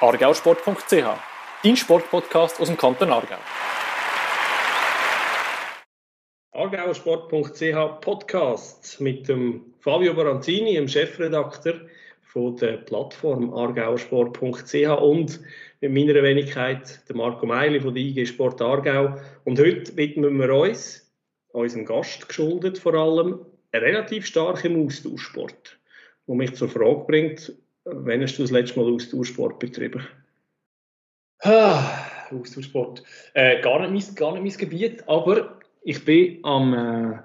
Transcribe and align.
argausport.ch, 0.00 1.04
dein 1.62 1.76
Sportpodcast 1.76 2.60
aus 2.60 2.68
dem 2.68 2.76
Kanton 2.76 3.10
Aargau. 3.10 3.38
argausport.ch 6.52 8.00
Podcast 8.00 9.00
mit 9.00 9.28
dem 9.28 9.74
Fabio 9.80 10.14
Baranzini, 10.14 10.74
dem 10.74 10.88
Chefredakteur 10.88 11.80
von 12.22 12.56
der 12.56 12.78
Plattform 12.78 13.52
argausport.ch 13.54 14.74
und 15.00 15.40
mit 15.80 15.92
meiner 15.92 16.22
Wenigkeit 16.22 17.08
der 17.08 17.16
Marco 17.16 17.46
Meili 17.46 17.80
von 17.80 17.94
der 17.94 18.02
IG 18.02 18.26
Sport 18.26 18.60
Aargau. 18.60 19.16
Und 19.44 19.58
heute 19.58 19.96
widmen 19.96 20.38
wir 20.38 20.52
uns, 20.54 21.12
unserem 21.52 21.84
Gast 21.84 22.28
geschuldet 22.28 22.78
vor 22.78 22.94
allem, 22.94 23.44
relativ 23.72 24.26
stark 24.26 24.64
im 24.64 24.86
Austauschsport. 24.86 25.78
Wo 26.26 26.34
mich 26.34 26.54
zur 26.54 26.68
Frage 26.68 27.04
bringt, 27.06 27.52
wann 27.86 28.22
hast 28.22 28.36
du 28.36 28.42
das 28.42 28.50
letzte 28.50 28.80
Mal 28.80 28.92
Austauschsport 28.92 29.58
betrieben? 29.58 30.06
Ah, 31.40 32.06
Austauschsport. 32.30 33.02
Äh, 33.34 33.60
gar, 33.60 33.88
nicht 33.88 34.08
mein, 34.08 34.14
gar 34.16 34.32
nicht 34.32 34.58
mein 34.58 34.68
Gebiet, 34.68 35.08
aber 35.08 35.58
ich 35.82 36.04
bin 36.04 36.44
am 36.44 36.74
äh, 36.74 37.18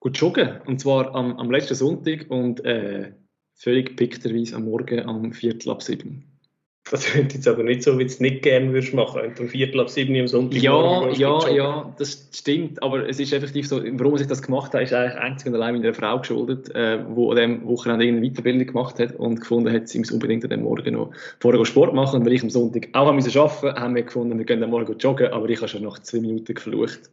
gut 0.00 0.18
joggen. 0.18 0.60
Und 0.66 0.80
zwar 0.80 1.14
am, 1.14 1.36
am 1.38 1.50
letzten 1.50 1.74
Sonntag 1.74 2.30
und 2.30 2.64
äh, 2.64 3.12
völlig 3.54 3.96
pickterweise 3.96 4.56
am 4.56 4.64
Morgen 4.64 5.00
am 5.00 5.32
Viertel 5.32 5.70
ab 5.70 5.82
sieben. 5.82 6.37
Das 6.90 7.04
klingt 7.04 7.34
jetzt 7.34 7.46
aber 7.46 7.62
nicht 7.62 7.82
so, 7.82 7.98
wie 7.98 8.04
du 8.04 8.10
es 8.10 8.20
nicht 8.20 8.42
gerne 8.42 8.72
würdest 8.72 8.94
machen, 8.94 9.20
wenn 9.22 9.34
du 9.34 9.42
um 9.42 9.48
Viertel 9.48 9.80
ab 9.80 9.90
sieben 9.90 10.18
am 10.18 10.26
Sonntag 10.26 10.62
Ja, 10.62 11.08
ja, 11.10 11.48
ja, 11.50 11.94
das 11.98 12.28
stimmt, 12.32 12.82
aber 12.82 13.08
es 13.08 13.20
ist 13.20 13.32
effektiv 13.32 13.68
so, 13.68 13.82
warum 13.82 14.16
ich 14.16 14.26
das 14.26 14.40
gemacht 14.42 14.72
habe, 14.72 14.84
ist 14.84 14.92
eigentlich 14.92 15.18
einzig 15.18 15.48
und 15.48 15.54
allein 15.54 15.74
meiner 15.74 15.92
Frau 15.92 16.18
geschuldet, 16.18 16.74
äh, 16.74 16.98
wo 17.08 17.30
an 17.30 17.36
dem 17.36 17.66
Wochenende 17.66 18.04
irgendeine 18.04 18.30
Weiterbildung 18.30 18.66
gemacht 18.66 18.98
hat 18.98 19.14
und 19.16 19.40
gefunden 19.40 19.72
hat, 19.72 19.88
sie 19.88 19.98
muss 19.98 20.10
unbedingt 20.10 20.44
an 20.44 20.50
dem 20.50 20.62
Morgen 20.62 20.94
noch 20.94 21.10
vorher 21.40 21.64
Sport 21.64 21.94
machen. 21.94 22.20
Und 22.20 22.26
weil 22.26 22.32
ich 22.32 22.42
am 22.42 22.50
Sonntag 22.50 22.88
auch 22.92 23.08
arbeiten 23.08 23.24
musste, 23.24 23.74
haben 23.74 23.94
wir 23.94 24.02
gefunden, 24.02 24.38
wir 24.38 24.44
gehen 24.44 24.62
am 24.62 24.70
Morgen 24.70 24.96
joggen, 24.98 25.28
aber 25.32 25.48
ich 25.48 25.58
habe 25.58 25.68
schon 25.68 25.82
nach 25.82 25.98
zwei 25.98 26.20
Minuten 26.20 26.54
geflucht. 26.54 27.10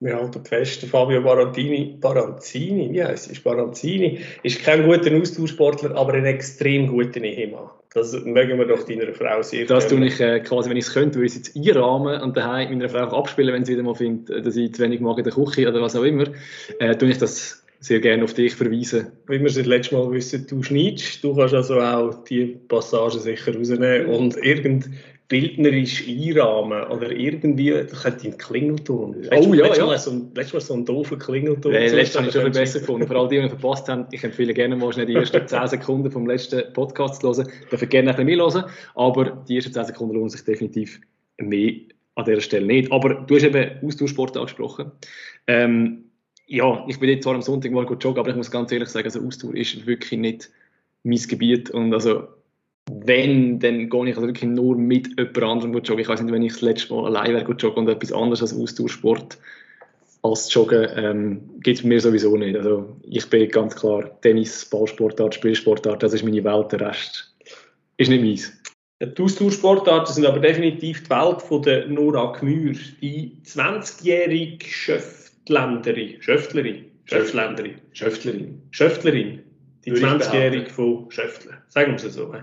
Wir 0.00 0.14
halten 0.14 0.44
fest, 0.44 0.84
Fabio 0.84 1.20
Barantini, 1.22 1.96
Baranzini, 2.00 2.92
wie 2.92 3.02
heißt 3.02 3.32
es? 3.32 3.40
Baranzini, 3.40 4.20
ist 4.44 4.62
kein 4.62 4.86
guter 4.86 5.12
Austauschsportler, 5.16 5.96
aber 5.96 6.14
ein 6.14 6.24
extrem 6.24 6.86
guter 6.86 7.20
Ehemann. 7.20 7.70
Das 7.92 8.12
mögen 8.12 8.58
wir 8.58 8.66
doch 8.66 8.84
deiner 8.84 9.12
Frau 9.12 9.42
sehr 9.42 9.66
Das 9.66 9.88
tue 9.88 10.06
ich 10.06 10.20
äh, 10.20 10.38
quasi, 10.38 10.70
wenn 10.70 10.76
ich 10.76 10.84
es 10.84 10.94
könnte, 10.94 11.16
würde 11.16 11.26
ich 11.26 11.32
es 11.32 11.38
jetzt 11.38 11.56
einrahmen 11.56 12.20
und 12.20 12.36
daheim 12.36 12.70
meiner 12.70 12.88
Frau 12.88 13.18
abspielen, 13.18 13.52
wenn 13.52 13.64
sie 13.64 13.72
wieder 13.72 13.82
mal 13.82 13.96
findet, 13.96 14.46
dass 14.46 14.54
ich 14.54 14.72
zu 14.72 14.82
wenig 14.82 15.00
mag 15.00 15.18
in 15.18 15.24
der 15.24 15.32
Küche 15.32 15.68
oder 15.68 15.80
was 15.80 15.96
auch 15.96 16.04
immer, 16.04 16.26
äh, 16.78 16.94
tue 16.94 17.10
ich 17.10 17.18
das 17.18 17.64
sehr 17.80 17.98
gerne 17.98 18.22
auf 18.22 18.34
dich 18.34 18.54
verweisen. 18.54 19.08
Wie 19.26 19.40
wir 19.40 19.46
es 19.46 19.54
das 19.54 19.66
letzte 19.66 19.96
Mal 19.96 20.12
wissen, 20.12 20.46
du 20.48 20.62
schneidest, 20.62 21.24
du 21.24 21.34
kannst 21.34 21.54
also 21.54 21.80
auch 21.80 22.22
die 22.22 22.58
Passage 22.68 23.18
sicher 23.18 23.56
rausnehmen 23.56 24.06
und 24.06 24.36
irgend 24.36 24.90
bildnerisch 25.28 26.08
einrahmen 26.08 26.84
oder 26.84 27.10
irgendwie, 27.10 27.70
da 27.70 27.84
könnte 27.84 28.28
ein 28.28 28.38
Klingelton. 28.38 29.14
Oh 29.30 29.54
ja, 29.54 29.74
ja. 29.74 29.86
Mal 29.86 29.98
so 29.98 30.10
ein, 30.10 30.30
letztes 30.34 30.54
Mal 30.54 30.60
so 30.60 30.74
ein 30.74 30.86
doofer 30.86 31.18
Klingelton. 31.18 31.72
Ja, 31.72 31.80
letztes 31.80 32.16
habe 32.16 32.28
ich 32.28 32.32
schon 32.32 32.42
viel 32.42 32.50
besser 32.50 32.80
gefunden. 32.80 33.06
Vor 33.06 33.16
allem 33.16 33.28
die, 33.28 33.40
die 33.40 33.48
verpasst 33.48 33.88
haben, 33.88 34.06
ich 34.10 34.24
empfehle 34.24 34.54
gerne 34.54 34.74
mal 34.74 34.90
schnell 34.90 35.04
die 35.04 35.14
ersten 35.14 35.46
10 35.46 35.66
Sekunden 35.68 36.10
vom 36.10 36.26
letzten 36.26 36.72
Podcast 36.72 37.20
zu 37.20 37.28
hören. 37.28 37.46
Ich 37.62 37.68
darf 37.68 37.88
gerne 37.90 38.16
ein 38.16 38.26
bisschen 38.26 38.40
hören, 38.40 38.64
aber 38.94 39.44
die 39.46 39.56
ersten 39.56 39.72
10 39.72 39.84
Sekunden 39.84 40.14
lohnen 40.14 40.30
sich 40.30 40.44
definitiv 40.44 40.98
mehr 41.36 41.74
an 42.14 42.24
dieser 42.24 42.40
Stelle 42.40 42.66
nicht. 42.66 42.90
Aber 42.90 43.14
du 43.14 43.34
hast 43.34 43.44
eben 43.44 43.70
Austauschsport 43.84 44.34
angesprochen. 44.34 44.92
Ähm, 45.46 46.04
ja, 46.46 46.86
ich 46.88 46.98
bin 46.98 47.10
jetzt 47.10 47.24
zwar 47.24 47.34
am 47.34 47.42
Sonntag 47.42 47.70
mal 47.72 47.84
gut 47.84 48.02
joggen, 48.02 48.20
aber 48.20 48.30
ich 48.30 48.36
muss 48.36 48.50
ganz 48.50 48.72
ehrlich 48.72 48.88
sagen, 48.88 49.06
also 49.06 49.20
Austausch 49.20 49.54
ist 49.54 49.86
wirklich 49.86 50.18
nicht 50.18 50.50
mein 51.02 51.18
Gebiet 51.18 51.70
und 51.70 51.92
also 51.92 52.28
wenn, 52.90 53.58
dann 53.60 53.88
gehe 53.88 54.08
ich 54.08 54.16
also 54.16 54.28
wirklich 54.28 54.50
nur 54.50 54.76
mit 54.76 55.08
jemand 55.18 55.42
anderem 55.42 55.72
joggen. 55.72 56.00
Ich 56.00 56.08
weiß 56.08 56.22
nicht, 56.22 56.32
wenn 56.32 56.42
ich 56.42 56.52
das 56.52 56.62
letzte 56.62 56.94
Mal 56.94 57.06
allein 57.06 57.34
wäre 57.34 57.52
joggen 57.52 57.86
und 57.86 57.88
etwas 57.88 58.12
anderes 58.12 58.42
als 58.42 58.56
Austauschsport 58.56 59.38
als 60.22 60.52
Joggen 60.52 60.88
ähm, 60.96 61.40
gibt 61.60 61.78
es 61.78 61.84
mir 61.84 62.00
sowieso 62.00 62.36
nicht. 62.36 62.56
Also 62.56 62.96
ich 63.08 63.28
bin 63.30 63.48
ganz 63.48 63.76
klar 63.76 64.20
Tennis, 64.20 64.64
Ballsportart, 64.64 65.34
Spielsportart, 65.34 66.02
das 66.02 66.12
ist 66.12 66.24
meine 66.24 66.42
Welt, 66.42 66.72
der 66.72 66.80
Rest 66.80 67.34
ist 67.98 68.08
nicht 68.08 68.22
meins. 68.22 68.52
Die 69.00 69.22
Austauschsportarten 69.22 70.12
sind 70.12 70.26
aber 70.26 70.40
definitiv 70.40 71.04
die 71.04 71.10
Welt 71.10 71.40
von 71.42 71.62
der 71.62 71.86
Nora 71.86 72.32
Gmür, 72.32 72.74
die 73.00 73.36
20-jährige 73.44 74.64
Schöftländerin, 74.64 76.20
Schöftlerin, 76.20 76.84
Schöftländerin, 77.04 77.74
Schöftlerin, 77.92 78.62
Schöftlerin, 78.72 79.40
die 79.90 80.00
20-Jährige 80.00 80.70
von 80.70 81.10
Schöftler. 81.10 81.58
Sagen 81.68 81.92
wir 81.92 82.04
es 82.04 82.14
so. 82.14 82.34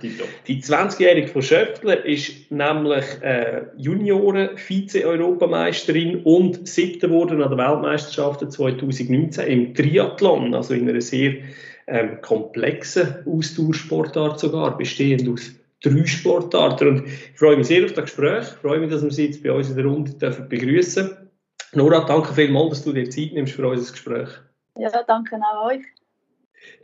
Die 0.47 0.61
20-Jährige 0.61 1.28
von 1.28 1.41
Schöftler 1.41 2.06
ist 2.06 2.51
nämlich 2.51 3.06
äh, 3.22 3.63
Junioren-Vize-Europameisterin 3.78 6.23
und 6.23 6.66
siebte 6.67 7.07
geworden 7.07 7.41
an 7.41 7.50
der 7.50 7.57
Weltmeisterschaft 7.57 8.51
2019 8.51 9.47
im 9.47 9.73
Triathlon, 9.73 10.53
also 10.53 10.73
in 10.73 10.89
einer 10.89 11.00
sehr 11.01 11.35
ähm, 11.88 12.22
komplexen 12.22 13.25
Austauschsportart 13.28 14.39
sogar, 14.39 14.78
bestehend 14.78 15.28
aus 15.29 15.51
drei 15.84 16.05
Sportarten. 16.05 16.88
Und 16.88 17.07
ich 17.07 17.38
freue 17.38 17.57
mich 17.57 17.67
sehr 17.67 17.84
auf 17.85 17.94
das 17.94 18.05
Gespräch. 18.05 18.47
Ich 18.47 18.61
freue 18.61 18.79
mich, 18.79 18.89
dass 18.89 19.03
wir 19.03 19.11
Sie 19.11 19.25
jetzt 19.25 19.44
bei 19.44 19.51
uns 19.51 19.69
in 19.69 19.75
der 19.75 19.85
Runde 19.85 20.13
begrüßen 20.13 21.07
dürfen. 21.07 21.25
Nora, 21.75 22.05
danke 22.05 22.34
vielmals, 22.34 22.69
dass 22.69 22.84
du 22.85 22.94
dir 22.94 23.09
Zeit 23.09 23.34
nimmst 23.34 23.53
für 23.53 23.67
unser 23.67 23.91
Gespräch. 23.91 24.29
Ja, 24.78 24.89
danke 25.05 25.35
auch 25.35 25.67
euch. 25.67 25.84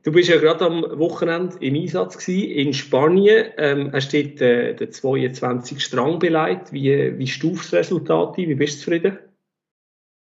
Du 0.03 0.11
bist 0.11 0.29
ja 0.29 0.39
gerade 0.39 0.65
am 0.65 0.81
Wochenende 0.97 1.57
im 1.59 1.75
Einsatz 1.75 2.17
gewesen, 2.17 2.49
in 2.49 2.73
Spanien. 2.73 3.51
Ähm, 3.57 3.91
hast 3.93 4.11
du 4.11 4.23
dort 4.23 4.41
äh, 4.41 4.73
den 4.73 4.91
22 4.91 5.83
Strang 5.83 6.17
beleidigt. 6.17 6.73
Wie, 6.73 7.17
wie 7.19 7.27
stuft 7.27 7.65
das 7.65 7.73
Resultat 7.73 8.37
ein? 8.37 8.49
Wie 8.49 8.55
bist 8.55 8.79
du 8.79 8.85
zufrieden? 8.85 9.19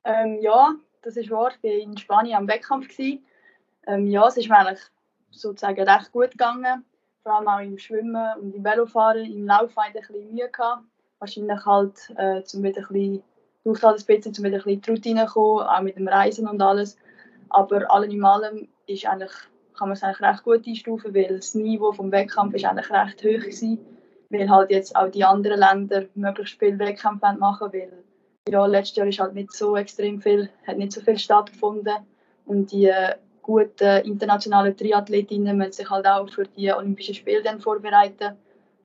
Ähm, 0.04 0.40
ja, 0.42 0.74
das 1.04 1.16
ist 1.16 1.30
wahr. 1.30 1.52
Ich 1.62 1.64
war 1.64 1.78
in 1.78 1.98
Spanien 1.98 2.38
am 2.38 2.48
Wettkampf. 2.48 2.88
Ähm, 3.00 4.08
ja, 4.08 4.28
es 4.28 4.38
ist 4.38 4.50
mir 4.50 4.58
eigentlich 4.58 4.80
sozusagen 5.30 5.88
recht 5.88 6.12
gut 6.12 6.32
gegangen. 6.32 6.84
Vor 7.22 7.36
allem 7.36 7.48
auch 7.48 7.60
im 7.60 7.78
Schwimmen 7.78 8.26
und 8.42 8.56
im 8.56 8.64
Velofahren. 8.64 9.32
Im 9.32 9.46
Laufen 9.46 9.76
hatte 9.78 10.00
ich 10.00 10.10
ein 10.10 10.16
bisschen 10.16 10.34
Mühe. 10.34 10.50
Gehabt. 10.50 10.84
Wahrscheinlich 11.20 11.66
halt, 11.66 12.14
äh, 12.16 12.42
zum 12.44 12.64
wieder 12.64 12.82
ein 12.82 12.88
bisschen, 12.88 13.24
halt 13.84 14.00
ein 14.00 14.06
bisschen, 14.06 14.34
um 14.38 14.44
wieder 14.44 14.58
ein 14.58 14.64
bisschen 14.64 14.82
die 14.82 14.90
Routine 14.90 15.26
zu 15.28 15.34
kommen, 15.34 15.68
auch 15.68 15.82
mit 15.82 15.98
dem 15.98 16.08
Reisen 16.08 16.48
und 16.48 16.62
alles. 16.62 16.98
Aber 17.50 17.92
allem 17.92 18.10
in 18.10 18.24
allem 18.24 18.68
ist 18.88 19.06
eigentlich, 19.06 19.32
kann 19.78 19.90
man 19.90 19.92
es 19.92 20.04
eigentlich 20.04 20.22
recht 20.22 20.44
gut 20.44 20.68
einstufen, 20.68 21.14
weil 21.14 21.38
das 21.38 21.56
Niveau 21.56 21.92
vom 21.92 22.12
Wettkampf 22.12 22.56
ist 22.56 22.66
eigentlich 22.66 22.90
recht 22.90 23.20
hoch 23.20 23.44
gewesen, 23.44 23.80
weil 24.30 24.50
halt 24.50 24.72
jetzt 24.72 24.96
auch 24.96 25.10
die 25.10 25.24
anderen 25.24 25.60
Länder 25.60 26.06
möglichst 26.16 26.60
viel 26.60 26.80
Wettkämpfe 26.80 27.36
machen 27.38 27.72
weil 27.72 27.92
ja, 28.50 28.66
letztes 28.66 28.96
Jahr 28.98 29.08
ist 29.08 29.20
halt 29.20 29.36
nicht 29.36 29.52
so 29.52 29.76
extrem 29.76 30.22
viel, 30.22 30.50
hat 30.66 30.78
nicht 30.78 30.94
so 30.94 31.02
viel 31.02 31.18
stattgefunden 31.18 31.98
und 32.46 32.72
die 32.72 32.86
äh, 32.86 33.16
guten 33.42 34.06
internationalen 34.06 34.76
Triathletinnen 34.76 35.58
müssen 35.58 35.74
sich 35.74 35.90
halt 35.90 36.06
auch 36.06 36.30
für 36.30 36.46
die 36.46 36.72
Olympischen 36.72 37.16
Spiele 37.16 37.44
dann 37.44 37.60
vorbereiten. 37.60 38.36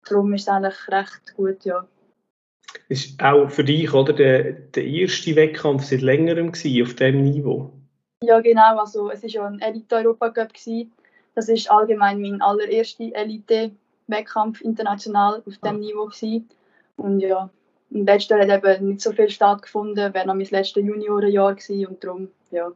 Darum 0.09 0.33
ist 0.35 0.43
es 0.43 0.49
eigentlich 0.49 0.89
recht 0.89 1.35
gut, 1.37 1.65
ja. 1.65 1.87
Ist 2.89 3.23
auch 3.23 3.49
für 3.51 3.65
dich 3.65 3.93
oder 3.93 4.13
der, 4.13 4.53
der 4.53 4.85
erste 4.85 5.37
Wettkampf 5.37 5.85
seit 5.85 6.01
längerem 6.01 6.49
auf 6.49 6.55
diesem 6.55 7.23
Niveau? 7.23 7.73
Ja, 8.23 8.41
genau. 8.41 8.79
Also, 8.79 9.11
es 9.11 9.23
war 9.23 9.31
ja 9.31 9.47
ein 9.47 9.61
Elite-Europa-Cup. 9.61 10.53
Das 11.35 11.49
ist 11.49 11.71
allgemein 11.71 12.21
mein 12.21 12.41
allererster 12.43 13.11
Elite-Wettkampf 13.15 14.61
international 14.61 15.43
auf 15.47 15.57
diesem 15.59 15.81
Niveau. 15.81 16.07
Gewesen. 16.07 16.49
Und 16.97 17.21
ja, 17.21 17.51
im 17.91 18.07
letzten 18.07 18.39
Jahr 18.39 18.49
hat 18.49 18.65
eben 18.65 18.89
nicht 18.89 19.01
so 19.01 19.13
viel 19.13 19.29
stattgefunden. 19.29 20.15
Wäre 20.15 20.27
noch 20.27 20.35
mein 20.35 20.47
letztes 20.47 20.85
Juniorenjahr 20.85 21.55
gewesen 21.55 21.87
und 21.87 22.05
darum, 22.05 22.29
ja, 22.51 22.73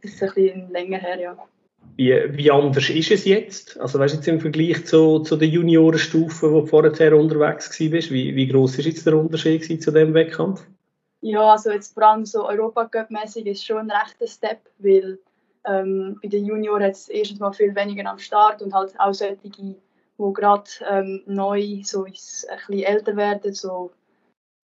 ist 0.00 0.16
es 0.16 0.22
ein 0.22 0.34
bisschen 0.34 0.70
länger 0.70 0.98
her, 0.98 1.20
ja. 1.20 1.36
Wie, 1.96 2.12
wie 2.36 2.50
anders 2.50 2.90
ist 2.90 3.10
es 3.10 3.24
jetzt? 3.24 3.78
Also 3.78 3.98
weißt 3.98 4.14
du 4.14 4.18
jetzt 4.18 4.28
im 4.28 4.40
Vergleich 4.40 4.84
zu, 4.84 5.20
zu 5.20 5.36
der 5.36 5.48
Juniorenstufe, 5.48 6.50
wo 6.50 6.62
du 6.62 6.66
vorher 6.66 7.16
unterwegs 7.16 7.68
warst, 7.68 8.10
wie, 8.10 8.34
wie 8.34 8.48
groß 8.48 8.78
ist 8.78 8.86
jetzt 8.86 9.06
der 9.06 9.16
Unterschied 9.16 9.82
zu 9.82 9.90
dem 9.92 10.12
Wettkampf? 10.14 10.66
Ja, 11.26 11.52
also 11.52 11.70
jetzt 11.70 11.94
vor 11.94 12.02
allem 12.02 12.26
so 12.26 12.46
Europacup-mäßig 12.46 13.46
ist 13.46 13.64
schon 13.64 13.90
ein 13.90 13.90
rechter 13.90 14.26
Step, 14.26 14.60
weil 14.76 15.18
ähm, 15.64 16.18
bei 16.22 16.28
den 16.28 16.44
Junioren 16.44 16.82
hat 16.82 16.92
es 16.92 17.08
erstens 17.08 17.40
mal 17.40 17.54
viel 17.54 17.74
weniger 17.74 18.06
am 18.10 18.18
Start 18.18 18.60
und 18.60 18.74
halt 18.74 18.94
auch 19.00 19.14
solche, 19.14 19.38
die 19.38 19.74
gerade 20.18 20.70
ähm, 20.86 21.22
neu 21.24 21.80
so 21.82 22.04
ein 22.04 22.12
bisschen 22.12 22.82
älter 22.82 23.16
werden, 23.16 23.54
so 23.54 23.90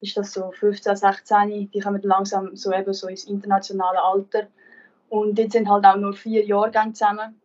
ist 0.02 0.18
das 0.18 0.34
so 0.34 0.50
15, 0.52 0.96
16, 0.96 1.70
die 1.70 1.80
kommen 1.80 2.02
langsam 2.02 2.54
so 2.54 2.74
eben 2.74 2.92
so 2.92 3.08
ins 3.08 3.24
internationale 3.24 4.02
Alter. 4.02 4.46
Und 5.08 5.38
jetzt 5.38 5.52
sind 5.52 5.66
halt 5.66 5.86
auch 5.86 5.96
nur 5.96 6.12
vier 6.12 6.44
Jahrgänge 6.44 6.92
zusammen. 6.92 7.40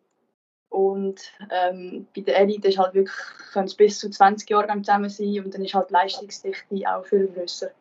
Und 0.67 1.21
ähm, 1.51 2.05
bei 2.13 2.19
der 2.19 2.37
Elite 2.39 2.67
ist 2.67 2.77
halt 2.77 2.93
wirklich, 2.93 3.15
können 3.53 3.67
es 3.67 3.75
bis 3.75 3.97
zu 3.97 4.09
20 4.09 4.49
Jahrgänge 4.49 4.81
zusammen 4.81 5.09
sein 5.09 5.45
und 5.45 5.53
dann 5.53 5.63
ist 5.63 5.73
halt 5.73 5.89
die 5.89 5.93
Leistungsdichte 5.93 6.75
auch 6.93 7.05
viel 7.05 7.27
größer. 7.27 7.71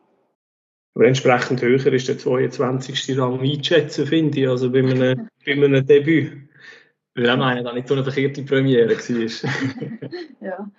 Aber 0.95 1.07
entsprechend 1.07 1.61
höher 1.61 1.93
ist 1.93 2.09
der 2.09 2.19
22. 2.19 3.19
Rang 3.19 3.41
einzuschätzen, 3.41 4.07
finde 4.07 4.41
ich, 4.41 4.49
also 4.49 4.71
bei 4.71 4.79
einem, 4.79 5.29
bei 5.45 5.53
einem 5.53 5.85
Debüt. 5.87 6.33
Weil 7.15 7.31
auch 7.31 7.37
meinen, 7.37 7.65
dass 7.65 7.75
nicht 7.75 7.89
so 7.89 7.95
eine 7.95 8.05
verkehrte 8.05 8.43
Premiere 8.43 8.97
war. 8.97 9.51
ja, 10.41 10.71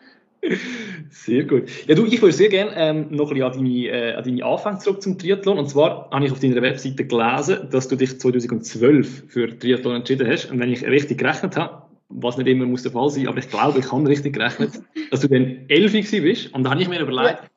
Sehr 1.10 1.44
gut. 1.44 1.64
Ja, 1.88 1.96
du, 1.96 2.06
ich 2.06 2.22
würde 2.22 2.34
sehr 2.34 2.50
gerne 2.50 2.72
ähm, 2.76 3.08
noch 3.10 3.32
ein 3.32 3.40
bisschen 3.40 3.44
an 3.44 3.54
deine, 3.54 3.88
äh, 3.88 4.14
an 4.14 4.24
deine 4.24 4.46
Anfänge 4.46 4.80
zurück 4.80 5.02
zum 5.02 5.18
Triathlon. 5.18 5.58
Und 5.58 5.70
zwar 5.70 6.10
habe 6.12 6.26
ich 6.26 6.32
auf 6.32 6.40
deiner 6.40 6.62
Webseite 6.62 7.06
gelesen, 7.06 7.70
dass 7.72 7.88
du 7.88 7.96
dich 7.96 8.20
2012 8.20 9.24
für 9.28 9.58
Triathlon 9.58 9.96
entschieden 9.96 10.28
hast. 10.28 10.52
Und 10.52 10.60
wenn 10.60 10.72
ich 10.72 10.86
richtig 10.86 11.20
gerechnet 11.20 11.58
habe, 11.58 11.84
was 12.10 12.38
nicht 12.38 12.48
immer 12.48 12.66
muss 12.66 12.84
der 12.84 12.92
Fall 12.92 13.10
sein, 13.10 13.28
aber 13.28 13.40
ich 13.40 13.50
glaube, 13.50 13.80
ich 13.80 13.92
habe 13.92 14.08
richtig 14.08 14.34
gerechnet, 14.34 14.74
dass 15.12 15.22
du 15.22 15.28
dann 15.28 15.66
11 15.68 16.12
bist. 16.12 16.54
Und 16.54 16.64
da 16.64 16.72
habe 16.72 16.82
ich 16.82 16.90
mir 16.90 17.02
überlegt, 17.02 17.40
ja 17.42 17.50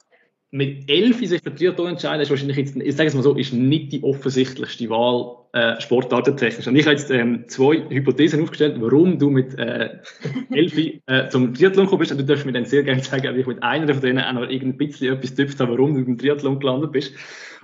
mit 0.50 0.90
11 0.90 1.26
sich 1.26 1.42
für 1.42 1.54
Triathlon 1.54 1.88
entscheiden, 1.88 2.22
ist 2.22 2.30
wahrscheinlich 2.30 2.56
jetzt, 2.56 2.76
ich 2.76 2.96
sage 2.96 3.08
es 3.08 3.14
mal 3.14 3.22
so, 3.22 3.34
ist 3.34 3.52
nicht 3.52 3.92
die 3.92 4.02
offensichtlichste 4.02 4.88
Wahl 4.88 5.36
äh, 5.52 5.78
sportartentechnisch. 5.80 6.66
Und 6.66 6.76
ich 6.76 6.86
habe 6.86 6.96
jetzt 6.96 7.10
ähm, 7.10 7.44
zwei 7.48 7.84
Hypothesen 7.90 8.42
aufgestellt, 8.42 8.76
warum 8.78 9.18
du 9.18 9.28
mit 9.28 9.58
äh, 9.58 9.98
11 10.50 11.00
äh, 11.06 11.28
zum 11.28 11.52
Triathlon 11.52 11.84
gekommen 11.84 12.00
bist. 12.00 12.12
Und 12.12 12.18
du 12.18 12.24
darfst 12.24 12.46
mir 12.46 12.52
dann 12.52 12.64
sehr 12.64 12.82
gerne 12.82 13.02
sagen, 13.02 13.34
wie 13.36 13.40
ich 13.40 13.46
mit 13.46 13.62
einer 13.62 13.92
von 13.92 14.02
denen 14.02 14.24
auch 14.24 14.32
noch 14.32 14.48
ein 14.48 14.76
bisschen 14.78 15.14
etwas 15.14 15.34
getüpft 15.34 15.60
habe, 15.60 15.72
warum 15.72 15.94
du 15.94 16.00
im 16.00 16.16
Triathlon 16.16 16.58
gelandet 16.60 16.92
bist. 16.92 17.12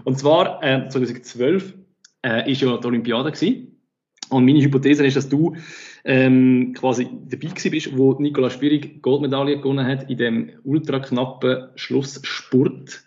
Und 0.05 0.19
zwar, 0.19 0.63
äh, 0.63 0.87
2012 0.89 1.75
äh, 2.23 2.51
ist 2.51 2.61
ja 2.61 2.77
die 2.77 2.87
Olympiade 2.87 3.33
gewesen. 3.33 3.81
Und 4.29 4.45
meine 4.45 4.61
Hypothese 4.61 5.07
ist, 5.07 5.17
dass 5.17 5.29
du 5.29 5.57
ähm, 6.05 6.75
quasi 6.77 7.09
dabei 7.29 7.49
bist, 7.49 7.97
wo 7.97 8.13
Nicola 8.15 8.51
Spierig 8.51 9.03
Goldmedaille 9.03 9.59
gewonnen 9.59 9.87
hat 9.87 10.11
in 10.11 10.19
dem 10.19 10.51
ultra 10.63 11.01
knappen 11.01 11.69
Schlussspurt 11.77 13.05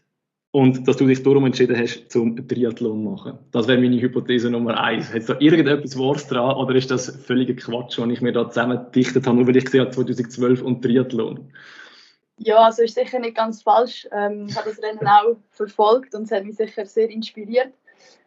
und 0.51 0.87
dass 0.87 0.97
du 0.97 1.05
dich 1.05 1.21
darum 1.21 1.45
entschieden 1.45 1.77
hast, 1.77 2.11
zum 2.11 2.47
Triathlon 2.47 3.03
zu 3.03 3.09
machen. 3.09 3.39
Das 3.51 3.67
wäre 3.67 3.79
meine 3.79 4.01
Hypothese 4.01 4.49
Nummer 4.49 4.81
eins. 4.81 5.13
Hat 5.13 5.29
da 5.29 5.35
irgendetwas 5.39 5.97
Wahres 5.99 6.27
dran 6.27 6.55
oder 6.55 6.73
ist 6.73 6.89
das 6.89 7.15
völliger 7.23 7.53
Quatsch, 7.53 7.99
was 7.99 8.09
ich 8.09 8.21
mir 8.21 8.31
da 8.31 8.49
zusammengedichtet 8.49 9.27
habe, 9.27 9.37
nur 9.37 9.47
weil 9.47 9.57
ich 9.57 9.65
gesehen 9.65 9.81
habe 9.81 9.91
2012 9.91 10.63
und 10.63 10.81
Triathlon? 10.81 11.51
Ja, 12.39 12.57
also 12.65 12.83
ist 12.83 12.95
sicher 12.95 13.19
nicht 13.19 13.35
ganz 13.35 13.61
falsch. 13.61 14.07
Ähm, 14.11 14.47
ich 14.49 14.55
habe 14.55 14.69
das 14.69 14.81
Rennen 14.81 15.07
auch 15.07 15.37
verfolgt 15.51 16.15
und 16.15 16.23
es 16.23 16.31
hat 16.31 16.45
mich 16.45 16.55
sicher 16.55 16.85
sehr 16.85 17.09
inspiriert. 17.09 17.73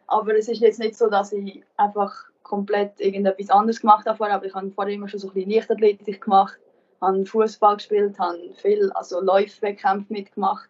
Aber 0.07 0.35
es 0.35 0.47
ist 0.47 0.61
jetzt 0.61 0.79
nicht 0.79 0.95
so, 0.95 1.09
dass 1.09 1.33
ich 1.33 1.63
einfach 1.77 2.30
komplett 2.51 2.99
irgendetwas 2.99 3.49
anderes 3.49 3.79
gemacht 3.79 4.05
habe 4.05 4.29
aber 4.29 4.45
ich 4.45 4.53
habe 4.53 4.71
vorher 4.71 4.93
immer 4.93 5.07
schon 5.07 5.21
so 5.21 5.29
ein 5.29 5.33
bisschen 5.33 5.51
Leichtathletik 5.51 6.21
gemacht, 6.21 6.59
habe 6.99 7.25
Fußball 7.25 7.77
gespielt, 7.77 8.19
habe 8.19 8.39
viel 8.55 8.91
also 8.91 9.21
Läufwettkämpfe 9.21 10.11
mitgemacht. 10.11 10.69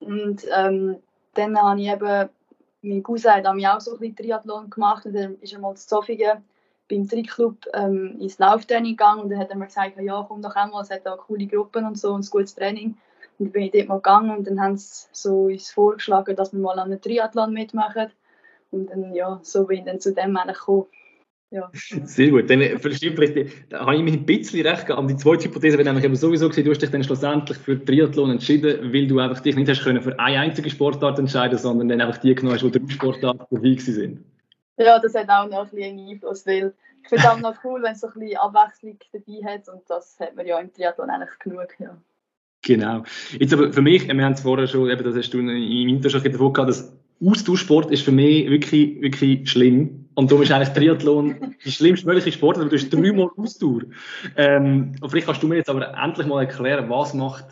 Und 0.00 0.44
ähm, 0.54 0.98
dann 1.32 1.58
habe 1.58 1.80
ich 1.80 1.88
eben, 1.88 2.28
mein 2.82 3.02
Cousin 3.02 3.32
hat 3.32 3.54
mich 3.54 3.66
auch 3.66 3.80
so 3.80 3.94
ein 3.94 4.00
bisschen 4.00 4.16
Triathlon 4.16 4.68
gemacht 4.68 5.06
und 5.06 5.14
dann 5.14 5.38
ist 5.40 5.54
er 5.54 5.60
mal 5.60 5.74
zu 5.74 5.88
Zofingen 5.88 6.44
beim 6.90 7.08
Trickclub 7.08 7.56
ähm, 7.72 8.18
ins 8.20 8.38
Lauftraining 8.38 8.98
gegangen 8.98 9.22
und 9.22 9.30
dann 9.30 9.38
hat 9.38 9.48
er 9.48 9.56
mir 9.56 9.66
gesagt, 9.66 9.98
ja 9.98 10.26
komm 10.28 10.42
doch 10.42 10.54
einmal, 10.54 10.82
es 10.82 10.90
hat 10.90 11.06
da 11.06 11.16
coole 11.16 11.46
Gruppen 11.46 11.86
und 11.86 11.98
so 11.98 12.12
und 12.12 12.26
ein 12.26 12.30
gutes 12.30 12.54
Training. 12.54 12.98
Und 13.38 13.46
dann 13.46 13.52
bin 13.52 13.62
ich 13.62 13.70
dort 13.72 13.88
mal 13.88 13.96
gegangen 13.96 14.36
und 14.36 14.46
dann 14.46 14.60
haben 14.60 14.76
sie 14.76 15.06
so 15.12 15.44
uns 15.44 15.70
vorgeschlagen, 15.70 16.36
dass 16.36 16.52
wir 16.52 16.60
mal 16.60 16.78
an 16.78 16.92
einem 16.92 17.00
Triathlon 17.00 17.54
mitmachen. 17.54 18.10
Und 18.70 18.90
dann, 18.90 19.14
ja, 19.14 19.40
so 19.42 19.64
bin 19.64 19.78
ich 19.78 19.84
dann 19.84 20.00
zu 20.00 20.12
dem 20.12 20.36
eigentlich 20.36 20.58
gekommen. 20.58 20.86
Ja. 21.52 21.70
Sehr 22.04 22.30
gut. 22.30 22.48
Dann 22.48 22.62
äh, 22.62 22.78
vielleicht, 22.78 23.02
da 23.70 23.80
habe 23.80 23.96
ich 23.96 24.02
mir 24.02 24.12
ein 24.12 24.24
bisschen 24.24 24.66
recht 24.66 24.86
gehabt. 24.86 25.10
Die 25.10 25.16
zweite 25.16 25.44
Hypothese 25.44 25.76
wäre 25.76 25.92
nämlich 25.92 26.18
sowieso 26.18 26.48
gesehen, 26.48 26.64
du 26.64 26.70
hast 26.70 26.80
dich 26.80 26.90
dann 26.90 27.04
schlussendlich 27.04 27.58
für 27.58 27.84
Triathlon 27.84 28.30
entschieden, 28.30 28.90
weil 28.90 29.06
du 29.06 29.18
einfach 29.18 29.40
dich 29.40 29.54
nicht 29.54 29.68
hast 29.68 29.84
können 29.84 30.00
für 30.00 30.18
eine 30.18 30.40
einzige 30.40 30.70
Sportart 30.70 31.18
entscheiden, 31.18 31.58
sondern 31.58 31.90
dann 31.90 32.00
einfach 32.00 32.18
die 32.18 32.34
genommen 32.34 32.54
hast, 32.54 32.64
die 32.64 32.70
drei 32.70 32.90
Sportarten 32.90 33.46
dabei 33.50 33.76
sind. 33.76 34.24
Ja, 34.78 34.98
das 34.98 35.14
hat 35.14 35.28
auch 35.28 35.46
noch 35.46 35.70
ein 35.70 35.76
bisschen 35.76 36.08
Einfluss, 36.08 36.46
weil 36.46 36.72
ich 37.02 37.08
finde 37.10 37.24
es 37.24 37.28
auch 37.28 37.38
noch 37.38 37.62
cool, 37.64 37.82
wenn 37.82 37.92
es 37.92 38.00
so 38.00 38.06
ein 38.06 38.14
bisschen 38.14 38.38
Abwechslung 38.38 38.98
dabei 39.12 39.52
hat 39.52 39.68
und 39.68 39.82
das 39.88 40.18
hat 40.20 40.34
man 40.34 40.46
ja 40.46 40.58
im 40.58 40.72
Triathlon 40.72 41.10
eigentlich 41.10 41.38
genug. 41.38 41.68
Ja. 41.78 41.98
Genau. 42.64 43.02
Jetzt 43.38 43.52
aber 43.52 43.72
für 43.74 43.82
mich, 43.82 44.08
wir 44.08 44.24
haben 44.24 44.32
es 44.32 44.40
vorher 44.40 44.66
schon, 44.68 44.88
eben, 44.88 45.04
das 45.04 45.16
hast 45.16 45.34
du 45.34 45.40
im 45.40 45.48
Intro 45.88 46.08
schon 46.08 46.22
davon 46.22 46.52
gehabt, 46.54 46.70
dass 46.70 46.96
Austauschsport 47.22 47.90
ist 47.90 48.04
für 48.04 48.12
mich 48.12 48.48
wirklich, 48.48 49.02
wirklich 49.02 49.50
schlimm. 49.50 50.01
Und 50.14 50.30
darum 50.30 50.42
ist 50.42 50.52
eigentlich 50.52 50.70
Triathlon 50.70 51.56
die 51.64 51.72
schlimmste 51.72 52.06
mögliche 52.06 52.32
Sport, 52.32 52.58
weil 52.58 52.68
du 52.68 52.76
hast 52.76 52.90
dreimal 52.90 53.30
Ausdauer. 53.36 53.82
Ähm, 54.36 54.94
und 55.00 55.10
vielleicht 55.10 55.26
kannst 55.26 55.42
du 55.42 55.48
mir 55.48 55.56
jetzt 55.56 55.70
aber 55.70 55.94
endlich 55.96 56.26
mal 56.26 56.42
erklären, 56.42 56.90
was 56.90 57.14
macht 57.14 57.46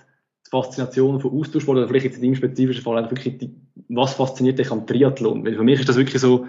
die 0.47 0.51
Faszination 0.51 1.21
von 1.21 1.39
Austauschsport, 1.39 1.79
oder 1.79 1.89
vielleicht 1.89 2.07
jetzt 2.07 2.17
in 2.17 2.23
deinem 2.23 2.35
spezifischen 2.35 2.83
Fall 2.83 3.11
wirklich 3.11 3.39
die, 3.39 3.55
was 3.89 4.15
fasziniert 4.15 4.59
dich 4.59 4.71
am 4.71 4.87
Triathlon? 4.87 5.45
Weil 5.45 5.55
für 5.55 5.65
mich 5.65 5.81
ist 5.81 5.89
das 5.89 5.97
wirklich 5.97 6.21
so, 6.21 6.47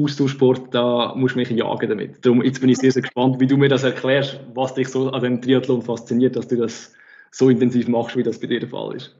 Austauschsport, 0.00 0.74
da 0.74 1.14
musst 1.14 1.34
du 1.34 1.38
mich 1.40 1.50
jagen 1.50 1.88
damit. 1.88 2.24
Darum, 2.24 2.42
jetzt 2.42 2.60
bin 2.60 2.70
ich 2.70 2.78
sehr, 2.78 2.92
sehr 2.92 3.02
gespannt, 3.02 3.40
wie 3.40 3.46
du 3.46 3.56
mir 3.56 3.68
das 3.68 3.82
erklärst, 3.82 4.40
was 4.54 4.74
dich 4.74 4.88
so 4.88 5.10
an 5.10 5.22
dem 5.22 5.42
Triathlon 5.42 5.82
fasziniert, 5.82 6.36
dass 6.36 6.48
du 6.48 6.56
das 6.56 6.94
so 7.30 7.48
intensiv 7.50 7.88
machst, 7.88 8.16
wie 8.16 8.22
das 8.22 8.38
bei 8.38 8.46
dir 8.46 8.60
der 8.60 8.68
Fall 8.68 8.94
ist. 8.94 9.16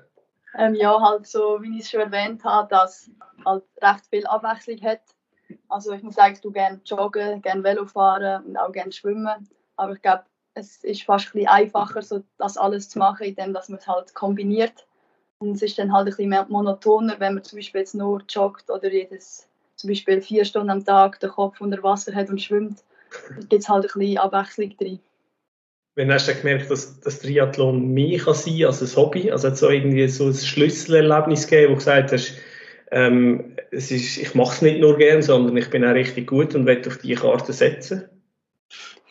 Ähm, 0.56 0.74
ja, 0.74 1.00
halt 1.00 1.26
so, 1.26 1.58
wie 1.60 1.76
ich 1.76 1.84
es 1.84 1.90
schon 1.90 2.00
erwähnt 2.00 2.44
habe, 2.44 2.68
dass 2.68 3.10
halt 3.44 3.64
recht 3.82 4.06
viel 4.10 4.26
Abwechslung 4.26 4.80
hat. 4.82 5.00
Also 5.68 5.92
ich 5.92 6.02
muss 6.02 6.14
sagen, 6.14 6.38
ich 6.42 6.52
gerne 6.52 6.80
joggen, 6.84 7.42
gerne 7.42 7.64
Velo 7.64 7.86
fahren 7.86 8.44
und 8.44 8.56
auch 8.56 8.72
gerne 8.72 8.92
schwimmen. 8.92 9.48
Aber 9.76 9.92
ich 9.92 10.02
glaube, 10.02 10.24
es 10.54 10.82
ist 10.84 11.02
fast 11.02 11.28
ein 11.28 11.32
bisschen 11.32 11.48
einfacher, 11.48 12.02
so 12.02 12.22
das 12.36 12.56
alles 12.56 12.88
zu 12.88 12.98
machen, 12.98 13.26
indem 13.26 13.52
man 13.52 13.62
es 13.62 13.86
halt 13.86 14.14
kombiniert. 14.14 14.86
Und 15.38 15.52
es 15.52 15.62
ist 15.62 15.78
dann 15.78 15.92
halt 15.92 16.08
ein 16.08 16.16
bisschen 16.16 16.46
monotoner, 16.48 17.20
wenn 17.20 17.34
man 17.34 17.44
zum 17.44 17.58
Beispiel 17.58 17.80
jetzt 17.80 17.94
nur 17.94 18.22
joggt 18.28 18.70
oder 18.70 18.92
jedes, 18.92 19.48
zum 19.76 19.88
Beispiel 19.88 20.20
vier 20.20 20.44
Stunden 20.44 20.70
am 20.70 20.84
Tag 20.84 21.20
den 21.20 21.30
Kopf 21.30 21.60
unter 21.60 21.82
Wasser 21.82 22.14
hat 22.14 22.28
und 22.28 22.42
schwimmt. 22.42 22.82
Da 23.28 23.46
gibt 23.46 23.62
es 23.62 23.68
halt 23.68 23.84
ein 23.84 23.98
bisschen 23.98 24.18
Abwechslung 24.18 24.76
drin. 24.76 25.00
Wann 25.94 26.12
hast 26.12 26.28
du 26.28 26.34
gemerkt, 26.34 26.70
dass 26.70 27.00
das 27.00 27.20
Triathlon 27.20 27.88
mehr 27.92 28.18
kann 28.20 28.34
sein 28.34 28.64
als 28.64 28.82
ein 28.82 28.96
Hobby? 28.96 29.30
Also 29.30 29.48
hat 29.48 29.54
es 29.54 29.60
so 29.60 29.68
irgendwie 29.68 30.06
so 30.08 30.26
ein 30.26 30.34
Schlüsselerlebnis 30.34 31.46
gegeben, 31.46 31.70
wo 31.70 31.74
du 31.74 31.78
gesagt 31.78 32.12
hast, 32.12 32.34
ähm, 32.90 33.56
es 33.70 33.90
ist, 33.90 34.16
ich 34.16 34.34
mache 34.34 34.54
es 34.54 34.62
nicht 34.62 34.80
nur 34.80 34.96
gern, 34.96 35.22
sondern 35.22 35.56
ich 35.56 35.70
bin 35.70 35.84
auch 35.84 35.94
richtig 35.94 36.26
gut 36.26 36.54
und 36.54 36.66
will 36.66 36.82
auf 36.86 36.98
diese 36.98 37.20
Karte 37.20 37.52
setzen? 37.52 38.08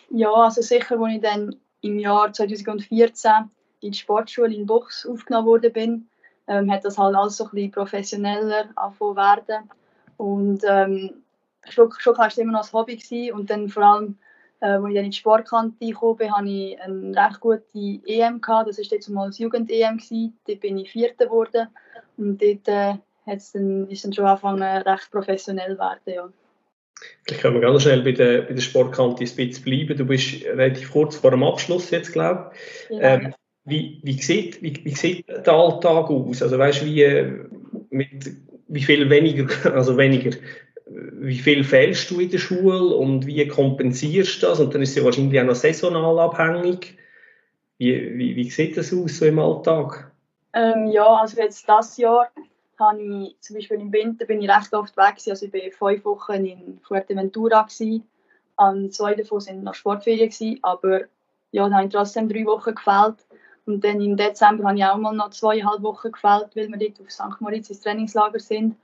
Ja, 0.09 0.31
also 0.31 0.61
sicher, 0.61 0.99
als 0.99 1.13
ich 1.15 1.21
dann 1.21 1.55
im 1.81 1.99
Jahr 1.99 2.31
2014 2.31 3.31
in 3.81 3.91
die 3.91 3.97
Sportschule 3.97 4.53
in 4.53 4.65
Buchs 4.65 5.05
aufgenommen 5.05 5.47
worden 5.47 5.73
bin, 5.73 6.07
ähm, 6.47 6.71
hat 6.71 6.85
das 6.85 6.97
halt 6.97 7.15
alles 7.15 7.37
so 7.37 7.45
ein 7.45 7.51
bisschen 7.51 7.71
professioneller 7.71 8.69
angefangen 8.75 9.15
werden. 9.15 9.69
Und 10.17 10.63
ähm, 10.67 11.23
schon, 11.69 11.91
schon 11.99 12.17
war 12.17 12.27
es 12.27 12.37
immer 12.37 12.53
noch 12.53 12.65
ein 12.65 12.73
Hobby 12.73 12.95
gewesen. 12.95 13.33
und 13.33 13.49
dann 13.49 13.69
vor 13.69 13.83
allem 13.83 14.17
äh, 14.59 14.65
als 14.65 14.87
ich 14.87 14.95
dann 14.95 15.05
in 15.05 15.11
die 15.11 15.17
Sportkante 15.17 15.85
gekommen 15.85 16.17
bin, 16.17 16.35
hatte 16.35 16.47
ich 16.47 16.81
eine 16.81 17.15
recht 17.15 17.39
gute 17.39 17.63
EM. 17.75 18.41
Gehabt. 18.41 18.69
Das 18.69 18.77
war 18.77 18.85
jetzt 18.85 19.09
mal 19.09 19.27
das 19.27 19.37
Jugend-EM. 19.37 19.99
Dort 20.47 20.59
bin 20.59 20.77
ich 20.77 20.91
Vierte 20.91 21.25
geworden. 21.25 21.67
Und 22.17 22.41
dort 22.41 22.67
äh, 22.67 22.95
hat's 23.27 23.51
dann, 23.51 23.87
ist 23.89 24.05
dann 24.05 24.13
schon 24.13 24.25
angefangen, 24.25 24.63
recht 24.63 25.11
professionell 25.11 25.73
zu 25.73 25.79
werden. 25.79 25.99
Ja. 26.05 26.29
Vielleicht 27.23 27.41
können 27.41 27.55
wir 27.55 27.61
ganz 27.61 27.83
schnell 27.83 28.01
bei 28.01 28.11
der, 28.13 28.43
bei 28.43 28.53
der 28.53 28.61
Sportkante 28.61 29.23
ein 29.23 29.35
bisschen 29.35 29.63
bleiben. 29.63 29.97
Du 29.97 30.05
bist 30.05 30.43
relativ 30.45 30.91
kurz 30.91 31.15
vor 31.15 31.31
dem 31.31 31.43
Abschluss 31.43 31.91
jetzt, 31.91 32.13
glaube 32.13 32.51
ich. 32.89 32.97
Ja. 32.97 33.15
Ähm, 33.15 33.33
wie, 33.65 33.99
wie, 34.03 34.21
sieht, 34.21 34.61
wie, 34.63 34.83
wie 34.83 34.95
sieht 34.95 35.27
der 35.27 35.53
Alltag 35.53 36.09
aus? 36.09 36.41
Also 36.41 36.57
weißt 36.57 36.85
wie, 36.85 37.03
äh, 37.03 37.45
mit, 37.89 38.31
wie 38.67 38.81
viel 38.81 39.09
weniger, 39.09 39.47
also 39.75 39.97
weniger 39.97 40.31
wie 40.89 41.37
viel 41.37 41.63
fehlst 41.63 42.09
du 42.11 42.19
in 42.19 42.29
der 42.29 42.37
Schule 42.37 42.95
und 42.95 43.25
wie 43.25 43.45
kompensierst 43.47 44.41
du 44.41 44.47
das? 44.47 44.59
Und 44.59 44.73
dann 44.73 44.81
ist 44.81 44.91
es 44.91 44.95
ja 44.95 45.03
wahrscheinlich 45.03 45.39
auch 45.39 45.45
noch 45.45 45.55
saisonal 45.55 46.19
abhängig. 46.19 46.97
Wie, 47.77 48.17
wie, 48.17 48.35
wie 48.35 48.49
sieht 48.49 48.77
das 48.77 48.93
aus 48.93 49.17
so 49.17 49.25
im 49.25 49.39
Alltag? 49.39 50.11
Ähm, 50.53 50.87
ja, 50.87 51.05
also 51.05 51.39
jetzt 51.39 51.67
das 51.67 51.97
Jahr 51.97 52.29
habe 52.79 53.01
ich 53.01 53.37
zum 53.41 53.55
Beispiel 53.55 53.79
im 53.79 53.91
Winter 53.91 54.25
bin 54.25 54.41
ich 54.41 54.49
recht 54.49 54.73
oft 54.73 54.95
weg 54.97 55.15
gewesen. 55.15 55.31
Also 55.31 55.45
ich 55.45 55.53
war 55.53 55.89
fünf 55.89 56.05
Wochen 56.05 56.45
in 56.45 56.79
Fuerteventura 56.83 57.63
gewesen. 57.63 58.07
An 58.55 58.91
zwei 58.91 59.13
davon 59.15 59.39
sind 59.39 59.63
noch 59.63 59.75
Sportferien 59.75 60.29
gewesen, 60.29 60.59
aber 60.63 61.01
ja, 61.51 61.69
da 61.69 61.75
habe 61.75 61.85
ich 61.85 61.93
trotzdem 61.93 62.27
drei 62.29 62.45
Wochen 62.45 62.75
gefällt. 62.75 63.25
Und 63.65 63.83
dann 63.83 64.01
im 64.01 64.15
Dezember 64.15 64.63
habe 64.65 64.77
ich 64.77 64.85
auch 64.85 64.97
mal 64.97 65.13
noch 65.13 65.29
zweieinhalb 65.31 65.81
Wochen 65.81 66.11
gefällt, 66.11 66.55
weil 66.55 66.69
wir 66.69 66.77
dort 66.77 67.01
auf 67.01 67.11
St. 67.11 67.41
Moritz 67.41 67.69
ins 67.69 67.81
Trainingslager 67.81 68.39
sind. 68.39 68.77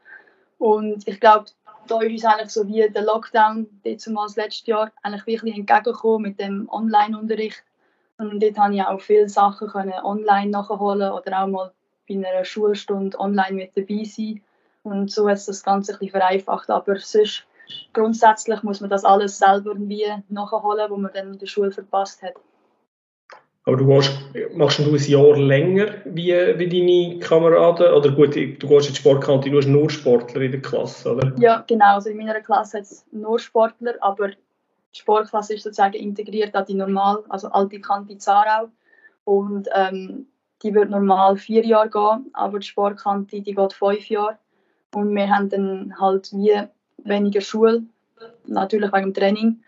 Und 0.60 1.08
ich 1.08 1.20
glaube, 1.20 1.46
da 1.88 2.02
ist 2.02 2.12
uns 2.12 2.26
eigentlich 2.26 2.50
so 2.50 2.68
wie 2.68 2.88
der 2.90 3.04
Lockdown, 3.04 3.68
das 3.84 4.36
letzte 4.36 4.72
Jahr, 4.72 4.92
eigentlich 5.02 5.26
wirklich 5.26 5.58
entgegengekommen 5.58 6.22
mit 6.22 6.40
dem 6.40 6.70
Online-Unterricht. 6.70 7.64
Und 8.18 8.42
dort 8.42 8.56
konnte 8.56 8.78
ich 8.78 8.84
auch 8.84 9.02
viele 9.02 9.30
Sachen 9.30 9.68
können 9.68 9.94
online 10.04 10.52
nachholen 10.52 11.12
oder 11.12 11.44
auch 11.44 11.48
mal 11.48 11.72
bei 12.08 12.16
einer 12.16 12.46
Schulstunde 12.46 13.20
online 13.20 13.54
mit 13.54 13.72
dabei 13.76 14.04
sein. 14.04 14.42
Und 14.84 15.12
so 15.12 15.30
hat 15.30 15.38
es 15.38 15.46
das 15.46 15.64
Ganze 15.64 15.94
ein 15.94 16.00
bisschen 16.00 16.12
vereinfacht. 16.12 16.70
Aber 16.70 16.98
sonst, 16.98 17.46
grundsätzlich 17.94 18.64
muss 18.64 18.82
man 18.82 18.90
das 18.90 19.06
alles 19.06 19.38
selber 19.38 19.72
irgendwie 19.72 20.06
nachholen, 20.30 20.90
was 20.90 21.00
man 21.00 21.12
dann 21.14 21.34
in 21.34 21.40
der 21.40 21.46
Schule 21.46 21.72
verpasst 21.72 22.22
hat. 22.22 22.34
Aber 23.66 23.78
du 23.78 23.88
gehst, 23.88 24.12
machst 24.56 24.80
du 24.80 24.94
ein 24.94 24.98
Jahr 24.98 25.38
länger 25.38 25.88
wie, 26.04 26.34
wie 26.34 26.68
deine 26.68 27.20
Kameraden? 27.20 27.94
Oder 27.94 28.12
gut, 28.12 28.36
du 28.36 28.68
gehst 28.68 28.88
in 28.88 28.94
die 28.94 29.00
Sportkante, 29.00 29.50
du 29.50 29.58
hast 29.58 29.68
nur 29.68 29.90
Sportler 29.90 30.42
in 30.42 30.52
der 30.52 30.62
Klasse, 30.62 31.14
oder? 31.14 31.34
Ja, 31.38 31.64
genau. 31.66 31.96
Also 31.96 32.10
in 32.10 32.18
meiner 32.18 32.42
Klasse 32.42 32.80
hat 32.80 32.84
es 32.84 33.06
nur 33.14 33.40
Sportler, 33.40 33.94
aber 34.02 34.30
die 34.30 35.00
Sportklasse 35.00 35.54
ist 35.54 35.64
sozusagen 35.64 35.94
integriert 35.94 36.54
an 36.56 36.66
die 36.66 36.74
normal, 36.74 37.24
also 37.30 37.48
alte 37.50 37.80
Kante 37.80 38.18
Zarau. 38.18 38.68
Und 39.24 39.70
ähm, 39.74 40.28
die 40.64 40.74
wird 40.74 40.90
normal 40.90 41.38
vier 41.38 41.66
Jahre 41.66 41.90
gehen, 41.90 42.30
aber 42.34 42.60
die 42.60 42.68
Sportkante, 42.68 43.42
die 43.42 43.54
geht 43.54 43.74
fünf 43.74 44.10
Jahre. 44.10 44.38
Und 44.94 45.14
wir 45.16 45.30
haben 45.30 45.50
dann 45.50 46.00
halt 46.00 46.32
wie 46.32 46.54
weniger 47.04 47.42
Schule, 47.42 47.84
natürlich 48.46 48.94
wegen 48.94 49.12
dem 49.12 49.14
Training. 49.14 49.60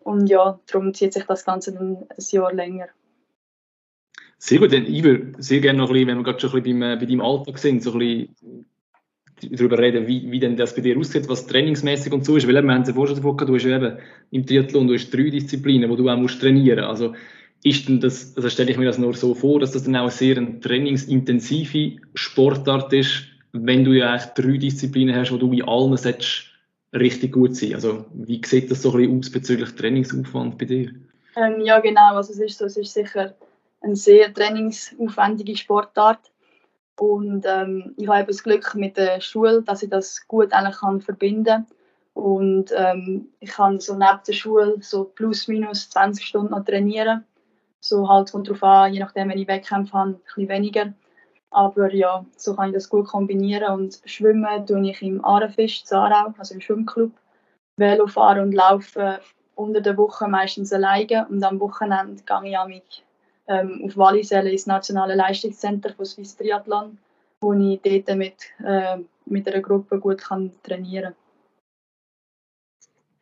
Und 0.00 0.28
ja, 0.28 0.58
darum 0.66 0.92
zieht 0.94 1.12
sich 1.12 1.24
das 1.24 1.44
Ganze 1.44 1.72
dann 1.72 1.98
ein 1.98 2.24
Jahr 2.30 2.52
länger. 2.52 2.88
Sehr 4.38 4.58
gut, 4.58 4.72
denn 4.72 4.86
ich 4.86 5.04
würde 5.04 5.34
sehr 5.38 5.60
gerne 5.60 5.78
noch 5.78 5.88
ein 5.88 5.92
bisschen, 5.92 6.08
wenn 6.08 6.18
wir 6.18 6.24
gerade 6.24 6.40
schon 6.40 6.50
ein 6.50 6.62
bisschen 6.62 6.80
beim, 6.80 6.98
bei 6.98 7.04
deinem 7.04 7.20
Alltag 7.20 7.58
sind, 7.58 7.82
so 7.82 7.92
ein 7.92 7.98
bisschen 7.98 8.66
darüber 9.52 9.78
reden, 9.78 10.06
wie, 10.06 10.30
wie 10.30 10.40
denn 10.40 10.56
das 10.56 10.74
bei 10.74 10.80
dir 10.80 10.98
aussieht, 10.98 11.28
was 11.28 11.46
trainingsmäßig 11.46 12.12
und 12.12 12.24
so 12.24 12.36
ist. 12.36 12.48
Weil 12.48 12.62
wir 12.62 12.72
haben 12.72 12.82
es 12.82 12.88
ja 12.88 12.94
vorher 12.94 13.14
schon 13.14 13.22
davon 13.22 13.36
gehabt, 13.36 13.50
du 13.50 13.54
hast 13.54 13.66
eben 13.66 13.98
im 14.30 14.46
Triathlon 14.46 14.88
du 14.88 14.94
hast 14.94 15.10
drei 15.10 15.30
Disziplinen, 15.30 15.90
wo 15.90 15.96
du 15.96 16.08
auch 16.08 16.16
musst 16.16 16.40
trainieren 16.40 16.86
musst. 16.86 17.02
Also 17.02 17.14
ist 17.62 17.88
denn 17.88 18.00
das, 18.00 18.36
also 18.36 18.48
stelle 18.48 18.70
ich 18.70 18.78
mir 18.78 18.86
das 18.86 18.98
nur 18.98 19.14
so 19.14 19.34
vor, 19.34 19.60
dass 19.60 19.72
das 19.72 19.84
dann 19.84 19.96
auch 19.96 20.10
sehr 20.10 20.36
eine 20.36 20.60
trainingsintensive 20.60 22.00
Sportart 22.14 22.92
ist, 22.92 23.24
wenn 23.52 23.84
du 23.84 23.92
ja 23.92 24.12
eigentlich 24.12 24.32
drei 24.32 24.56
Disziplinen 24.56 25.14
hast, 25.14 25.32
wo 25.32 25.36
du 25.36 25.52
in 25.52 25.62
allen 25.62 25.96
solltest 25.96 26.44
richtig 26.92 27.32
gut 27.32 27.56
sein. 27.56 27.74
Also 27.74 28.06
wie 28.14 28.40
sieht 28.44 28.70
das 28.70 28.82
so 28.82 28.92
ein 28.92 28.98
bisschen 28.98 29.18
aus 29.18 29.30
bezüglich 29.30 29.74
Trainingsaufwand 29.74 30.58
bei 30.58 30.64
dir? 30.64 30.90
Ähm, 31.36 31.60
ja 31.60 31.80
genau, 31.80 32.16
also 32.16 32.32
es 32.32 32.40
ist 32.40 32.58
so, 32.58 32.64
es 32.64 32.76
ist 32.76 32.94
sicher 32.94 33.34
eine 33.80 33.96
sehr 33.96 34.32
trainingsaufwendige 34.32 35.56
Sportart 35.56 36.30
und 36.98 37.44
ähm, 37.46 37.94
ich 37.96 38.08
habe 38.08 38.26
das 38.26 38.42
Glück 38.42 38.74
mit 38.74 38.96
der 38.96 39.20
Schule, 39.20 39.62
dass 39.62 39.82
ich 39.82 39.90
das 39.90 40.26
gut 40.26 40.52
eigentlich 40.52 40.76
kann 40.78 41.00
verbinden 41.00 41.66
und 42.14 42.72
ähm, 42.76 43.28
ich 43.38 43.50
kann 43.50 43.80
so 43.80 43.94
neben 43.94 44.20
der 44.26 44.32
Schule 44.32 44.76
so 44.80 45.04
plus 45.04 45.48
minus 45.48 45.88
20 45.90 46.26
Stunden 46.26 46.50
noch 46.50 46.64
trainieren. 46.64 47.24
So 47.80 48.08
halt 48.08 48.30
kommt 48.30 48.48
darauf 48.48 48.62
an, 48.62 48.92
je 48.92 49.00
nachdem, 49.00 49.30
wenn 49.30 49.38
ich 49.38 49.48
Wettkämpfe 49.48 49.92
habe, 49.92 50.10
ein 50.10 50.20
bisschen 50.20 50.48
weniger. 50.48 50.92
Aber 51.50 51.92
ja, 51.92 52.24
so 52.36 52.54
kann 52.54 52.68
ich 52.68 52.74
das 52.74 52.88
gut 52.88 53.08
kombinieren. 53.08 53.74
Und 53.74 54.00
schwimmen 54.04 54.66
tue 54.66 54.88
ich 54.90 55.02
im 55.02 55.24
Arenfisch, 55.24 55.84
Zarau, 55.84 56.32
also 56.38 56.54
im 56.54 56.60
Schwimmclub. 56.60 57.12
Velo 57.76 58.06
fahren 58.06 58.40
und 58.40 58.52
laufen 58.52 59.16
unter 59.54 59.80
der 59.80 59.96
Woche 59.96 60.28
meistens 60.28 60.72
alleine. 60.72 61.26
Und 61.28 61.42
am 61.42 61.58
Wochenende 61.58 62.22
gehe 62.22 62.50
ich 62.50 62.66
mit, 62.68 63.04
ähm, 63.48 63.82
auf 63.84 63.96
Walliselle 63.96 64.50
ins 64.50 64.66
Nationale 64.66 65.14
Leistungszentrum 65.14 65.94
von 65.94 66.04
Swiss 66.04 66.36
Triathlon, 66.36 66.98
wo 67.40 67.52
ich 67.54 67.80
dort 67.82 68.16
mit, 68.16 68.34
äh, 68.64 68.98
mit 69.26 69.48
einer 69.48 69.60
Gruppe 69.60 69.98
gut 69.98 70.18
kann 70.18 70.52
trainieren 70.62 71.14
kann. 71.14 71.14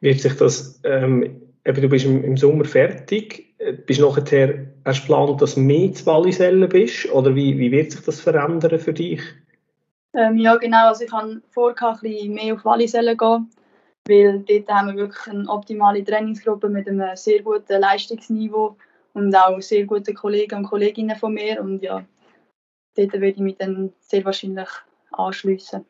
Wird 0.01 0.21
sich 0.21 0.37
das 0.37 0.81
ähm, 0.85 1.23
eben, 1.65 1.83
du 1.83 1.89
bist 1.89 2.05
im, 2.05 2.23
im 2.23 2.37
Sommer 2.37 2.65
fertig, 2.65 3.48
bist 3.87 4.01
nachher, 4.01 4.67
hast 4.85 5.01
du 5.01 5.03
geplant, 5.03 5.43
dass 5.43 5.55
du 5.55 5.61
mehr 5.61 5.93
zu 5.93 6.07
Wallisellen 6.07 6.69
bist, 6.69 7.11
oder 7.13 7.35
wie, 7.35 7.59
wie 7.59 7.73
wird 7.73 7.93
sich 7.93 8.01
das 8.03 8.21
verändern 8.21 8.79
für 8.79 8.93
dich? 8.93 9.21
Ähm, 10.15 10.39
ja, 10.39 10.57
genau, 10.57 10.89
also 10.89 11.05
ich 11.05 11.13
habe 11.13 11.43
vor, 11.51 11.75
ein 11.77 11.99
bisschen 12.01 12.35
mehr 12.35 12.55
auf 12.55 12.65
Wallisellen 12.65 13.19
zu 13.19 13.25
gehen, 13.25 13.51
weil 14.07 14.39
dort 14.41 14.69
haben 14.69 14.89
wir 14.89 14.97
wirklich 14.97 15.27
eine 15.27 15.49
optimale 15.49 16.05
Trainingsgruppe 16.05 16.69
mit 16.69 16.89
einem 16.89 17.15
sehr 17.15 17.43
guten 17.43 17.81
Leistungsniveau 17.81 18.77
und 19.13 19.35
auch 19.35 19.61
sehr 19.61 19.85
gute 19.85 20.15
Kollegen 20.15 20.57
und 20.57 20.65
Kolleginnen 20.65 21.17
von 21.17 21.35
mir 21.35 21.61
und 21.61 21.83
ja, 21.83 22.05
dort 22.97 23.13
werde 23.13 23.27
ich 23.27 23.39
mich 23.39 23.57
dann 23.57 23.93
sehr 24.01 24.25
wahrscheinlich 24.25 24.69
anschliessen. 25.13 25.85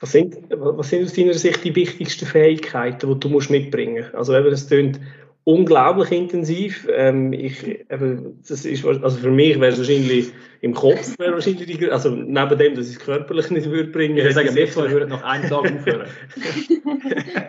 Was 0.00 0.12
sind, 0.12 0.36
was 0.50 0.90
sind 0.90 1.04
aus 1.04 1.14
deiner 1.14 1.34
Sicht 1.34 1.64
die 1.64 1.74
wichtigsten 1.74 2.26
Fähigkeiten, 2.26 3.08
die 3.08 3.20
du 3.20 3.28
musst 3.28 3.50
mitbringen 3.50 4.04
musst? 4.04 4.14
Also 4.14 4.36
eben, 4.36 4.50
das 4.50 4.68
klingt 4.68 5.00
unglaublich 5.46 6.10
intensiv. 6.10 6.88
Ähm, 6.90 7.32
ich, 7.32 7.64
eben, 7.64 8.42
das 8.46 8.64
ist, 8.64 8.84
also 8.84 9.16
für 9.16 9.30
mich 9.30 9.58
wäre 9.60 9.72
es 9.72 9.78
wahrscheinlich 9.78 10.32
im 10.60 10.74
Kopf, 10.74 11.16
wäre 11.18 11.34
wahrscheinlich 11.34 11.66
die, 11.66 11.90
also 11.90 12.10
neben 12.10 12.58
dem, 12.58 12.74
dass 12.74 12.88
ich 12.88 12.96
es 12.96 12.98
körperlich 12.98 13.50
nicht 13.50 13.70
würde 13.70 13.90
bringen. 13.90 14.16
Ich 14.16 14.24
würde 14.24 14.34
sagen, 14.34 14.54
wir 14.56 14.90
würden 14.90 15.08
nach 15.08 15.22
einem 15.22 15.48
Tag 15.48 15.72
aufhören. 15.72 16.08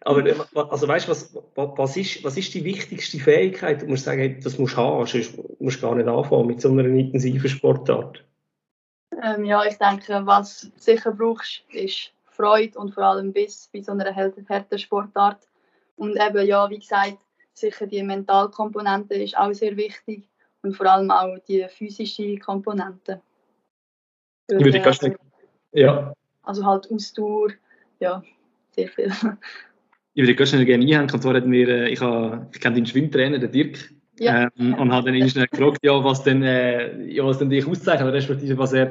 Aber 0.00 0.24
also 0.70 0.88
weißt, 0.88 1.08
was, 1.08 1.36
was, 1.54 1.96
ist, 1.96 2.24
was 2.24 2.36
ist 2.36 2.52
die 2.54 2.64
wichtigste 2.64 3.18
Fähigkeit? 3.18 3.82
Du 3.82 3.86
musst 3.86 4.04
sagen, 4.04 4.40
das 4.42 4.58
musst 4.58 4.74
du 4.74 4.78
haben, 4.78 5.06
sonst 5.06 5.34
musst 5.60 5.82
du 5.82 5.86
gar 5.86 5.94
nicht 5.94 6.08
anfangen 6.08 6.46
mit 6.48 6.60
so 6.60 6.68
einer 6.70 6.84
intensiven 6.84 7.48
Sportart. 7.48 8.24
Ähm, 9.22 9.44
ja, 9.44 9.64
ich 9.64 9.78
denke, 9.78 10.22
was 10.24 10.62
du 10.62 10.68
sicher 10.76 11.12
brauchst, 11.12 11.62
ist 11.70 12.12
Freude 12.24 12.78
und 12.78 12.92
vor 12.92 13.04
allem 13.04 13.32
Biss 13.32 13.68
bei 13.72 13.82
so 13.82 13.92
einer 13.92 14.14
harten 14.14 14.78
Sportart. 14.78 15.48
Und 15.96 16.16
eben, 16.20 16.46
ja, 16.46 16.68
wie 16.70 16.78
gesagt, 16.78 17.18
sicher 17.58 17.86
die 17.86 18.02
Mentalkomponente 18.02 19.14
ist 19.14 19.36
auch 19.36 19.52
sehr 19.52 19.76
wichtig 19.76 20.28
und 20.62 20.76
vor 20.76 20.86
allem 20.86 21.10
auch 21.10 21.38
die 21.48 21.66
physische 21.68 22.36
Komponente. 22.38 23.20
Für, 24.48 24.60
Würde 24.60 24.78
ich 24.78 24.84
ganz 24.84 25.00
ja. 25.72 26.12
Also 26.42 26.64
halt 26.64 26.90
Ausdauer, 26.90 27.48
ja, 27.98 28.22
sehr 28.70 28.88
viel. 28.88 29.12
Ich 30.14 30.22
würde 30.22 30.34
ganz 30.34 30.50
schnell 30.50 30.64
gerne 30.64 30.84
einhängen. 30.84 31.10
Und 31.10 31.22
zwar 31.22 31.34
hat 31.34 31.46
mir, 31.46 31.68
äh, 31.68 31.88
ich, 31.90 32.00
habe, 32.00 32.48
ich 32.52 32.60
kenne 32.60 32.76
deinen 32.76 32.86
Schwimmtrainer, 32.86 33.38
den 33.38 33.52
Dirk, 33.52 33.90
ja. 34.18 34.48
Ähm, 34.58 34.74
und 34.74 34.88
dann 34.88 35.14
ihn 35.14 35.28
schnell 35.28 35.46
gefragt, 35.46 35.78
ja, 35.82 36.02
was 36.02 36.22
denn, 36.22 36.42
äh, 36.42 37.04
ja, 37.04 37.24
was 37.24 37.38
denn 37.38 37.50
dich 37.50 37.66
auszeichnet, 37.66 38.12
respektive 38.12 38.56
was 38.56 38.72
er 38.72 38.90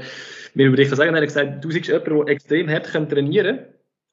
mir 0.53 0.67
über 0.67 0.77
dich 0.77 0.89
sagen 0.89 1.09
hat. 1.09 1.15
Er 1.15 1.21
hat 1.21 1.27
gesagt, 1.27 1.63
du 1.63 1.69
bist 1.69 1.87
jemand, 1.87 2.07
der 2.07 2.27
extrem 2.27 2.69
hart 2.69 2.85
trainieren 2.85 3.57
kann, 3.57 3.65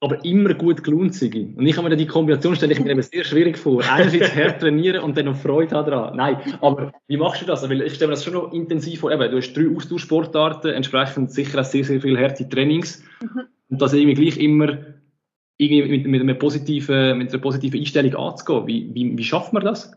aber 0.03 0.23
immer 0.25 0.53
gut 0.53 0.83
gelohnt 0.83 1.15
sei. 1.15 1.47
Und 1.55 1.65
ich 1.65 1.77
habe 1.77 1.87
mir 1.87 1.95
die 1.95 2.05
Kombination 2.05 2.57
stelle 2.57 2.73
ich 2.73 2.79
mir 2.81 2.91
eben 2.91 3.01
sehr 3.01 3.23
schwierig 3.23 3.57
vor. 3.57 3.81
Einerseits 3.89 4.35
hart 4.35 4.59
trainieren 4.59 5.01
und 5.01 5.15
dann 5.15 5.25
noch 5.25 5.37
Freude 5.37 5.73
haben 5.73 5.89
daran. 5.89 6.17
Nein, 6.17 6.37
aber 6.59 6.91
wie 7.07 7.15
machst 7.15 7.41
du 7.41 7.45
das? 7.45 7.67
Weil 7.69 7.81
ich 7.81 7.93
stelle 7.93 8.09
mir 8.09 8.15
das 8.15 8.25
schon 8.25 8.33
noch 8.33 8.51
intensiv 8.51 8.99
vor. 8.99 9.11
Eben, 9.13 9.31
du 9.31 9.37
hast 9.37 9.53
drei 9.53 9.73
Austauschsportarten, 9.73 10.71
entsprechend 10.71 11.31
sicher 11.31 11.61
auch 11.61 11.63
sehr, 11.63 11.85
sehr 11.85 12.01
viele 12.01 12.19
harte 12.19 12.49
Trainings. 12.49 13.01
Mhm. 13.21 13.43
Und 13.69 13.81
das 13.81 13.93
irgendwie 13.93 14.21
gleich 14.21 14.37
immer 14.37 14.77
irgendwie 15.57 15.97
mit, 15.97 16.05
mit, 16.05 16.21
einer 16.21 16.33
positiven, 16.33 17.17
mit 17.17 17.31
einer 17.31 17.41
positiven 17.41 17.79
Einstellung 17.79 18.15
anzugehen. 18.15 18.67
Wie, 18.67 18.93
wie, 18.93 19.17
wie 19.17 19.23
schafft 19.23 19.53
man 19.53 19.63
das? 19.63 19.93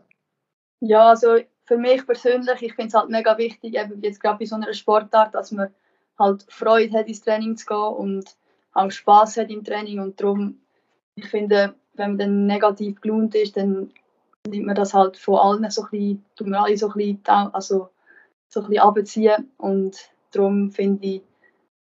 Ja, 0.79 1.09
also 1.09 1.35
für 1.65 1.77
mich 1.77 2.05
persönlich, 2.05 2.61
ich 2.61 2.75
finde 2.75 2.87
es 2.87 2.93
halt 2.93 3.09
mega 3.09 3.37
wichtig, 3.37 3.75
eben 3.75 4.01
jetzt 4.01 4.21
gerade 4.21 4.39
bei 4.39 4.45
so 4.45 4.55
einer 4.55 4.73
Sportart, 4.73 5.35
dass 5.35 5.51
man 5.51 5.67
halt 6.17 6.45
Freude 6.47 6.97
hat, 6.97 7.09
ins 7.09 7.21
Training 7.21 7.57
zu 7.57 7.65
gehen 7.65 7.77
und 7.77 8.37
auch 8.77 8.91
Spaß 8.91 9.37
hat 9.37 9.49
im 9.49 9.63
Training 9.63 9.99
und 9.99 10.21
darum, 10.21 10.59
ich 11.15 11.25
finde, 11.25 11.73
wenn 11.95 12.11
man 12.11 12.17
dann 12.17 12.45
negativ 12.45 13.01
gelohnt 13.01 13.33
ist, 13.35 13.57
dann 13.57 13.91
nimmt 14.47 14.67
man 14.67 14.75
das 14.75 14.93
halt 14.93 15.17
von 15.17 15.39
allen 15.39 15.69
so 15.71 15.83
ein 15.83 15.89
bisschen, 15.89 16.25
tut 16.35 16.47
man 16.47 16.63
alle 16.63 16.77
so 16.77 16.87
ein 16.87 16.93
bisschen, 16.93 17.19
also 17.25 17.89
so 18.47 18.61
ein 18.61 18.67
bisschen 18.67 18.83
abziehen 18.83 19.51
und 19.57 19.97
darum 20.31 20.71
finde 20.71 21.07
ich, 21.07 21.21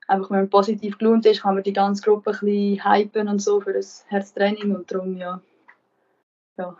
einfach 0.09 0.31
wenn 0.31 0.38
man 0.38 0.50
positiv 0.50 0.99
gelohnt 0.99 1.26
ist, 1.26 1.43
kann 1.43 1.55
man 1.55 1.65
die 1.65 1.73
ganze 1.73 2.03
Gruppe 2.03 2.31
ein 2.31 2.38
bisschen 2.41 2.85
hypen 2.85 3.29
und 3.29 3.41
so 3.41 3.61
für 3.61 3.73
das 3.73 4.05
Herztraining 4.09 4.75
und 4.75 4.91
darum, 4.91 5.17
ja. 5.17 5.41
ja. 6.57 6.76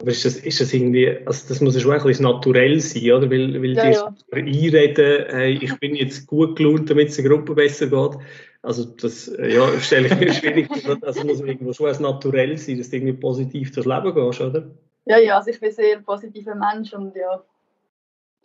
Aber 0.00 0.10
ist 0.10 0.24
das, 0.24 0.36
ist 0.36 0.60
das 0.60 0.72
irgendwie, 0.72 1.08
also 1.26 1.48
das 1.48 1.60
muss 1.60 1.80
schon 1.80 1.92
ein 1.92 2.02
bisschen 2.02 2.24
naturell 2.24 2.80
sein, 2.80 3.12
oder? 3.12 3.30
Weil, 3.30 3.62
weil 3.62 3.72
ja, 3.72 3.84
die 3.84 3.92
ja. 3.92 4.14
einreden, 4.32 5.26
hey, 5.28 5.58
ich 5.60 5.78
bin 5.78 5.94
jetzt 5.94 6.26
gut 6.26 6.56
gelohnt, 6.56 6.90
damit 6.90 7.08
es 7.08 7.16
der 7.16 7.28
Gruppe 7.28 7.54
besser 7.54 7.86
geht. 7.86 8.18
Also 8.62 8.84
das 8.84 9.26
ja, 9.38 9.68
stelle 9.80 10.06
ich 10.06 10.18
mir 10.18 10.32
schwierig 10.32 10.68
vor. 10.68 10.96
Also 11.02 11.24
muss 11.24 11.40
irgendwo 11.40 11.72
schon 11.72 11.88
als 11.88 12.00
naturell 12.00 12.56
sein, 12.56 12.78
dass 12.78 12.90
du 12.90 12.96
irgendwie 12.96 13.14
positiv 13.14 13.72
durchs 13.72 13.86
Leben 13.86 14.14
gehst, 14.14 14.40
oder? 14.40 14.70
Ja, 15.04 15.18
ja, 15.18 15.36
also 15.36 15.50
ich 15.50 15.60
bin 15.60 15.72
sehr 15.72 15.96
ein 15.96 16.04
positiver 16.04 16.54
Mensch 16.54 16.92
und 16.92 17.14
ja, 17.16 17.42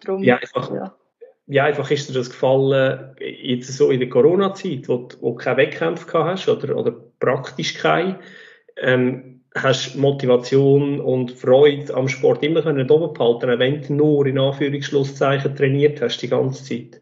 darum. 0.04 0.24
Ja, 0.24 0.38
einfach, 0.38 0.74
ja. 0.74 0.96
ja, 1.46 1.66
einfach 1.66 1.92
ist 1.92 2.10
dir 2.10 2.14
das 2.14 2.32
gefallen, 2.32 3.16
jetzt 3.20 3.72
so 3.72 3.92
in 3.92 4.00
der 4.00 4.10
Corona-Zeit, 4.10 4.90
wo, 4.90 5.08
wo 5.22 5.32
du 5.32 5.36
keine 5.36 5.58
Wettkämpfe 5.58 6.08
gehabt 6.08 6.32
hast 6.32 6.50
oder, 6.50 6.76
oder 6.76 6.96
praktisch 7.20 7.76
keine. 7.76 8.20
Ähm, 8.76 9.42
hast 9.54 9.96
Motivation 9.96 11.00
und 11.00 11.32
Freude 11.32 11.94
am 11.94 12.08
Sport 12.08 12.44
immer 12.44 12.62
können 12.62 12.90
oben 12.90 13.14
behalten, 13.14 13.60
wenn 13.60 13.82
du 13.82 13.94
nur 13.94 14.26
in 14.26 14.40
Anführungsschlusszeichen 14.40 15.56
trainiert 15.56 16.02
hast 16.02 16.22
die 16.22 16.28
ganze 16.28 16.64
Zeit? 16.64 17.02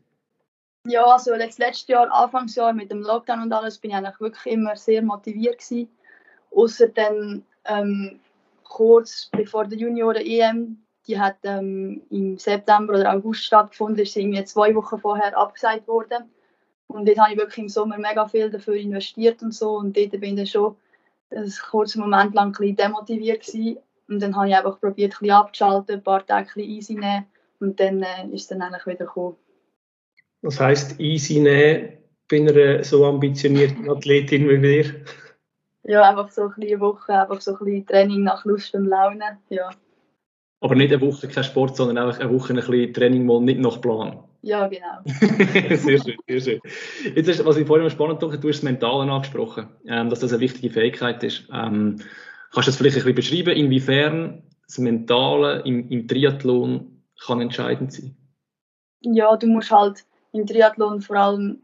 Ja, 0.88 1.04
also 1.04 1.34
letztes 1.34 1.88
Jahr, 1.88 2.12
Anfangsjahr 2.12 2.72
mit 2.72 2.92
dem 2.92 3.01
Lockdown 3.01 3.42
und 3.42 3.51
alles, 3.54 3.80
bin 3.80 3.89
ich 3.89 3.98
eigentlich 3.98 4.20
wirklich 4.20 4.54
immer 4.54 4.75
sehr 4.75 5.01
motiviert 5.01 5.58
gewesen. 5.58 5.89
Außer 6.51 6.89
dann 6.89 7.44
ähm, 7.65 8.20
kurz 8.63 9.30
bevor 9.32 9.65
der 9.65 9.80
Junioren 9.80 10.24
EM, 10.24 10.77
die 11.08 11.20
hat 11.20 11.38
ähm, 11.44 12.04
im 12.12 12.38
September 12.38 12.94
oder 12.94 13.13
August 13.13 13.46
stattgefunden, 13.46 14.04
ist 14.04 14.15
irgendwie 14.15 14.44
zwei 14.44 14.75
Wochen 14.75 15.00
vorher 15.00 15.36
abgesagt 15.36 15.88
worden. 15.88 16.30
Und 16.88 17.08
dort 17.08 17.18
habe 17.18 17.32
ich 17.32 17.38
wirklich 17.39 17.58
im 17.58 17.70
Sommer 17.70 17.98
mega 17.98 18.27
viel 18.27 18.51
dafür 18.51 18.75
investiert 18.75 19.42
und 19.42 19.56
so. 19.56 19.77
Und 19.77 19.98
dort 19.98 20.12
bin 20.12 20.38
ich 20.38 20.51
schon 20.51 20.75
ein 21.32 21.51
kurzer 21.72 22.00
Moment 22.00 22.36
lang 22.36 22.50
ein 22.50 22.51
bisschen 22.51 22.75
demotiviert 22.75 23.44
gewesen. 23.44 23.77
Und 24.08 24.22
dann 24.22 24.36
habe 24.36 24.50
ich 24.50 24.56
einfach 24.56 24.80
probiert, 24.80 25.13
ein 25.13 25.20
bisschen 25.20 25.36
abzuschalten, 25.36 25.96
ein 25.96 26.04
paar 26.04 26.24
Tage 26.24 26.50
ein 26.56 26.60
easy 26.60 26.94
nehmen 26.94 27.25
und 27.60 27.80
dann 27.80 28.04
äh, 28.04 28.27
ist 28.32 28.44
es 28.44 28.48
dann 28.50 28.62
eigentlich 28.62 28.86
wieder 28.86 29.06
gekommen. 29.06 29.36
Was 30.46 30.60
heisst 30.60 31.00
easy 31.00 31.40
nehmen 31.40 31.98
bei 32.30 32.38
einer 32.38 32.84
so 32.84 33.04
ambitionierten 33.04 33.90
Athletin 33.90 34.48
wie 34.48 34.60
dir? 34.60 34.94
Ja, 35.86 36.08
einfach 36.08 36.30
so 36.30 36.44
ein 36.44 36.54
bisschen 36.56 36.80
Woche, 36.82 37.20
einfach 37.20 37.42
so 37.42 37.54
ein 37.54 37.66
bisschen 37.66 37.88
Training 37.88 38.24
nach 38.24 38.46
Lust 38.46 38.75
und 38.75 38.86
Laune, 38.86 39.40
ja. 39.50 39.72
Aber 40.62 40.75
nicht 40.75 40.94
eine 40.94 41.02
Woche 41.02 41.28
kein 41.28 41.44
Sport, 41.44 41.75
sondern 41.75 41.98
einfach 41.98 42.20
eine 42.20 42.32
Woche 42.32 42.54
ein 42.54 42.58
bisschen 42.58 42.94
Training 42.94 43.25
mal 43.25 43.42
nicht 43.42 43.60
nach 43.60 43.82
Plan. 43.82 44.20
Ja, 44.44 44.68
genau. 44.68 45.02
sehr 45.78 46.00
schön, 46.00 46.18
sehr 46.28 46.40
schön. 46.40 46.62
Jetzt 47.16 47.28
ist, 47.28 47.44
was 47.44 47.58
ich 47.58 47.66
vorhin 47.66 47.90
spannend 47.90 48.20
fand, 48.20 48.44
du 48.44 48.50
hast 48.50 48.58
das 48.58 48.64
Mentale 48.64 49.12
angesprochen, 49.12 49.70
ähm, 49.88 50.12
dass 50.12 50.20
das 50.20 50.32
eine 50.32 50.42
wichtige 50.42 50.70
Fähigkeit 50.70 51.24
ist. 51.24 51.50
Ähm, 51.52 51.96
kannst 52.52 52.68
du 52.68 52.72
das 52.72 52.75
vielleicht 52.75 52.98
ein 52.98 53.16
bisschen 53.16 53.44
beschreiben, 53.44 53.58
inwiefern 53.58 54.44
das 54.68 54.78
Mentale 54.78 55.64
im, 55.66 55.90
im 55.90 56.08
Triathlon 56.08 57.02
kann 57.20 57.42
entscheidend 57.42 57.94
sein? 57.94 58.16
Ja, 59.02 59.36
du 59.38 59.48
musst 59.48 59.72
halt 59.72 60.06
im 60.36 60.48
Triathlon 60.48 61.01
vor 61.01 61.15
allem 61.15 61.62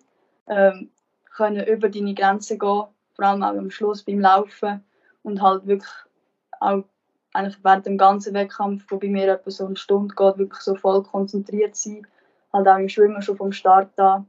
ähm, 0.48 0.90
können 1.36 1.66
über 1.66 1.90
deine 1.90 2.14
Grenzen 2.14 2.60
gehen, 2.60 2.86
vor 3.14 3.26
allem 3.26 3.44
auch 3.44 3.56
am 3.56 3.72
Schluss 3.72 4.04
beim 4.04 4.20
Laufen 4.20 4.84
und 5.24 5.42
halt 5.42 5.66
wirklich 5.68 5.92
auch 6.60 6.84
eigentlich 7.34 7.64
während 7.64 7.86
dem 7.86 7.98
ganzen 7.98 8.34
Wettkampf, 8.34 8.86
wo 8.90 8.98
bei 8.98 9.08
mir 9.08 9.32
etwa 9.32 9.52
so 9.52 9.66
eine 9.66 9.78
Stunde 9.78 10.14
geht, 10.16 10.38
wirklich 10.38 10.62
so 10.62 10.76
voll 10.76 11.04
konzentriert 11.04 11.76
sein 11.76 12.06
halt 12.54 12.68
auch 12.68 12.78
im 12.78 12.90
Schwimmen 12.90 13.22
schon 13.22 13.38
vom 13.38 13.52
Start 13.52 13.98
an. 14.00 14.28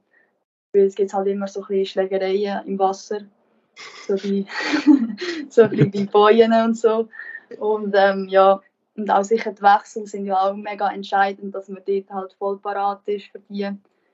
Weil 0.73 0.85
es 0.85 0.95
gibt 0.95 1.13
halt 1.13 1.27
immer 1.29 1.49
so 1.49 1.61
ein 1.61 1.67
bisschen 1.67 1.87
Schlägereien 1.87 2.67
im 2.67 2.79
Wasser. 2.79 3.21
So 4.07 4.15
wie, 4.23 4.47
so 5.49 5.69
bei 5.69 6.09
Bojen 6.11 6.53
und 6.53 6.77
so. 6.77 7.09
Und 7.59 7.95
ähm, 7.97 8.29
ja, 8.29 8.61
und 8.97 9.11
auch 9.11 9.25
sicher 9.25 9.53
die 9.53 9.63
Wechsel 9.63 10.07
sind 10.07 10.27
ja 10.27 10.37
auch 10.37 10.55
mega 10.55 10.91
entscheidend, 10.91 11.55
dass 11.55 11.69
man 11.69 11.83
dort 11.87 12.11
halt 12.11 12.33
voll 12.35 12.59
parat 12.59 13.01
ist 13.07 13.27
für 13.27 13.41
die. 13.49 13.71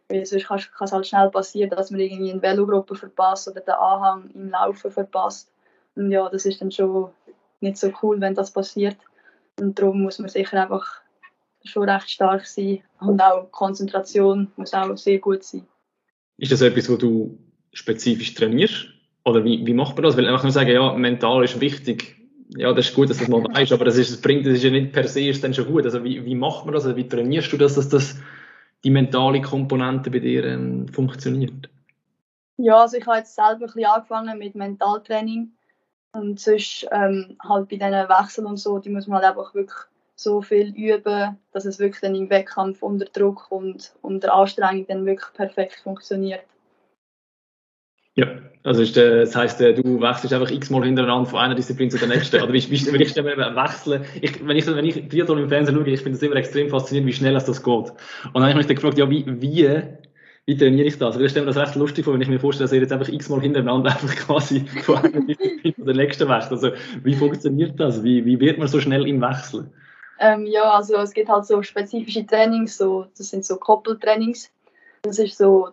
Weil 0.09 0.25
sonst 0.25 0.47
kann 0.47 0.59
es 0.59 0.93
halt 0.93 1.07
schnell 1.07 1.31
passieren, 1.31 1.71
dass 1.71 1.91
man 1.91 2.01
irgendwie 2.01 2.33
eine 2.33 2.43
Velogruppe 2.43 2.95
verpasst 2.95 3.49
oder 3.49 3.61
den 3.61 3.75
Anhang 3.75 4.31
im 4.35 4.51
Laufen 4.51 4.91
verpasst. 4.91 5.53
Und 5.95 6.11
ja, 6.11 6.29
das 6.29 6.47
ist 6.47 6.61
dann 6.61 6.71
schon 6.71 7.11
nicht 7.61 7.77
so 7.77 7.93
cool, 8.03 8.21
wenn 8.21 8.35
das 8.35 8.51
passiert. 8.51 8.97
Und 9.61 9.79
darum 9.79 10.03
muss 10.03 10.19
man 10.19 10.29
sicher 10.29 10.63
einfach 10.63 11.03
schon 11.65 11.89
recht 11.89 12.11
stark 12.11 12.47
sein 12.47 12.81
und 13.01 13.21
auch 13.21 13.51
Konzentration 13.51 14.51
muss 14.57 14.73
auch 14.75 14.97
sehr 14.97 15.19
gut 15.19 15.43
sein. 15.43 15.67
Ist 16.39 16.53
das 16.53 16.61
etwas, 16.61 16.89
wo 16.89 16.97
du 16.97 17.37
spezifisch 17.73 18.35
trainierst? 18.35 18.87
Oder 19.25 19.45
wie, 19.45 19.67
wie 19.67 19.75
macht 19.75 19.97
man 19.97 20.05
das? 20.05 20.17
Weil 20.17 20.27
einfach 20.27 20.45
nur 20.45 20.53
sagen, 20.53 20.71
ja, 20.71 20.93
mental 20.95 21.45
ist 21.45 21.61
wichtig. 21.61 22.17
Ja, 22.57 22.73
das 22.73 22.89
ist 22.89 22.95
gut, 22.95 23.11
dass 23.11 23.19
du 23.19 23.25
das 23.25 23.31
mal 23.31 23.45
weißt, 23.45 23.73
aber 23.73 23.85
das, 23.85 23.99
ist, 23.99 24.11
das 24.11 24.21
bringt, 24.21 24.47
das 24.47 24.55
ist 24.55 24.65
ja 24.65 24.71
nicht 24.71 24.93
per 24.93 25.07
se 25.07 25.29
ist 25.29 25.45
dann 25.45 25.53
schon 25.53 25.67
gut. 25.67 25.85
Also 25.85 26.03
wie, 26.03 26.25
wie 26.25 26.35
macht 26.35 26.65
man 26.65 26.75
das? 26.75 26.85
Also 26.87 26.97
wie 26.97 27.07
trainierst 27.07 27.53
du 27.53 27.59
das, 27.59 27.75
dass 27.75 27.89
das 27.89 28.17
die 28.85 28.91
mentale 28.91 29.41
Komponente 29.41 30.11
bei 30.11 30.21
dir 30.21 30.45
ähm, 30.45 30.89
funktioniert? 30.89 31.69
Ja, 32.57 32.83
also 32.83 32.97
ich 32.97 33.07
habe 33.07 33.19
jetzt 33.19 33.35
selber 33.35 33.67
ein 33.75 33.85
angefangen 33.85 34.39
mit 34.39 34.55
Mentaltraining 34.55 35.53
und 36.13 36.41
sonst 36.41 36.87
ähm, 36.91 37.37
halt 37.43 37.69
bei 37.69 37.77
diesen 37.77 37.93
Wechseln 37.93 38.47
und 38.47 38.57
so, 38.57 38.79
die 38.79 38.91
muss 38.91 39.07
man 39.07 39.23
halt 39.23 39.37
einfach 39.37 39.55
wirklich 39.55 39.79
so 40.17 40.43
viel 40.43 40.75
üben, 40.75 41.39
dass 41.53 41.65
es 41.65 41.79
wirklich 41.79 42.01
dann 42.01 42.17
im 42.17 42.29
Wettkampf 42.29 42.83
unter 42.83 43.05
Druck 43.05 43.51
und 43.51 43.95
unter 44.03 44.35
Anstrengung 44.35 44.87
dann 44.89 45.07
wirklich 45.07 45.33
perfekt 45.35 45.81
funktioniert. 45.83 46.45
Ja, 48.19 48.27
also 48.65 48.83
ist, 48.83 48.97
äh, 48.97 49.21
das 49.21 49.37
heißt, 49.37 49.61
du 49.61 50.01
wechselst 50.01 50.35
einfach 50.35 50.51
x-mal 50.51 50.83
hintereinander 50.83 51.31
von 51.31 51.39
einer 51.39 51.55
Disziplin 51.55 51.89
zu 51.89 51.99
der 51.99 52.09
nächsten. 52.09 52.43
Oder 52.43 52.53
wie, 52.53 52.93
wenn 52.93 53.01
ich 53.01 53.11
stelle 53.11 53.37
wechseln, 53.55 54.05
ich, 54.21 54.45
wenn 54.45 54.57
ich, 54.57 54.67
wenn 54.67 54.85
ich 54.85 55.09
Triathlon 55.09 55.39
im 55.39 55.49
Fernsehen 55.49 55.77
schaue, 55.77 55.89
ich 55.89 56.01
finde 56.01 56.19
das 56.19 56.23
immer 56.25 56.35
extrem 56.35 56.69
faszinierend, 56.69 57.09
wie 57.09 57.13
schnell 57.13 57.35
das 57.35 57.47
geht. 57.47 57.69
Und 57.69 57.95
dann 58.35 58.43
habe 58.43 58.51
ich 58.51 58.57
mich 58.57 58.67
dann 58.67 58.75
gefragt, 58.75 58.99
ja, 58.99 59.09
wie, 59.09 59.25
wie, 59.41 59.71
wie 60.47 60.57
trainiere 60.57 60.89
ich 60.89 60.99
das? 60.99 61.15
Aber 61.15 61.25
ich 61.25 61.31
stelle 61.31 61.47
mir 61.47 61.53
das 61.53 61.63
recht 61.63 61.77
lustig 61.77 62.05
vor, 62.05 62.15
wenn 62.15 62.21
ich 62.21 62.27
mir 62.27 62.41
vorstelle, 62.41 62.65
dass 62.65 62.73
ihr 62.73 62.81
jetzt 62.81 62.93
einfach 62.93 63.09
x-mal 63.09 63.41
hintereinander 63.41 63.91
einfach 64.03 64.17
quasi 64.17 64.67
von 64.83 64.97
einer 64.97 65.21
Disziplin 65.21 65.75
zu 65.77 65.85
der 65.85 65.95
nächsten 65.95 66.29
wechselt. 66.29 66.53
Also, 66.53 66.71
wie 67.05 67.15
funktioniert 67.15 67.79
das? 67.79 68.03
Wie, 68.03 68.25
wie 68.25 68.41
wird 68.41 68.59
man 68.59 68.67
so 68.67 68.81
schnell 68.81 69.07
im 69.07 69.21
Wechseln? 69.21 69.71
Ähm, 70.19 70.45
ja, 70.45 70.73
also 70.73 70.97
es 70.97 71.13
gibt 71.13 71.29
halt 71.29 71.47
so 71.47 71.63
spezifische 71.63 72.27
Trainings, 72.27 72.77
so, 72.77 73.07
das 73.17 73.31
sind 73.31 73.45
so 73.45 73.59
Koppeltrainings. 73.59 74.51
Das 75.03 75.21
ist 75.21 75.39
so, 75.39 75.69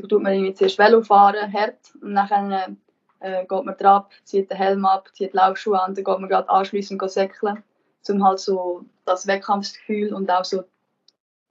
tut 0.00 0.22
man 0.22 0.32
irgendwie 0.32 0.54
zuerst 0.54 0.78
Velo 0.78 1.02
fahren, 1.02 1.52
hart, 1.52 1.78
und 2.00 2.14
dann 2.14 2.76
äh, 3.20 3.44
geht 3.46 3.64
man 3.64 3.76
drauf, 3.76 4.06
zieht 4.24 4.50
den 4.50 4.56
Helm 4.56 4.84
ab, 4.84 5.08
zieht 5.12 5.32
die 5.32 5.36
Laufschuhe 5.36 5.80
an, 5.80 5.94
dann 5.94 6.04
geht 6.04 6.18
man 6.18 6.28
gerade 6.28 6.48
anschliessend 6.48 7.02
säckeln, 7.10 7.62
um 8.08 8.24
halt 8.24 8.38
so 8.38 8.84
das 9.04 9.26
Wettkampfsgefühl 9.26 10.12
und 10.12 10.30
auch 10.30 10.44
so 10.44 10.64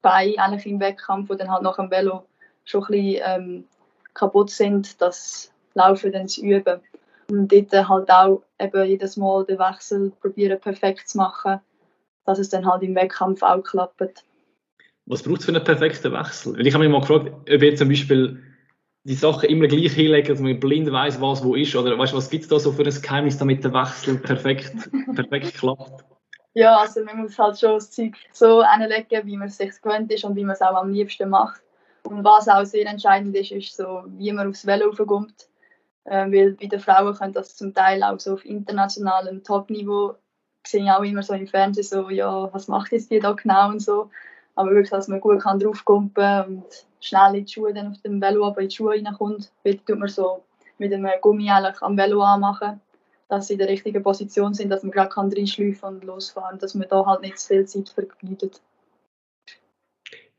bei 0.02 0.36
eigentlich 0.38 0.66
im 0.66 0.80
Wettkampf, 0.80 1.30
wo 1.30 1.36
dann 1.36 1.52
halt 1.52 1.64
nach 1.64 1.76
dem 1.76 1.92
Velo 1.92 2.26
schon 2.66 2.84
ein 2.84 2.88
bisschen 2.88 3.22
ähm, 3.26 3.68
kaputt 4.14 4.50
sind, 4.50 5.00
das 5.02 5.52
Laufen 5.74 6.12
dann 6.12 6.28
zu 6.28 6.42
üben. 6.42 6.82
Und 7.30 7.52
dort 7.52 7.88
halt 7.88 8.12
auch 8.12 8.42
eben 8.60 8.84
jedes 8.86 9.16
Mal 9.16 9.46
den 9.46 9.60
Wechsel 9.60 10.12
probieren 10.20 10.60
perfekt 10.60 11.08
zu 11.08 11.18
machen 11.18 11.62
dass 12.26 12.40
es 12.40 12.50
dann 12.50 12.66
halt 12.66 12.84
im 12.84 12.96
Wettkampf 12.96 13.44
auch 13.44 13.62
klappt. 13.62 14.24
Was 15.12 15.24
braucht 15.24 15.40
es 15.40 15.46
für 15.46 15.52
einen 15.52 15.66
perfekten 15.66 16.14
Wechsel? 16.14 16.58
Weil 16.58 16.66
ich 16.66 16.74
habe 16.74 16.86
mich 16.86 16.92
mal 16.94 17.02
gefragt, 17.02 17.34
ob 17.34 17.62
ihr 17.62 17.76
zum 17.76 17.90
Beispiel 17.90 18.42
die 19.04 19.14
Sachen 19.14 19.50
immer 19.50 19.68
gleich 19.68 19.92
hinlegen, 19.92 20.30
dass 20.30 20.40
man 20.40 20.58
blind 20.58 20.90
weiß, 20.90 21.20
was 21.20 21.44
wo 21.44 21.54
ist, 21.54 21.76
oder 21.76 22.00
weißt, 22.00 22.14
was 22.14 22.30
gibt 22.30 22.44
es 22.44 22.50
da 22.50 22.58
so 22.58 22.72
für 22.72 22.86
ein 22.86 23.02
Geheimnis, 23.02 23.38
damit 23.38 23.62
der 23.62 23.74
Wechsel 23.74 24.18
perfekt, 24.20 24.74
perfekt 25.16 25.56
klappt? 25.56 26.06
Ja, 26.54 26.78
also 26.78 27.04
man 27.04 27.24
muss 27.24 27.38
halt 27.38 27.60
schon 27.60 27.72
das 27.72 27.92
Zeug 27.92 28.16
so 28.32 28.62
anlegen, 28.62 29.28
wie 29.28 29.36
man 29.36 29.50
es 29.50 29.58
sich 29.58 29.82
gewöhnt 29.82 30.10
ist 30.14 30.24
und 30.24 30.38
wie 30.38 30.46
man 30.46 30.54
es 30.54 30.62
auch 30.62 30.76
am 30.76 30.94
liebsten 30.94 31.30
macht. 31.30 31.62
Und 32.04 32.24
was 32.24 32.48
auch 32.48 32.64
sehr 32.64 32.88
entscheidend 32.88 33.36
ist, 33.36 33.52
ist 33.52 33.76
so, 33.76 34.06
wie 34.18 34.32
man 34.32 34.48
aufs 34.48 34.66
Velo 34.66 34.92
kommt. 34.92 35.50
Äh, 36.06 36.32
weil 36.32 36.54
bei 36.54 36.68
den 36.68 36.80
Frauen 36.80 37.14
können 37.16 37.34
das 37.34 37.58
zum 37.58 37.74
Teil 37.74 38.02
auch 38.02 38.18
so 38.18 38.36
auf 38.36 38.46
internationalem 38.46 39.44
Top-Niveau 39.44 40.16
sehe 40.66 40.86
ich 40.86 40.90
auch 40.90 41.04
immer 41.04 41.22
so 41.22 41.34
im 41.34 41.48
Fernsehen 41.48 41.84
so, 41.84 42.10
ja, 42.10 42.54
was 42.54 42.70
macht 42.70 42.94
jetzt 42.94 43.12
die 43.12 43.20
da 43.20 43.34
genau 43.34 43.68
und 43.68 43.82
so. 43.82 44.10
Aber 44.56 44.72
wirklich, 44.72 44.90
dass 44.90 45.08
man 45.08 45.22
gut 45.22 45.42
kann 45.42 45.60
draufkumpen 45.60 46.46
und 46.46 46.86
schnell 47.00 47.36
in 47.36 47.46
die 47.46 47.52
Schuhe 47.52 47.74
dann 47.74 47.92
auf 47.92 48.02
dem 48.02 48.22
Velo 48.22 48.46
aber 48.46 48.62
in 48.62 48.70
die 48.70 48.76
Schuhe 48.76 48.92
reinkommt. 48.92 49.52
Weil 49.64 49.78
tut 49.78 50.00
man 50.00 50.10
so 50.10 50.44
mit 50.78 50.94
einem 50.94 51.10
Gummi 51.22 51.50
eigentlich 51.50 51.82
am 51.82 51.98
Velo 51.98 52.22
anmachen, 52.22 52.82
dass 53.30 53.48
sie 53.48 53.54
in 53.54 53.60
der 53.60 53.70
richtigen 53.70 54.04
Position 54.04 54.54
sind, 54.54 54.70
dass 54.70 54.84
man 54.84 54.92
gerade 54.92 55.10
kann 55.10 55.32
reinschleifen 55.32 55.90
und 55.90 56.04
losfahren, 56.04 56.60
dass 56.60 56.76
man 56.76 56.88
da 56.90 57.06
halt 57.06 57.22
nicht 57.22 57.40
zu 57.40 57.48
viel 57.48 57.66
Zeit 57.66 57.90
vergeudet. 57.90 58.62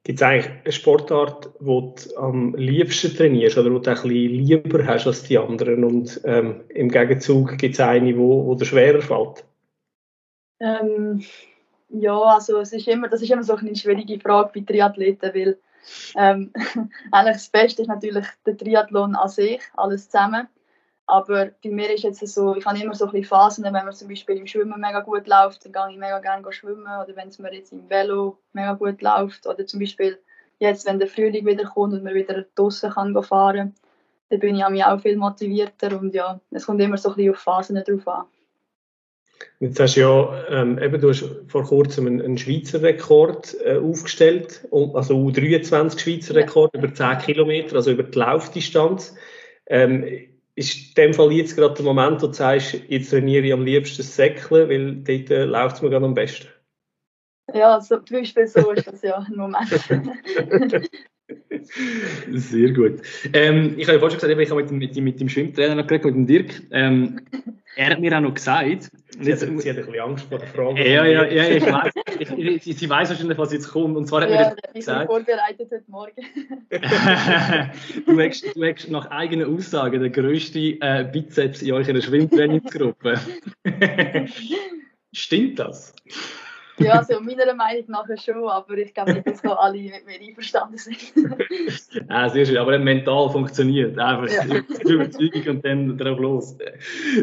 Gibt 0.05 0.18
es 0.18 0.22
eigentlich 0.22 0.51
eine 0.64 0.72
Sportart, 0.72 1.51
die 1.61 1.64
du 1.64 1.94
am 2.16 2.57
liebsten 2.57 3.14
trainierst 3.16 3.57
oder 3.57 3.70
die 3.70 3.81
du 3.81 3.90
ein 3.90 3.94
bisschen 3.94 4.11
lieber 4.11 4.85
hast 4.85 5.07
als 5.07 5.22
die 5.22 5.38
anderen 5.38 5.85
und 5.85 6.20
ähm, 6.25 6.62
im 6.70 6.88
Gegenzug 6.88 7.57
gibt 7.57 7.75
es 7.75 7.81
eine, 7.81 8.18
wo, 8.18 8.44
wo 8.44 8.57
dir 8.57 8.64
schwerer 8.64 9.01
fällt? 9.01 9.44
Ähm, 10.59 11.22
ja, 11.92 12.18
also 12.18 12.59
es 12.59 12.72
ist 12.72 12.88
immer, 12.88 13.09
das 13.09 13.22
ist 13.22 13.31
immer 13.31 13.42
so 13.42 13.55
eine 13.55 13.74
schwierige 13.76 14.18
Frage 14.18 14.50
bei 14.55 14.61
Triathleten, 14.61 15.35
weil 15.35 15.59
ähm, 16.16 16.52
eigentlich 17.12 17.37
das 17.37 17.48
Beste 17.48 17.83
ist 17.83 17.88
natürlich 17.88 18.26
der 18.46 18.57
Triathlon 18.57 19.14
an 19.14 19.28
sich, 19.28 19.61
alles 19.74 20.09
zusammen. 20.09 20.48
Aber 21.07 21.50
bei 21.62 21.70
mir 21.70 21.92
ist 21.92 22.05
jetzt 22.05 22.26
so, 22.26 22.55
ich 22.57 22.64
habe 22.64 22.78
immer 22.78 22.94
so 22.94 23.07
ein 23.07 23.11
bisschen 23.11 23.28
Phasen, 23.28 23.64
wenn 23.64 23.72
man 23.72 23.92
zum 23.92 24.09
Beispiel 24.09 24.37
im 24.37 24.46
Schwimmen 24.46 24.81
mega 24.81 25.00
gut 25.00 25.26
läuft, 25.26 25.64
dann 25.64 25.72
gehe 25.72 25.90
ich 25.90 25.98
mega 25.98 26.20
gerne 26.20 26.50
schwimmen. 26.52 26.87
Oder 26.87 27.14
wenn 27.16 27.28
es 27.28 27.38
mir 27.38 27.52
jetzt 27.52 27.72
im 27.72 27.90
Velo 27.90 28.38
mega 28.52 28.74
gut 28.74 29.02
läuft. 29.02 29.46
Oder 29.46 29.66
zum 29.66 29.81
Beispiel 29.81 30.18
jetzt, 30.59 30.87
wenn 30.87 30.98
der 30.98 31.09
Frühling 31.09 31.44
wieder 31.44 31.64
kommt 31.64 31.92
und 31.92 32.05
man 32.05 32.14
wieder 32.14 32.44
draußen 32.55 32.90
kann 32.90 33.20
fahren 33.22 33.74
dann 34.31 34.40
bin 34.40 34.57
ich 34.57 34.64
auch 34.64 35.00
viel 35.00 35.16
motivierter. 35.16 36.00
Und 36.00 36.14
ja, 36.14 36.40
es 36.50 36.64
kommt 36.64 36.81
immer 36.81 36.96
so 36.96 37.11
ein 37.11 37.16
bisschen 37.16 37.35
auf 37.35 37.40
Phasen 37.40 37.83
drauf 37.85 38.09
an. 38.09 38.24
Jetzt 39.61 39.81
hast 39.81 39.96
du 39.96 40.00
ja, 40.00 40.44
ähm, 40.48 40.78
eben, 40.78 41.00
du 41.00 41.11
hast 41.11 41.24
vor 41.48 41.64
kurzem 41.64 42.07
einen, 42.07 42.20
einen 42.20 42.38
Schweizer 42.38 42.83
Rekord 42.83 43.57
äh, 43.64 43.76
aufgestellt, 43.76 44.66
also 44.70 45.16
U23 45.16 45.98
Schweizer 45.98 46.35
Rekord 46.35 46.74
ja. 46.74 46.83
über 46.83 46.92
10 46.92 47.18
Kilometer, 47.18 47.76
also 47.76 47.90
über 47.90 48.02
die 48.02 48.18
Laufdistanz. 48.18 49.14
Ähm, 49.66 50.05
ist 50.55 50.88
in 50.88 50.94
dem 50.94 51.14
Fall 51.14 51.33
jetzt 51.33 51.57
gerade 51.57 51.74
der 51.74 51.85
Moment, 51.85 52.22
wo 52.22 52.26
du 52.26 52.33
sagst, 52.33 52.74
jetzt 52.88 53.11
trainiere 53.11 53.46
ich 53.46 53.52
am 53.52 53.64
liebsten 53.64 54.02
Säckeln, 54.02 54.68
weil 54.68 54.96
dort 54.96 55.31
äh, 55.31 55.44
läuft 55.44 55.76
es 55.76 55.83
mir 55.83 55.90
gerade 55.90 56.05
am 56.05 56.14
besten? 56.14 56.48
Ja, 57.55 57.81
so, 57.81 57.98
zum 57.98 58.18
Beispiel 58.18 58.46
so 58.46 58.70
ist 58.70 58.87
das 58.87 59.02
ja 59.02 59.24
im 59.31 59.37
Moment. 59.37 59.70
Sehr 62.33 62.71
gut. 62.73 63.03
Ähm, 63.33 63.75
ich 63.77 63.87
habe 63.87 63.95
ja 63.95 63.99
vorhin 63.99 64.18
schon 64.18 64.29
gesagt, 64.29 64.40
ich 64.40 64.51
habe 64.51 64.62
mit, 64.62 64.73
mit, 64.73 64.97
mit 64.97 65.21
dem 65.21 65.29
Schwimmtrainer 65.29 65.75
noch 65.75 65.87
geredet, 65.87 66.07
mit 66.07 66.14
dem 66.14 66.27
Dirk. 66.27 66.62
Ähm, 66.71 67.21
er 67.75 67.90
hat 67.90 68.01
mir 68.01 68.14
auch 68.16 68.21
noch 68.21 68.35
gesagt. 68.35 68.90
Sie, 69.18 69.31
jetzt, 69.31 69.42
hat, 69.42 69.61
sie 69.61 69.71
hat 69.71 69.79
ein 69.79 69.87
bisschen 69.87 70.01
Angst 70.01 70.27
vor 70.27 70.38
der 70.38 70.49
Frage. 70.49 70.87
Ja, 70.88 71.05
ja, 71.07 71.25
ja, 71.25 71.49
ich 71.49 71.64
weiß. 71.64 71.92
Ich, 72.18 72.66
ich, 72.66 72.79
sie 72.79 72.88
weiß 72.88 73.11
wahrscheinlich, 73.11 73.38
was 73.38 73.53
jetzt 73.53 73.68
kommt. 73.68 73.97
Und 73.97 74.07
zwar 74.07 74.23
hat 74.23 74.31
ja, 74.31 74.51
mir 74.51 74.73
gesagt. 74.75 75.07
vorbereitet 75.07 75.71
heute 75.71 75.85
Morgen. 75.88 76.23
du, 78.07 78.21
hast, 78.21 78.57
du 78.57 78.64
hast 78.64 78.90
nach 78.90 79.11
eigenen 79.11 79.55
Aussagen 79.55 80.03
den 80.03 80.12
grössten 80.12 80.81
äh, 80.81 81.09
Bizeps 81.11 81.62
in 81.62 81.73
eurer 81.73 82.01
Schwimmtrainingsgruppe. 82.01 83.18
Stimmt 85.12 85.59
das? 85.59 85.95
Ja, 86.83 87.03
so 87.05 87.21
meiner 87.21 87.55
Meinung 87.55 87.85
nach 87.88 88.07
schon, 88.23 88.49
aber 88.49 88.79
ich 88.79 88.92
glaube 88.95 89.14
nicht, 89.14 89.27
dass 89.27 89.45
alle 89.45 89.79
mit 89.79 90.07
mir 90.07 90.29
einverstanden 90.29 90.79
sind. 90.79 90.99
ah, 92.09 92.29
sehr 92.29 92.47
schön, 92.47 92.59
aber 92.59 92.79
mental 92.79 93.31
funktioniert. 93.31 93.99
Einfach 93.99 94.29
ja. 94.33 94.45
Überzeugung 94.85 95.57
und 95.57 95.64
dann 95.64 95.99
drauf 95.99 96.18
los. 96.18 96.57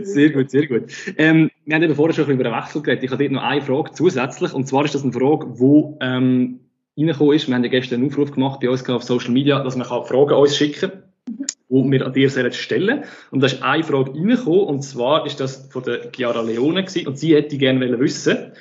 Sehr 0.03 0.29
gut, 0.31 0.49
sehr 0.49 0.67
gut. 0.67 0.83
Ähm, 1.17 1.49
wir 1.65 1.75
haben 1.75 1.83
eben 1.83 1.95
vorher 1.95 2.13
schon 2.13 2.25
ein 2.25 2.37
bisschen 2.37 2.39
über 2.39 2.49
den 2.49 2.63
Wechsel 2.63 2.81
geredet. 2.81 3.03
Ich 3.03 3.11
habe 3.11 3.23
dort 3.23 3.31
noch 3.33 3.43
eine 3.43 3.61
Frage 3.61 3.91
zusätzlich, 3.91 4.53
und 4.53 4.67
zwar 4.67 4.85
ist 4.85 4.95
das 4.95 5.03
eine 5.03 5.13
Frage, 5.13 5.53
die 5.59 5.83
ähm, 6.01 6.59
reingekommen 6.97 7.35
ist. 7.35 7.47
Wir 7.47 7.55
haben 7.55 7.63
ja 7.63 7.69
gestern 7.69 8.01
einen 8.01 8.09
Aufruf 8.09 8.31
gemacht 8.31 8.59
bei 8.61 8.69
uns 8.69 8.87
auf 8.89 9.03
Social 9.03 9.31
Media, 9.31 9.63
dass 9.63 9.75
man 9.75 9.87
Fragen 9.87 10.33
uns 10.33 10.55
schicken 10.55 10.91
kann 10.91 11.03
die 11.69 11.91
wir 11.91 12.05
an 12.05 12.13
dir 12.13 12.29
stellen 12.51 13.03
Und 13.31 13.41
da 13.41 13.47
ist 13.47 13.61
eine 13.61 13.83
Frage 13.83 14.11
reingekommen, 14.11 14.61
und 14.61 14.81
zwar 14.81 15.25
ist 15.25 15.39
das 15.39 15.69
von 15.71 15.83
der 15.83 16.11
Chiara 16.11 16.41
Leone 16.41 16.83
gewesen, 16.83 17.07
und 17.07 17.17
sie 17.17 17.35
hätte 17.35 17.57
gerne 17.57 17.99
wissen, 17.99 18.53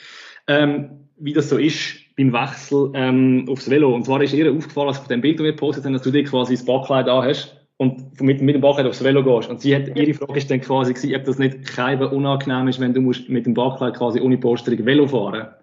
ähm, 0.48 1.08
wie 1.18 1.32
das 1.32 1.48
so 1.48 1.58
ist 1.58 1.96
beim 2.16 2.32
Wechsel 2.32 2.90
ähm, 2.94 3.46
aufs 3.48 3.70
Velo. 3.70 3.94
Und 3.94 4.04
zwar 4.04 4.20
ist 4.22 4.32
ihr 4.32 4.52
aufgefallen, 4.52 4.88
als 4.88 4.98
auf 4.98 5.08
dem 5.08 5.20
Bild, 5.20 5.38
gepostet 5.38 5.84
haben, 5.84 5.92
dass 5.92 6.02
du 6.02 6.10
dir 6.10 6.24
quasi 6.24 6.54
das 6.54 6.64
Backkleid 6.64 7.08
an 7.08 7.24
hast 7.24 7.56
und 7.76 8.20
mit, 8.20 8.40
mit 8.40 8.54
dem 8.56 8.60
Backkleid 8.60 8.86
aufs 8.86 9.04
Velo 9.04 9.22
gehst. 9.22 9.48
Und 9.48 9.60
sie 9.60 9.74
hat, 9.74 9.96
ihre 9.96 10.14
Frage 10.14 10.38
ist 10.38 10.50
dann 10.50 10.60
quasi 10.60 10.94
gewesen, 10.94 11.14
ob 11.14 11.24
das 11.24 11.38
nicht 11.38 11.64
kein 11.66 12.02
unangenehm 12.02 12.68
ist, 12.68 12.80
wenn 12.80 12.94
du 12.94 13.00
musst 13.00 13.28
mit 13.28 13.46
dem 13.46 13.54
Backkleid 13.54 13.94
quasi 13.96 14.20
ohne 14.20 14.38
Posterung 14.38 14.84
Velo 14.84 15.06
fahren 15.06 15.54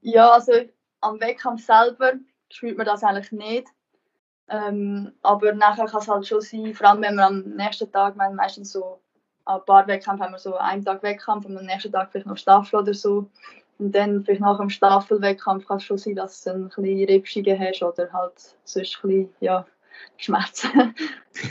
Ja, 0.00 0.30
also 0.30 0.52
am 1.00 1.20
Wettkampf 1.20 1.64
selber 1.64 2.14
spürt 2.50 2.78
man 2.78 2.86
das 2.86 3.04
eigentlich 3.04 3.32
nicht. 3.32 3.66
Ähm, 4.50 5.12
aber 5.22 5.52
nachher 5.52 5.84
kann 5.86 6.00
es 6.00 6.08
halt 6.08 6.26
schon 6.26 6.40
sein, 6.40 6.72
vor 6.72 6.88
allem 6.88 7.02
wenn 7.02 7.16
wir 7.16 7.26
am 7.26 7.40
nächsten 7.56 7.92
Tag, 7.92 8.16
meistens 8.16 8.72
so 8.72 8.98
ein 9.48 9.64
paar 9.66 9.86
Wettkämpfe 9.86 10.24
haben 10.24 10.32
wir 10.32 10.38
so 10.38 10.56
einen 10.56 10.84
Tag 10.84 11.02
Wettkampf 11.02 11.46
und 11.46 11.56
am 11.56 11.64
nächsten 11.64 11.92
Tag 11.92 12.10
vielleicht 12.10 12.26
noch 12.26 12.36
Staffel 12.36 12.80
oder 12.80 12.94
so. 12.94 13.28
Und 13.78 13.94
dann 13.94 14.24
vielleicht 14.24 14.40
nach 14.40 14.58
dem 14.58 14.70
Staffelwettkampf 14.70 15.66
kann 15.66 15.76
es 15.78 15.84
schon 15.84 15.98
sein, 15.98 16.16
dass 16.16 16.42
du 16.42 16.50
ein 16.50 16.68
bisschen 16.68 17.04
Ripschungen 17.04 17.58
hast 17.58 17.82
oder 17.82 18.12
halt 18.12 18.32
sonst 18.64 18.98
ein 19.02 19.08
bisschen, 19.08 19.28
ja, 19.40 19.66
Schmerzen. 20.16 20.94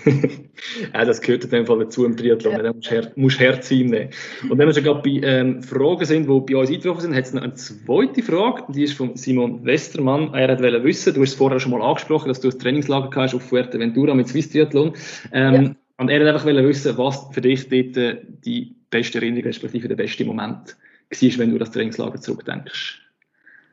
ja, 0.93 1.05
das 1.05 1.21
gehört 1.21 1.45
in 1.45 1.49
dem 1.49 1.65
Fall 1.65 1.79
dazu 1.79 2.05
im 2.05 2.15
Triathlon. 2.17 2.53
Ja. 2.53 2.63
Da 2.63 2.73
musst 2.73 2.88
du, 2.88 2.91
her 2.91 3.12
musst 3.15 3.39
Herz 3.39 3.67
hinnehmen. 3.69 4.10
Und 4.49 4.57
wenn 4.57 4.67
wir 4.67 4.73
schon 4.73 4.83
gerade 4.83 5.01
bei 5.01 5.25
ähm, 5.25 5.63
Fragen 5.63 6.05
sind, 6.05 6.29
die 6.29 6.53
bei 6.53 6.60
uns 6.60 6.69
eingetroffen 6.69 7.01
sind, 7.01 7.15
hat 7.15 7.25
es 7.25 7.33
noch 7.33 7.43
eine 7.43 7.53
zweite 7.53 8.23
Frage. 8.23 8.63
Die 8.73 8.83
ist 8.83 8.93
von 8.93 9.15
Simon 9.15 9.65
Westermann. 9.65 10.33
Er 10.33 10.60
wollte 10.60 10.83
wissen, 10.83 11.13
du 11.13 11.21
hast 11.21 11.31
es 11.31 11.36
vorher 11.36 11.60
schon 11.60 11.71
mal 11.71 11.81
angesprochen, 11.81 12.27
dass 12.27 12.41
du 12.41 12.49
ein 12.49 12.60
Trainingslager 12.60 13.21
hast 13.21 13.36
auf 13.36 13.43
Fuerteventura 13.43 14.13
mit 14.13 14.27
Swiss 14.27 14.49
Triathlon. 14.49 14.93
Ähm, 15.31 15.53
ja. 15.53 15.75
Und 15.97 16.10
er 16.10 16.19
wollte 16.19 16.33
einfach 16.33 16.45
wissen, 16.45 16.97
was 16.97 17.27
für 17.31 17.41
dich 17.41 17.67
dort 17.69 17.97
äh, 17.97 18.21
die 18.23 18.75
beste 18.89 19.17
Erinnerung, 19.17 19.45
respektive 19.45 19.88
der 19.88 19.95
beste 19.95 20.25
Moment 20.25 20.77
war, 21.10 21.39
wenn 21.39 21.51
du 21.51 21.57
das 21.57 21.71
Trainingslager 21.71 22.21
zurückdenkst. 22.21 23.01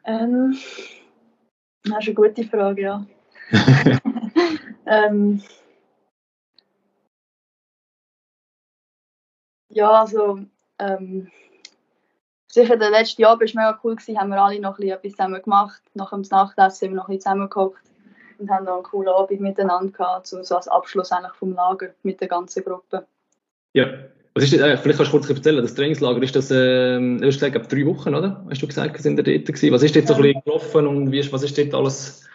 Ähm, 0.06 0.56
das 1.84 1.98
ist 1.98 2.06
eine 2.06 2.14
gute 2.14 2.44
Frage, 2.44 2.82
ja. 2.82 3.06
ähm, 4.86 5.42
ja, 9.68 9.90
also 9.90 10.40
ähm, 10.78 11.30
sicher 12.46 12.76
der 12.76 12.90
letzte 12.90 13.22
Jahr 13.22 13.38
war 13.38 13.46
mega 13.46 13.80
cool 13.84 13.96
gewesen, 13.96 14.18
haben 14.18 14.30
wir 14.30 14.42
alle 14.42 14.60
noch 14.60 14.78
etwas 14.78 15.12
zusammen 15.12 15.42
gemacht. 15.42 15.82
Nach 15.92 16.10
dem 16.10 16.22
Nachtessen 16.22 16.78
sind 16.78 16.90
wir 16.92 16.96
noch 16.96 17.08
ein 17.08 17.16
bisschen 17.16 17.20
zusammengehockt 17.20 17.93
und 18.44 18.50
haben 18.50 18.64
noch 18.66 18.74
einen 18.74 18.82
coolen 18.84 19.08
Abend 19.08 19.40
miteinander 19.40 19.90
gehabt, 19.90 20.26
so, 20.26 20.36
als 20.36 20.68
Abschluss 20.68 21.12
eigentlich 21.12 21.32
vom 21.34 21.54
Lager 21.54 21.94
mit 22.02 22.20
der 22.20 22.28
ganzen 22.28 22.62
Gruppe. 22.62 23.06
Ja, 23.72 23.86
was 24.34 24.44
ist 24.44 24.52
das, 24.52 24.60
äh, 24.60 24.76
vielleicht 24.76 24.98
kannst 24.98 25.12
du 25.12 25.18
kurz 25.18 25.30
erzählen, 25.30 25.62
das 25.62 25.74
Trainingslager, 25.74 26.22
ist 26.22 26.36
das, 26.36 26.50
äh, 26.50 26.98
du 26.98 27.24
hast 27.24 27.40
gesagt, 27.40 27.72
drei 27.72 27.86
Wochen, 27.86 28.14
oder? 28.14 28.44
Hast 28.50 28.62
du 28.62 28.66
gesagt, 28.66 29.00
sind 29.00 29.18
ihr 29.18 29.24
dort 29.24 29.46
gewesen? 29.46 29.72
Was 29.72 29.82
ist 29.82 29.96
dort 29.96 30.08
so 30.08 30.14
ein 30.14 30.22
bisschen 30.22 30.42
gelaufen 30.44 30.86
und 30.86 31.12
wie 31.12 31.20
ist, 31.20 31.32
was 31.32 31.42
ist 31.42 31.56
dort 31.56 31.74
alles 31.74 32.28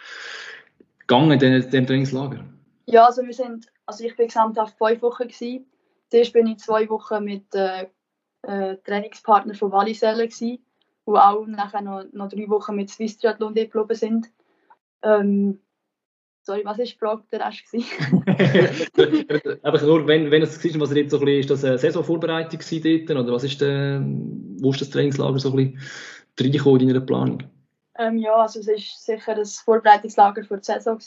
gegangen 1.02 1.39
in 1.39 1.69
dem 1.69 1.88
Trainingslager? 1.88 2.43
Ja, 2.88 3.06
also 3.06 3.24
wir 3.24 3.34
sind, 3.34 3.67
also 3.86 4.04
ich 4.04 4.15
bin 4.15 4.28
gesamthaft 4.28 4.78
fünf 4.78 5.02
Wochen 5.02 5.28
gewesen. 5.28 5.65
Zuerst 6.10 6.34
bin 6.34 6.48
ich 6.48 6.58
zwei 6.58 6.89
Wochen 6.89 7.24
mit 7.24 7.54
äh, 7.54 7.86
äh, 8.43 8.78
Trainingspartner 8.78 9.54
von 9.54 9.72
Walliselle 9.72 10.28
gewesen, 10.28 10.60
wo 11.06 11.15
auch 11.15 11.45
nachher 11.45 11.82
noch, 11.82 12.06
noch 12.13 12.30
drei 12.30 12.50
Wochen 12.50 12.76
mit 12.76 12.89
Swiss 12.89 13.19
Triathlon 13.19 13.54
geblieben 13.54 13.95
sind. 13.95 14.32
Ähm, 15.04 15.60
sorry, 16.50 16.66
was 16.66 16.78
war 16.78 16.86
die 16.86 16.98
Frage 16.98 17.24
der 17.32 17.46
Rest? 17.46 17.64
Einfach 19.64 19.82
nur, 19.84 20.08
wenn, 20.08 20.32
wenn 20.32 20.42
es 20.42 20.64
war, 20.64 20.82
was 20.82 20.96
jetzt 20.96 21.12
so 21.12 21.20
ein 21.20 21.26
bisschen, 21.26 21.40
ist 21.40 21.50
das 21.50 21.64
eine 21.64 21.78
Saisonvorbereitung 21.78 22.60
dort, 22.60 23.12
oder 23.12 23.34
was 23.34 23.44
ist 23.44 23.62
der, 23.62 24.02
wo 24.04 24.72
ist 24.72 24.82
das 24.82 24.90
Trainingslager 24.90 25.38
so 25.38 25.52
ein 25.52 25.56
bisschen 25.56 25.80
reingekommen 26.40 26.82
in 26.82 26.88
deiner 26.88 27.06
Planung? 27.06 27.44
Ähm, 28.00 28.18
ja, 28.18 28.36
also 28.36 28.60
es 28.62 28.68
war 28.68 28.76
sicher 28.78 29.38
ein 29.38 29.46
Vorbereitungslager 29.46 30.44
für 30.44 30.58
die 30.58 30.64
Saison. 30.64 31.00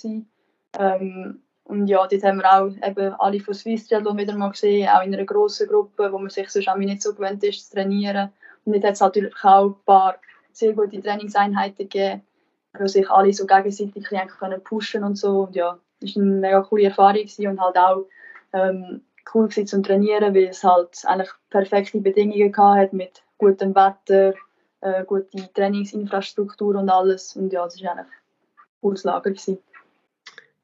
Ähm, 0.78 1.40
und 1.64 1.86
ja, 1.86 2.06
dort 2.06 2.22
haben 2.22 2.38
wir 2.38 2.52
auch 2.52 2.70
eben 2.88 3.14
alle 3.14 3.40
von 3.40 3.54
Swiss 3.54 3.88
Triathlon 3.88 4.18
wieder 4.18 4.36
mal 4.36 4.50
gesehen, 4.50 4.88
auch 4.88 5.02
in 5.02 5.14
einer 5.14 5.24
grossen 5.24 5.68
Gruppe, 5.68 6.12
wo 6.12 6.18
man 6.18 6.30
sich 6.30 6.48
sonst 6.50 6.68
auch 6.68 6.76
nicht 6.76 7.02
so 7.02 7.14
gewöhnt 7.14 7.42
ist 7.42 7.68
zu 7.68 7.74
trainieren. 7.74 8.30
Und 8.64 8.74
dort 8.74 8.84
hat 8.84 8.92
es 8.94 9.00
natürlich 9.00 9.34
auch 9.42 9.70
ein 9.70 9.84
paar 9.84 10.16
sehr 10.52 10.74
gute 10.74 11.00
Trainingseinheiten 11.00 11.88
gegeben, 11.88 12.22
wo 12.78 12.86
sich 12.86 13.08
alle 13.10 13.32
so 13.32 13.46
gegenseitig 13.46 14.04
können 14.38 14.62
pushen 14.62 15.04
und 15.04 15.16
so. 15.16 15.42
Und 15.44 15.56
ja, 15.56 15.78
das 16.00 16.16
war 16.16 16.22
eine 16.22 16.32
mega 16.32 16.60
coole 16.62 16.84
Erfahrung 16.84 17.26
und 17.38 17.60
halt 17.60 17.76
auch 17.76 18.06
ähm, 18.52 19.02
cool 19.34 19.48
zum 19.50 19.82
Trainieren, 19.82 20.34
weil 20.34 20.44
es 20.44 20.64
halt 20.64 21.02
eigentlich 21.04 21.30
perfekte 21.50 22.00
Bedingungen 22.00 22.56
hatte 22.56 22.96
mit 22.96 23.22
gutem 23.38 23.74
Wetter, 23.74 24.34
äh, 24.80 25.04
gute 25.04 25.52
Trainingsinfrastruktur 25.54 26.76
und 26.76 26.88
alles. 26.88 27.36
Und 27.36 27.52
ja, 27.52 27.66
es 27.66 27.82
war 27.82 27.92
eigentlich 27.92 28.06
ein 28.06 28.12
cooles 28.80 29.04
Lager. 29.04 29.30
Gewesen. 29.30 29.58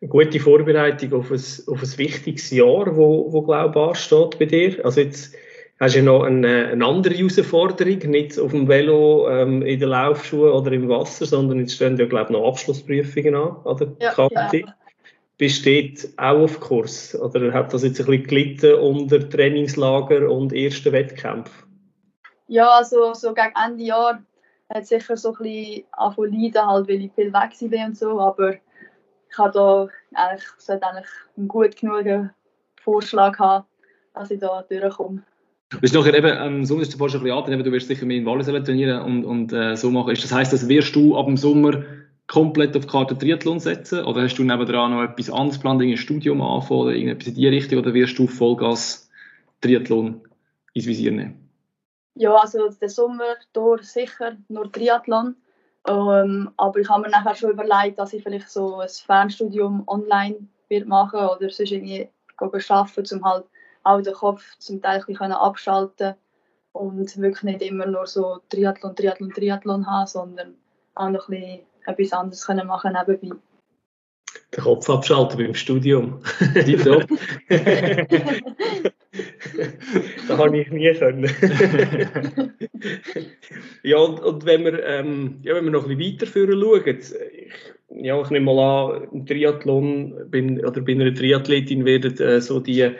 Eine 0.00 0.10
gute 0.10 0.38
Vorbereitung 0.38 1.12
auf 1.14 1.30
ein, 1.30 1.42
auf 1.66 1.82
ein 1.82 1.98
wichtiges 1.98 2.50
Jahr, 2.50 2.96
wo, 2.96 3.32
wo 3.32 3.42
glaube 3.42 3.90
ich 3.92 3.98
steht 3.98 4.38
bei 4.38 4.44
dir. 4.44 4.84
Also 4.84 5.00
jetzt 5.00 5.34
hast 5.80 5.94
du 5.94 5.98
ja 5.98 6.04
noch 6.04 6.24
eine, 6.24 6.68
eine 6.68 6.84
andere 6.84 7.14
Herausforderung, 7.14 7.98
nicht 8.10 8.38
auf 8.38 8.50
dem 8.50 8.68
Velo, 8.68 9.28
ähm, 9.28 9.62
in 9.62 9.78
den 9.78 9.88
Laufschuhen 9.88 10.52
oder 10.52 10.72
im 10.72 10.88
Wasser, 10.88 11.26
sondern 11.26 11.60
jetzt 11.60 11.74
stehen 11.74 11.96
ja 11.96 12.06
glaube 12.06 12.32
ich 12.32 12.38
noch 12.38 12.48
Abschlussprüfungen 12.48 13.34
an, 13.34 13.56
oder? 13.64 13.92
Ja, 14.00 14.12
KT. 14.12 14.54
Ja. 14.54 14.74
Bist 15.38 15.64
du 15.64 15.82
dort 15.82 16.08
auch 16.16 16.42
auf 16.42 16.58
Kurs? 16.58 17.14
Oder 17.14 17.52
hat 17.52 17.72
das 17.72 17.84
jetzt 17.84 18.00
ein 18.00 18.06
bisschen 18.06 18.26
gelitten 18.26 18.74
unter 18.74 19.28
Trainingslager 19.30 20.28
und 20.28 20.52
ersten 20.52 20.92
Wettkämpfen? 20.92 21.68
Ja, 22.48 22.70
also 22.70 23.14
so 23.14 23.32
gegen 23.34 23.52
Ende 23.64 23.84
Jahr 23.84 24.20
hat 24.68 24.86
sicher 24.86 25.16
so 25.16 25.34
ein 25.34 25.38
bisschen 25.38 25.84
angefangen 25.92 26.54
halt, 26.54 26.88
weil 26.88 27.04
ich 27.04 27.12
viel 27.12 27.32
weg 27.32 27.52
war 27.60 27.86
und 27.86 27.96
so, 27.96 28.20
aber 28.20 28.54
ich 28.54 29.38
habe 29.38 29.52
da 29.52 29.88
eigentlich, 30.14 30.48
sollte 30.58 30.86
eigentlich 30.86 31.10
einen 31.36 31.46
gut 31.46 31.76
genug 31.76 32.30
Vorschlag 32.82 33.38
haben, 33.38 33.64
dass 34.14 34.32
ich 34.32 34.40
da 34.40 34.62
durchkomme. 34.62 35.22
Das 35.70 35.82
ist 35.82 35.94
eben, 36.14 36.38
ähm, 36.40 36.64
so 36.64 36.80
ist 36.80 36.98
der 36.98 37.08
schon 37.08 37.20
ein 37.20 37.64
du 37.64 37.72
wirst 37.72 37.88
sicher 37.88 38.06
mehr 38.06 38.16
in 38.16 38.26
Wallis 38.26 38.46
trainieren 38.46 39.02
und, 39.02 39.24
und 39.24 39.52
äh, 39.52 39.76
so 39.76 39.90
machen. 39.90 40.14
das 40.22 40.32
heisst, 40.32 40.52
das 40.52 40.68
wirst 40.68 40.96
du 40.96 41.16
ab 41.16 41.26
dem 41.26 41.36
Sommer 41.36 41.84
komplett 42.26 42.76
auf 42.76 42.86
die 42.86 42.90
Karte 42.90 43.18
Triathlon 43.18 43.60
setzen? 43.60 44.04
Oder 44.04 44.22
hast 44.22 44.36
du 44.36 44.44
nebenan 44.44 44.92
noch 44.92 45.02
etwas 45.02 45.30
anderes 45.30 45.56
geplant, 45.56 45.82
ein 45.82 45.96
Studium 45.96 46.40
anfangen 46.40 46.80
oder 46.80 46.92
irgendetwas 46.92 47.28
in 47.28 47.34
die 47.34 47.48
Richtung? 47.48 47.78
Oder 47.80 47.92
wirst 47.92 48.18
du 48.18 48.26
Vollgas 48.26 49.10
Triathlon 49.60 50.22
ins 50.72 50.86
Visier 50.86 51.10
nehmen? 51.10 51.50
Ja, 52.14 52.34
also 52.34 52.68
der 52.68 52.88
Sommer 52.88 53.36
durch 53.52 53.82
sicher 53.84 54.36
nur 54.48 54.72
Triathlon. 54.72 55.36
Ähm, 55.86 56.50
aber 56.56 56.80
ich 56.80 56.88
habe 56.88 57.02
mir 57.02 57.10
nachher 57.10 57.34
schon 57.34 57.50
überlegt, 57.50 57.98
dass 57.98 58.12
ich 58.12 58.22
vielleicht 58.22 58.50
so 58.50 58.76
ein 58.76 58.88
Fernstudium 58.88 59.84
online 59.86 60.36
wird 60.68 60.86
machen 60.86 61.20
oder 61.20 61.50
sonst 61.50 61.72
irgendwie 61.72 62.08
arbeiten, 62.40 63.16
um 63.16 63.24
halt 63.24 63.44
auch 63.84 64.00
den 64.00 64.14
Kopf 64.14 64.42
zum 64.58 64.82
Teil 64.82 65.00
ein 65.00 65.06
bisschen 65.06 65.32
abschalten 65.32 66.14
und 66.72 67.16
wirklich 67.18 67.42
nicht 67.42 67.62
immer 67.62 67.86
nur 67.86 68.06
so 68.06 68.40
Triathlon, 68.48 68.94
Triathlon, 68.94 69.32
Triathlon 69.32 69.86
haben, 69.86 70.06
sondern 70.06 70.54
auch 70.94 71.10
noch 71.10 71.28
ein 71.28 71.40
bisschen 71.40 71.66
etwas 71.86 72.12
anderes 72.12 72.46
können 72.46 72.66
machen 72.66 72.92
nebenbei 72.92 73.36
den 74.56 74.64
Kopf 74.64 74.88
abschalten 74.88 75.38
beim 75.38 75.54
Studium. 75.54 76.20
das 80.28 80.38
habe 80.38 80.58
ich 80.58 80.70
nie 80.70 80.92
können. 80.94 81.30
ja, 83.82 83.98
und, 83.98 84.20
und, 84.20 84.46
wenn, 84.46 84.64
wir, 84.64 84.82
ähm, 84.84 85.38
ja, 85.42 85.54
wenn 85.54 85.64
wir 85.64 85.70
noch 85.70 85.86
ein 85.86 85.96
bisschen 85.96 86.14
weiterführen 86.14 86.60
schauen, 86.60 86.98
ich, 86.98 87.14
ja, 87.90 88.20
ich 88.20 88.30
nehme 88.30 88.52
mal 88.52 88.94
an, 88.94 89.08
im 89.12 89.26
Triathlon 89.26 90.30
bin, 90.30 90.64
oder 90.64 90.80
bei 90.80 90.92
einer 90.92 91.12
Triathletin 91.14 91.84
werden 91.84 92.18
äh, 92.18 92.40
so 92.40 92.60
die 92.60 92.90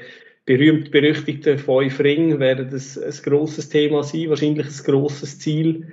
berühmt-berüchtigten 0.49 1.59
fünf 1.59 2.01
Ringe 2.01 2.41
werden 2.41 2.71
das 2.71 2.97
ein 2.97 3.13
grosses 3.23 3.69
Thema 3.69 4.03
sein, 4.03 4.31
wahrscheinlich 4.31 4.67
ein 4.67 4.85
grosses 4.85 5.39
Ziel. 5.39 5.87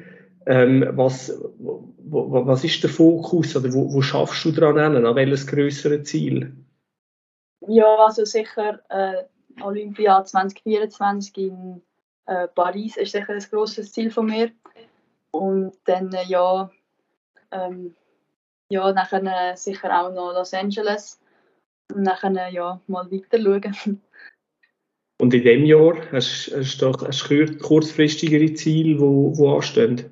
Ähm, 0.45 0.87
was, 0.91 1.37
was 1.59 2.63
ist 2.63 2.81
der 2.81 2.89
Fokus 2.89 3.53
oder 3.57 3.73
wo, 3.73 3.91
wo 3.91 4.01
schaffst 4.01 4.45
du 4.45 4.53
daran 4.53 4.95
an? 4.95 5.05
An 5.05 5.15
welches 5.15 5.45
größere 5.45 6.03
Ziel? 6.03 6.53
Ja, 7.67 8.05
also 8.05 8.23
sicher 8.23 8.79
äh, 8.89 9.23
Olympia 9.61 10.23
2024 10.23 11.37
in 11.37 11.81
äh, 12.25 12.47
Paris 12.47 12.95
ist 12.95 13.11
sicher 13.11 13.33
ein 13.33 13.45
grosses 13.51 13.91
Ziel 13.91 14.09
von 14.09 14.27
mir. 14.27 14.51
Und 15.31 15.73
dann, 15.83 16.13
äh, 16.13 16.23
ja, 16.27 16.71
ähm, 17.51 17.93
ja, 18.69 18.93
nachher 18.93 19.51
äh, 19.51 19.57
sicher 19.57 19.99
auch 19.99 20.13
noch 20.13 20.31
Los 20.31 20.53
Angeles. 20.53 21.19
Und 21.93 22.03
nachher, 22.03 22.31
äh, 22.31 22.53
ja, 22.53 22.79
mal 22.87 23.11
weiter 23.11 23.41
schauen. 23.41 23.99
Und 25.17 25.33
in 25.33 25.43
diesem 25.43 25.65
Jahr 25.65 25.95
hast, 26.11 26.51
du 26.51 26.91
hast 26.91 27.59
kurzfristigere 27.61 28.53
Ziele, 28.53 28.95
die, 28.95 29.33
die 29.37 29.47
anstehen? 29.47 30.11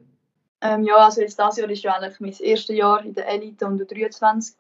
Ähm, 0.62 0.84
ja, 0.86 0.96
also 0.96 1.22
jetzt 1.22 1.38
dieses 1.38 1.58
Jahr 1.58 1.70
ist 1.70 1.84
ja 1.84 1.94
eigentlich 1.94 2.20
mein 2.22 2.34
erstes 2.39 2.76
Jahr 2.76 3.04
in 3.04 3.13
der 3.13 3.28
Elite 3.28 3.66
und 3.66 3.78
der 3.78 3.88
23. 3.88 4.56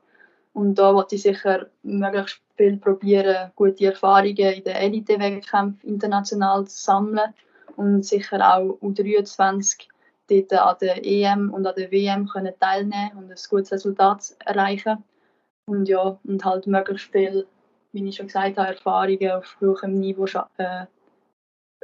Und 0.51 0.75
da 0.75 0.93
wollte 0.93 1.15
ich 1.15 1.23
sicher 1.23 1.67
möglichst 1.81 2.41
viel 2.57 2.77
probieren, 2.77 3.51
gute 3.55 3.85
Erfahrungen 3.85 4.53
in 4.53 4.63
den 4.63 4.75
Elite-Wettkämpfen 4.75 5.79
international 5.87 6.67
zu 6.67 6.77
sammeln 6.77 7.33
und 7.75 8.05
sicher 8.05 8.39
auch 8.41 8.77
U23 8.81 9.87
dort 10.29 10.53
an 10.53 10.75
der 10.81 11.05
EM 11.05 11.53
und 11.53 11.65
an 11.65 11.75
der 11.75 11.91
WM 11.91 12.27
können 12.27 12.53
teilnehmen 12.59 13.11
und 13.17 13.31
ein 13.31 13.37
gutes 13.49 13.71
Resultat 13.71 14.35
erreichen. 14.45 15.03
Und 15.65 15.87
ja, 15.87 16.19
und 16.23 16.45
halt 16.45 16.67
möglichst 16.67 17.11
viel, 17.11 17.47
wie 17.93 18.07
ich 18.07 18.15
schon 18.15 18.27
gesagt 18.27 18.57
habe, 18.57 18.69
Erfahrungen 18.69 19.31
auf 19.31 19.57
hohem 19.61 19.99
Niveau 19.99 20.25
äh, 20.57 20.85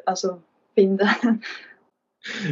also 0.05 0.41
finden. 0.75 1.07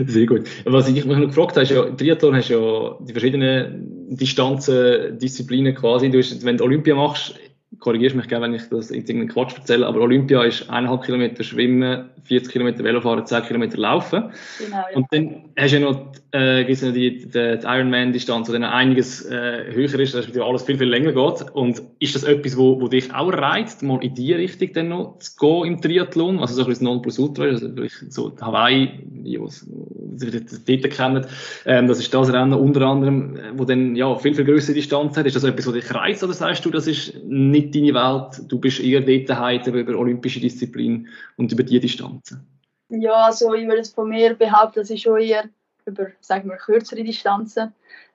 Sehr 0.06 0.26
gut. 0.26 0.48
Was 0.66 0.88
ich 0.88 1.04
mich 1.06 1.18
noch 1.18 1.28
gefragt 1.28 1.52
habe, 1.52 1.64
ist 1.64 1.72
ja, 1.72 1.84
Triathlon 1.84 2.36
hast 2.36 2.50
ja 2.50 2.98
die 3.02 3.12
verschiedenen 3.12 4.16
Distanzen, 4.16 5.20
Disziplinen 5.20 5.76
quasi. 5.76 6.10
Du 6.10 6.20
hast, 6.20 6.46
wenn 6.46 6.56
du 6.56 6.64
Olympia 6.64 6.96
machst, 6.96 7.38
korrigierst 7.80 8.16
mich 8.16 8.28
gerne, 8.28 8.46
wenn 8.46 8.54
ich 8.54 8.70
das 8.70 8.90
jetzt 8.90 9.10
irgendeinen 9.10 9.30
Quatsch 9.30 9.56
erzähle, 9.56 9.86
aber 9.86 10.02
Olympia 10.02 10.44
ist 10.44 10.70
eineinhalb 10.70 11.04
Kilometer 11.04 11.44
Schwimmen, 11.44 12.10
40 12.24 12.52
Kilometer 12.52 12.84
Velofahren, 12.84 13.26
10 13.26 13.44
Kilometer 13.44 13.78
Laufen. 13.78 14.32
Genau, 14.60 14.78
ja. 14.78 14.96
Und 14.96 15.08
dann 15.12 15.46
hast 15.58 15.74
du 15.74 15.80
ja 15.80 15.90
noch, 15.90 16.12
äh, 16.32 16.64
gibt's 16.66 16.82
noch 16.82 16.94
die, 16.94 17.20
die, 17.20 17.30
die 17.30 17.66
Ironman-Distanz, 17.66 18.48
die 18.48 18.54
dann 18.54 18.64
einiges 18.64 19.26
äh, 19.26 19.66
höher 19.72 20.00
ist, 20.00 20.16
respektive 20.16 20.46
alles 20.46 20.64
viel, 20.64 20.78
viel 20.78 20.88
länger 20.88 21.12
geht. 21.12 21.52
Und 21.54 21.82
ist 22.00 22.16
das 22.16 22.24
etwas, 22.24 22.58
wo, 22.58 22.82
wo 22.82 22.88
dich 22.88 23.14
auch 23.14 23.32
reizt, 23.32 23.84
mal 23.84 24.04
in 24.04 24.16
die 24.16 24.34
Richtung 24.34 24.74
dann 24.74 24.90
noch 24.90 25.20
zu 25.20 25.38
gehen 25.38 25.74
im 25.74 25.82
Triathlon? 25.82 26.40
Also 26.40 26.56
so 26.56 26.64
ein 26.64 26.70
bisschen 26.70 26.86
Non-Plus-Ultra, 26.86 27.44
also 27.44 27.68
so 28.10 28.34
Hawaii, 28.42 28.92
die 29.06 29.38
dort 29.38 30.90
kennen, 30.92 31.26
ähm, 31.66 31.88
das 31.88 32.00
ist 32.00 32.14
das 32.14 32.32
Rennen 32.32 32.54
unter 32.54 32.82
anderem, 32.82 33.38
wo 33.54 33.66
dann 33.66 33.96
ja 33.96 34.16
viel, 34.16 34.34
viel 34.34 34.46
größere 34.46 34.74
Distanz 34.74 35.16
hat. 35.16 35.26
Ist 35.26 35.36
das 35.36 35.44
etwas, 35.44 35.68
was 35.68 35.74
dich 35.74 35.94
reizt 35.94 36.24
oder 36.24 36.34
sagst 36.34 36.66
du, 36.66 36.72
das 36.72 36.88
ist 36.88 37.14
nicht 37.26 37.57
deine 37.62 37.94
Welt, 37.94 38.52
du 38.52 38.60
bist 38.60 38.80
eher 38.80 39.02
dort 39.02 39.68
über 39.68 39.98
olympische 39.98 40.40
Disziplin 40.40 41.08
und 41.38 41.52
über 41.52 41.64
die 41.64 41.80
Distanzen? 41.80 42.46
Ja, 42.90 43.26
also 43.26 43.54
ich 43.54 43.68
würde 43.68 43.82
es 43.82 43.94
von 43.94 44.10
mir 44.10 44.34
behaupten, 44.34 44.80
dass 44.80 44.90
ich 44.90 45.02
schon 45.02 45.20
eher 45.20 45.46
über, 45.86 46.08
sagen 46.22 46.50
wir, 46.50 46.58
kürzere 46.58 47.04
Distanzen 47.04 47.74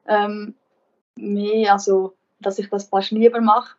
ähm, 0.09 0.55
mehr, 1.17 1.73
also 1.73 2.15
dass 2.41 2.59
ich 2.59 2.69
das 2.71 2.89
fast 2.89 3.11
lieber 3.11 3.41
mache, 3.41 3.77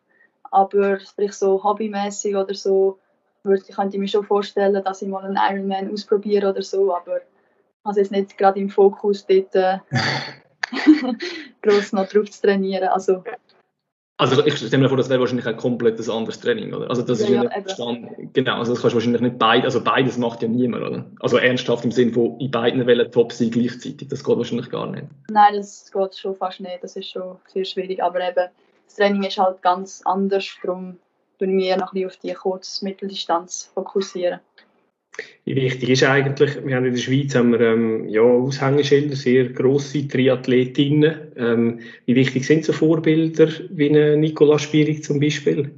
aber 0.50 1.00
sprich 1.00 1.32
so 1.32 1.62
hobbymäßig 1.62 2.36
oder 2.36 2.54
so, 2.54 2.98
würde, 3.42 3.62
könnte 3.64 3.96
ich 3.96 4.00
mir 4.00 4.08
schon 4.08 4.24
vorstellen, 4.24 4.82
dass 4.82 5.02
ich 5.02 5.08
mal 5.08 5.24
einen 5.24 5.36
Ironman 5.36 5.92
ausprobiere 5.92 6.50
oder 6.50 6.62
so, 6.62 6.94
aber 6.94 7.20
also 7.82 8.00
jetzt 8.00 8.12
nicht 8.12 8.38
gerade 8.38 8.60
im 8.60 8.70
Fokus 8.70 9.26
dort 9.26 9.54
äh, 9.54 9.78
groß 11.62 11.92
noch 11.92 12.08
drauf 12.08 12.30
zu 12.30 12.42
trainieren. 12.42 12.88
Also 12.88 13.24
also 14.16 14.46
ich 14.46 14.56
stelle 14.56 14.78
mir 14.78 14.88
vor, 14.88 14.96
das 14.96 15.08
wäre 15.08 15.18
wahrscheinlich 15.18 15.46
ein 15.46 15.56
komplett 15.56 16.08
anderes 16.08 16.38
Training, 16.38 16.72
oder? 16.72 16.88
Also 16.88 17.02
das 17.02 17.28
ja, 17.28 17.42
ist 17.42 17.52
ja, 17.52 17.74
Stand, 17.74 18.32
genau, 18.32 18.58
also 18.58 18.72
das 18.72 18.80
kannst 18.80 18.92
du 18.92 18.96
wahrscheinlich 18.98 19.22
nicht 19.22 19.38
beide, 19.38 19.64
also 19.64 19.82
beides 19.82 20.18
macht 20.18 20.42
ja 20.42 20.48
niemand, 20.48 20.84
oder? 20.84 21.04
Also 21.18 21.36
ernsthaft 21.38 21.84
im 21.84 21.90
Sinne 21.90 22.12
von 22.12 22.38
in 22.38 22.50
beiden 22.50 22.86
Wellen 22.86 23.10
top 23.10 23.32
sein 23.32 23.50
gleichzeitig, 23.50 24.08
das 24.08 24.22
geht 24.22 24.36
wahrscheinlich 24.36 24.70
gar 24.70 24.86
nicht. 24.86 25.06
Nein, 25.30 25.56
das 25.56 25.90
geht 25.92 26.14
schon 26.16 26.36
fast 26.36 26.60
nicht, 26.60 26.82
das 26.82 26.94
ist 26.94 27.10
schon 27.10 27.36
sehr 27.48 27.64
schwierig, 27.64 28.02
aber 28.02 28.20
eben 28.20 28.48
das 28.86 28.94
Training 28.96 29.24
ist 29.24 29.38
halt 29.38 29.60
ganz 29.62 30.02
anders, 30.04 30.48
darum 30.62 30.98
tun 31.40 31.58
wir 31.58 31.76
noch 31.76 31.92
ein 31.92 31.94
bisschen 31.94 32.06
auf 32.06 32.16
die 32.18 32.32
Kurz-Mitteldistanz 32.32 33.70
fokussieren. 33.74 34.38
Wie 35.44 35.56
wichtig 35.56 35.90
ist 35.90 36.02
eigentlich, 36.02 36.64
wir 36.64 36.74
haben 36.74 36.86
in 36.86 36.94
der 36.94 37.00
Schweiz 37.00 37.34
haben 37.34 37.52
wir, 37.52 37.60
ähm, 37.60 38.08
ja, 38.08 38.22
Aushängeschilder, 38.22 39.14
sehr 39.14 39.50
grosse 39.50 40.08
Triathletinnen. 40.08 41.32
Ähm, 41.36 41.80
wie 42.06 42.16
wichtig 42.16 42.46
sind 42.46 42.64
so 42.64 42.72
Vorbilder 42.72 43.48
wie 43.70 43.90
eine 43.90 44.16
Nicola 44.16 44.58
Spierig 44.58 45.04
zum 45.04 45.20
Beispiel? 45.20 45.70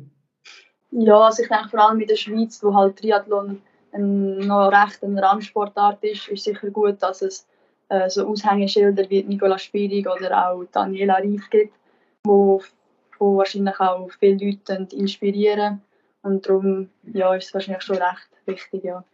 Ja, 0.92 1.18
also 1.18 1.42
ich 1.42 1.48
denke 1.48 1.68
vor 1.68 1.80
allem 1.80 2.00
in 2.00 2.06
der 2.06 2.16
Schweiz, 2.16 2.62
wo 2.62 2.74
halt 2.74 2.96
Triathlon 2.96 3.60
ein, 3.92 4.38
noch 4.38 4.68
recht 4.68 5.02
eine 5.02 5.20
Randsportart 5.20 6.02
ist, 6.04 6.28
ist 6.28 6.44
sicher 6.44 6.70
gut, 6.70 7.02
dass 7.02 7.22
es 7.22 7.46
äh, 7.88 8.08
so 8.08 8.26
Aushängeschilder 8.28 9.08
wie 9.10 9.24
Nicola 9.24 9.58
Spierig 9.58 10.06
oder 10.08 10.48
auch 10.48 10.64
Daniela 10.72 11.16
Rief 11.16 11.50
gibt, 11.50 11.74
wo, 12.24 12.62
wo 13.18 13.36
wahrscheinlich 13.36 13.78
auch 13.80 14.08
viele 14.18 14.44
Leute 14.44 14.86
inspirieren 14.92 15.82
und 16.22 16.46
darum 16.46 16.88
ja, 17.12 17.34
ist 17.34 17.46
es 17.46 17.54
wahrscheinlich 17.54 17.82
schon 17.82 17.96
recht 17.96 18.28
wichtig, 18.46 18.84
ja. 18.84 19.04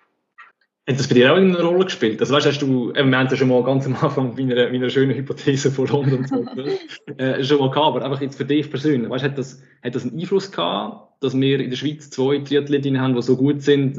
Hat 0.89 0.99
das 0.99 1.07
bei 1.07 1.15
dir 1.15 1.33
auch 1.33 1.37
eine 1.37 1.63
Rolle 1.63 1.85
gespielt? 1.85 2.21
Also 2.21 2.35
weißt, 2.35 2.47
hast 2.47 2.61
du, 2.61 2.93
wir 2.93 3.01
haben 3.01 3.13
ja 3.13 3.37
schon 3.37 3.49
mal 3.49 3.63
ganz 3.63 3.87
am 3.87 3.95
Anfang 3.95 4.35
meiner, 4.35 4.69
meiner 4.69 4.91
schönen 4.91 5.15
Hypothese 5.15 5.71
von 5.71 5.87
London 5.87 6.27
so, 6.27 6.45
äh, 7.19 7.45
schon 7.45 7.61
mal 7.61 7.71
gehabt, 7.71 7.87
aber 7.87 8.05
einfach 8.05 8.21
jetzt 8.21 8.37
für 8.37 8.45
dich 8.45 8.69
persönlich, 8.69 9.09
weißt, 9.09 9.25
hat 9.25 9.39
das, 9.39 9.63
hat 9.83 9.95
das 9.95 10.03
einen 10.03 10.19
Einfluss 10.19 10.51
gehabt, 10.51 11.23
dass 11.23 11.39
wir 11.39 11.61
in 11.61 11.71
der 11.71 11.77
Schweiz 11.77 12.11
zwei 12.11 12.39
Triathletinnen 12.39 13.01
haben, 13.01 13.15
die 13.15 13.23
so 13.23 13.37
gut 13.37 13.63
sind, 13.63 13.97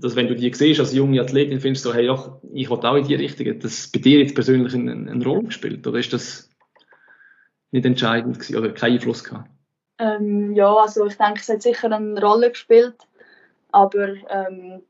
dass 0.00 0.16
wenn 0.16 0.26
du 0.26 0.34
die 0.34 0.52
siehst 0.52 0.80
als 0.80 0.92
junge 0.92 1.20
Athletin, 1.20 1.60
findest 1.60 1.84
du 1.84 1.90
so, 1.90 1.94
hey, 1.94 2.08
doch, 2.08 2.40
ich 2.52 2.68
will 2.68 2.78
auch 2.78 2.96
in 2.96 3.06
die 3.06 3.14
Richtung. 3.14 3.46
Hat 3.46 3.62
das 3.62 3.86
bei 3.92 4.00
dir 4.00 4.18
jetzt 4.18 4.34
persönlich 4.34 4.74
eine, 4.74 4.92
eine 4.92 5.24
Rolle 5.24 5.44
gespielt? 5.44 5.86
Oder 5.86 6.00
ist 6.00 6.12
das 6.12 6.50
nicht 7.70 7.86
entscheidend 7.86 8.40
gewesen, 8.40 8.56
oder 8.56 8.72
keinen 8.72 8.94
Einfluss 8.94 9.22
gehabt? 9.22 9.48
Ähm, 9.98 10.52
ja, 10.56 10.74
also 10.74 11.06
ich 11.06 11.16
denke, 11.16 11.40
es 11.40 11.48
hat 11.48 11.62
sicher 11.62 11.92
eine 11.92 12.20
Rolle 12.20 12.50
gespielt, 12.50 12.96
aber 13.70 14.14
ähm, 14.28 14.82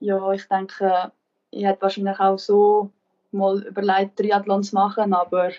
ja, 0.00 0.32
ich 0.32 0.46
denke, 0.48 1.12
ich 1.50 1.64
hätte 1.64 1.82
wahrscheinlich 1.82 2.18
auch 2.18 2.38
so 2.38 2.90
mal 3.32 3.62
überlegt, 3.62 4.16
Triathlon 4.16 4.62
zu 4.62 4.74
machen, 4.74 5.12
aber 5.12 5.50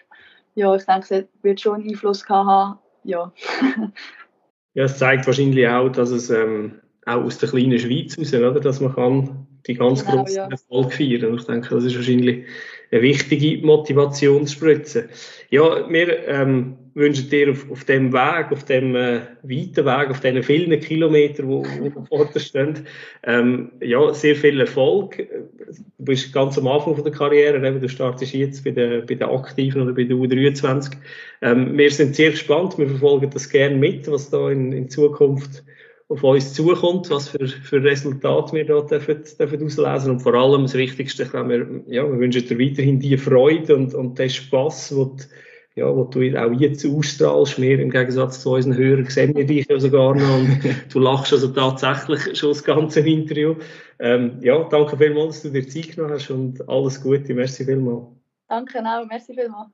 ja, 0.55 0.75
ich 0.75 0.85
denke, 0.85 1.15
es 1.15 1.43
wird 1.43 1.61
schon 1.61 1.81
einen 1.81 1.89
Einfluss 1.89 2.27
haben. 2.27 2.79
Ja. 3.03 3.31
ja, 4.73 4.83
es 4.83 4.97
zeigt 4.97 5.27
wahrscheinlich 5.27 5.67
auch, 5.67 5.89
dass 5.89 6.09
es 6.09 6.29
ähm, 6.29 6.81
auch 7.05 7.23
aus 7.23 7.37
der 7.37 7.49
kleinen 7.49 7.79
Schweiz 7.79 8.17
raus, 8.17 8.33
oder, 8.33 8.59
dass 8.59 8.79
man 8.81 8.93
kann 8.93 9.47
die 9.65 9.75
ganz 9.75 10.03
genau, 10.03 10.17
großen 10.17 10.35
ja. 10.35 10.47
Erfolg 10.49 10.93
feiern. 10.93 11.31
Und 11.31 11.39
ich 11.39 11.45
denke, 11.45 11.69
das 11.69 11.83
ist 11.83 11.95
wahrscheinlich 11.95 12.45
eine 12.91 13.01
wichtige 13.01 13.65
Motivationsspritze. 13.65 15.09
Ja, 15.49 15.89
wir 15.89 16.27
ähm, 16.27 16.77
wünschen 16.93 17.29
dir 17.29 17.51
auf, 17.51 17.69
auf 17.69 17.83
dem 17.85 18.11
Weg, 18.11 18.51
auf 18.51 18.63
dem 18.65 18.95
äh, 18.95 19.21
weiten 19.43 19.85
Weg, 19.85 20.09
auf 20.09 20.19
diesen 20.19 20.41
vielen 20.41 20.79
Kilometern, 20.79 21.47
wo 21.47 21.63
vor 22.09 22.25
dir 22.25 22.39
stehen, 22.39 22.85
ähm, 23.23 23.71
ja, 23.81 24.13
sehr 24.13 24.35
viel 24.35 24.59
Erfolg. 24.59 25.17
Du 25.17 26.05
bist 26.05 26.33
ganz 26.33 26.57
am 26.57 26.67
Anfang 26.67 26.95
von 26.95 27.03
der 27.03 27.13
Karriere, 27.13 27.65
eben, 27.65 27.79
du 27.79 27.87
startest 27.87 28.33
jetzt 28.33 28.63
bei 28.63 28.71
den, 28.71 29.05
bei 29.05 29.15
den 29.15 29.29
Aktiven 29.29 29.81
oder 29.81 29.93
bei 29.93 30.05
der 30.05 30.17
U23. 30.17 30.93
Ähm, 31.41 31.77
wir 31.77 31.91
sind 31.91 32.15
sehr 32.15 32.31
gespannt, 32.31 32.77
wir 32.77 32.87
verfolgen 32.87 33.29
das 33.29 33.49
gerne 33.49 33.75
mit, 33.75 34.09
was 34.09 34.29
da 34.29 34.49
in, 34.49 34.71
in 34.71 34.89
Zukunft 34.89 35.63
auf 36.09 36.23
uns 36.23 36.53
zukommt, 36.53 37.09
was 37.09 37.29
für, 37.29 37.47
für 37.47 37.83
Resultate 37.83 38.53
wir 38.53 38.65
da 38.65 38.81
dürfen, 38.81 39.23
dürfen 39.37 39.65
auslesen 39.65 40.11
und 40.11 40.19
vor 40.21 40.33
allem 40.33 40.63
das 40.63 40.73
Wichtigste, 40.73 41.31
wir, 41.31 41.83
ja, 41.87 42.03
wir 42.03 42.19
wünschen 42.19 42.47
dir 42.47 42.59
weiterhin 42.59 42.99
die 42.99 43.17
Freude 43.17 43.75
und, 43.75 43.93
und 43.93 44.17
den 44.17 44.29
Spass, 44.29 44.89
den 44.89 45.17
ja, 45.75 45.95
wo 45.95 46.05
du 46.05 46.19
auch 46.35 46.51
jetzt 46.59 46.83
ausstrahlst. 46.85 47.61
Wir 47.61 47.79
im 47.79 47.91
Gegensatz 47.91 48.41
zu 48.41 48.51
unseren 48.51 48.75
Hörern 48.75 49.05
sehen 49.05 49.35
wir 49.35 49.45
dich 49.45 49.67
ja 49.69 49.79
sogar 49.79 50.15
noch 50.15 50.39
und 50.39 50.59
du 50.93 50.99
lachst 50.99 51.31
also 51.33 51.49
tatsächlich 51.49 52.35
schon 52.37 52.49
das 52.49 52.63
ganze 52.63 53.01
Interview. 53.01 53.55
Ähm, 53.99 54.39
ja, 54.41 54.63
danke 54.63 54.97
vielmals, 54.97 55.43
dass 55.43 55.51
du 55.51 55.61
dir 55.61 55.67
Zeit 55.67 55.95
genommen 55.95 56.15
hast 56.15 56.31
und 56.31 56.67
alles 56.67 57.01
Gute. 57.01 57.31
Merci 57.35 57.63
vielmals. 57.63 58.07
Danke 58.47 58.79
auch, 58.79 59.05
merci 59.05 59.35
vielmals. 59.35 59.69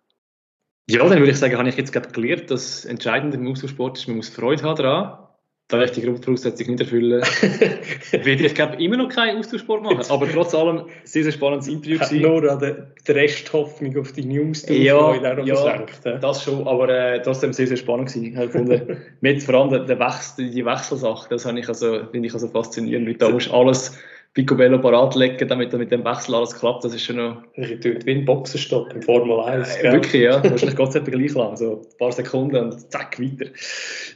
Ja, 0.90 1.08
dann 1.08 1.20
würde 1.20 1.32
ich 1.32 1.38
sagen, 1.38 1.58
habe 1.58 1.70
ich 1.70 1.78
jetzt 1.78 1.94
gerade 1.94 2.10
gelernt, 2.10 2.52
dass 2.52 2.84
entscheidend 2.84 3.34
im 3.34 3.48
Ausdauersport 3.48 3.98
ist, 3.98 4.08
man 4.10 4.18
muss 4.18 4.28
Freude 4.28 4.64
haben 4.64 4.76
daran 4.76 5.23
da 5.70 5.82
ich 5.84 5.92
die 5.92 6.02
Grundvoraussetzung 6.02 6.68
nicht 6.68 6.82
erfüllen, 6.82 7.22
werde 8.12 8.46
ich 8.46 8.54
glaube 8.54 8.84
immer 8.84 8.98
noch 8.98 9.10
keinen 9.10 9.40
Austauschsport 9.40 9.82
machen. 9.82 10.04
Aber 10.10 10.30
trotz 10.30 10.54
allem 10.54 10.86
sehr, 11.04 11.24
sehr 11.24 11.32
spannendes 11.32 11.68
Interview 11.68 11.98
gewesen. 11.98 12.22
Nur 12.22 12.52
an 12.52 12.60
der, 12.60 12.92
der 13.08 13.16
Resthoffnung 13.16 13.98
auf 13.98 14.12
die 14.12 14.26
News, 14.26 14.64
die 14.64 14.84
ja, 14.84 15.16
ja, 15.16 15.36
versenkt, 15.36 16.02
das 16.04 16.44
schon, 16.44 16.68
aber 16.68 16.90
äh, 16.90 17.22
trotzdem 17.22 17.54
sehr, 17.54 17.68
sehr 17.68 17.78
spannend 17.78 18.10
gewesen. 18.10 18.26
Ich 18.26 18.36
habe 18.36 19.02
mit 19.22 19.42
vor 19.42 19.56
allem 19.56 19.70
der, 19.70 19.80
der 19.86 20.00
Wechsel, 20.00 20.52
die 20.52 20.66
Wechselsache, 20.66 21.30
das 21.30 21.46
habe 21.46 21.60
ich 21.60 21.68
also, 21.68 22.06
finde 22.12 22.28
ich 22.28 22.34
also 22.34 22.48
faszinierend, 22.50 23.08
weil 23.08 23.16
da 23.16 23.30
musst 23.30 23.52
alles 23.52 23.98
Picobello 24.34 24.80
parat 24.80 25.16
legen, 25.16 25.48
damit 25.48 25.74
mit 25.74 25.92
dem 25.92 26.04
Wechsel 26.04 26.34
alles 26.34 26.56
klappt. 26.56 26.84
Das 26.84 26.94
ist 26.94 27.04
schon 27.04 27.18
noch. 27.18 27.44
Ich 27.54 27.80
tue 27.80 28.00
wie 28.04 28.12
ein 28.12 28.26
Boxenstopp 28.26 28.92
im 28.94 29.02
Formel 29.04 29.40
1. 29.40 29.78
Äh, 29.78 29.92
wirklich, 29.92 30.24
ja. 30.24 30.44
Wahrscheinlich 30.50 30.76
Gott 30.76 30.94
sei 30.94 31.00
Dank 31.00 31.12
gleich 31.12 31.34
lang. 31.34 31.56
So 31.56 31.82
ein 31.82 31.98
paar 32.00 32.12
Sekunden 32.12 32.56
und 32.56 32.92
zack, 32.92 33.20
weiter. 33.20 33.52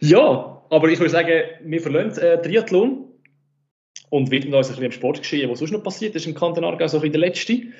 Ja, 0.02 0.62
aber 0.70 0.90
ich 0.90 1.00
würde 1.00 1.12
sagen, 1.12 1.44
wir 1.64 1.82
verlassen 1.82 2.24
äh, 2.24 2.42
Triathlon 2.42 3.06
und 4.10 4.32
widmen 4.32 4.56
uns 4.56 4.68
ein 4.68 4.72
bisschen 4.72 4.84
dem 4.84 4.92
Sport 4.92 5.20
geschehen, 5.20 5.52
was 5.52 5.60
sonst 5.60 5.72
noch 5.72 5.84
passiert 5.84 6.16
ist 6.16 6.26
im 6.26 6.34
Kanton 6.34 6.64
Aargau, 6.64 6.88
so 6.88 7.00
in 7.02 7.12
der 7.12 7.22
letzten. 7.22 7.74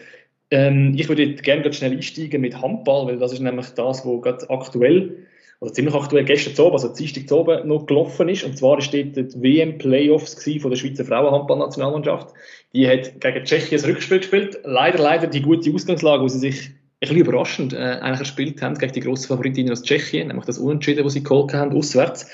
Ähm, 0.52 0.94
ich 0.96 1.10
würde 1.10 1.34
gerne 1.36 1.74
schnell 1.74 1.94
einsteigen 1.94 2.42
mit 2.42 2.62
Handball, 2.62 3.08
weil 3.08 3.18
das 3.18 3.34
ist 3.34 3.40
nämlich 3.40 3.68
das, 3.70 4.06
was 4.06 4.22
gerade 4.22 4.50
aktuell, 4.50 5.26
also 5.60 5.74
ziemlich 5.74 5.96
aktuell 5.96 6.24
gestern 6.24 6.54
zu 6.54 6.66
oben, 6.66 6.74
also 6.74 6.94
Dienstag 6.94 7.32
oben 7.32 7.68
noch 7.68 7.88
gelaufen 7.88 8.30
ist. 8.30 8.44
Und 8.44 8.58
zwar 8.58 8.78
ist 8.78 8.94
dort 8.94 9.16
die 9.16 9.42
WM-Playoffs 9.42 10.44
von 10.62 10.70
der 10.70 10.78
Schweizer 10.78 11.04
Frauenhandballnationalmannschaft. 11.04 12.34
Die 12.74 12.88
hat 12.88 13.20
gegen 13.20 13.44
Tschechien 13.44 13.80
das 13.82 13.88
Rückspiel 13.88 14.20
gespielt. 14.20 14.60
Leider, 14.64 15.00
leider 15.00 15.26
die 15.28 15.42
gute 15.42 15.74
Ausgangslage, 15.74 16.24
wo 16.24 16.28
sie 16.28 16.40
sich 16.40 16.68
ein 16.68 17.00
bisschen 17.00 17.18
überraschend 17.18 17.74
äh, 17.74 17.78
eigentlich 17.78 18.20
gespielt 18.20 18.62
haben 18.62 18.78
gegen 18.78 18.94
die 18.94 19.00
grosse 19.00 19.28
Favoritin 19.28 19.72
aus 19.72 19.84
Tschechien, 19.84 20.28
nämlich 20.28 20.46
das 20.46 20.60
Unentschieden, 20.60 21.04
das 21.04 21.14
sie 21.14 21.24
geholt 21.24 21.54
haben, 21.54 21.76
auswärts. 21.76 22.30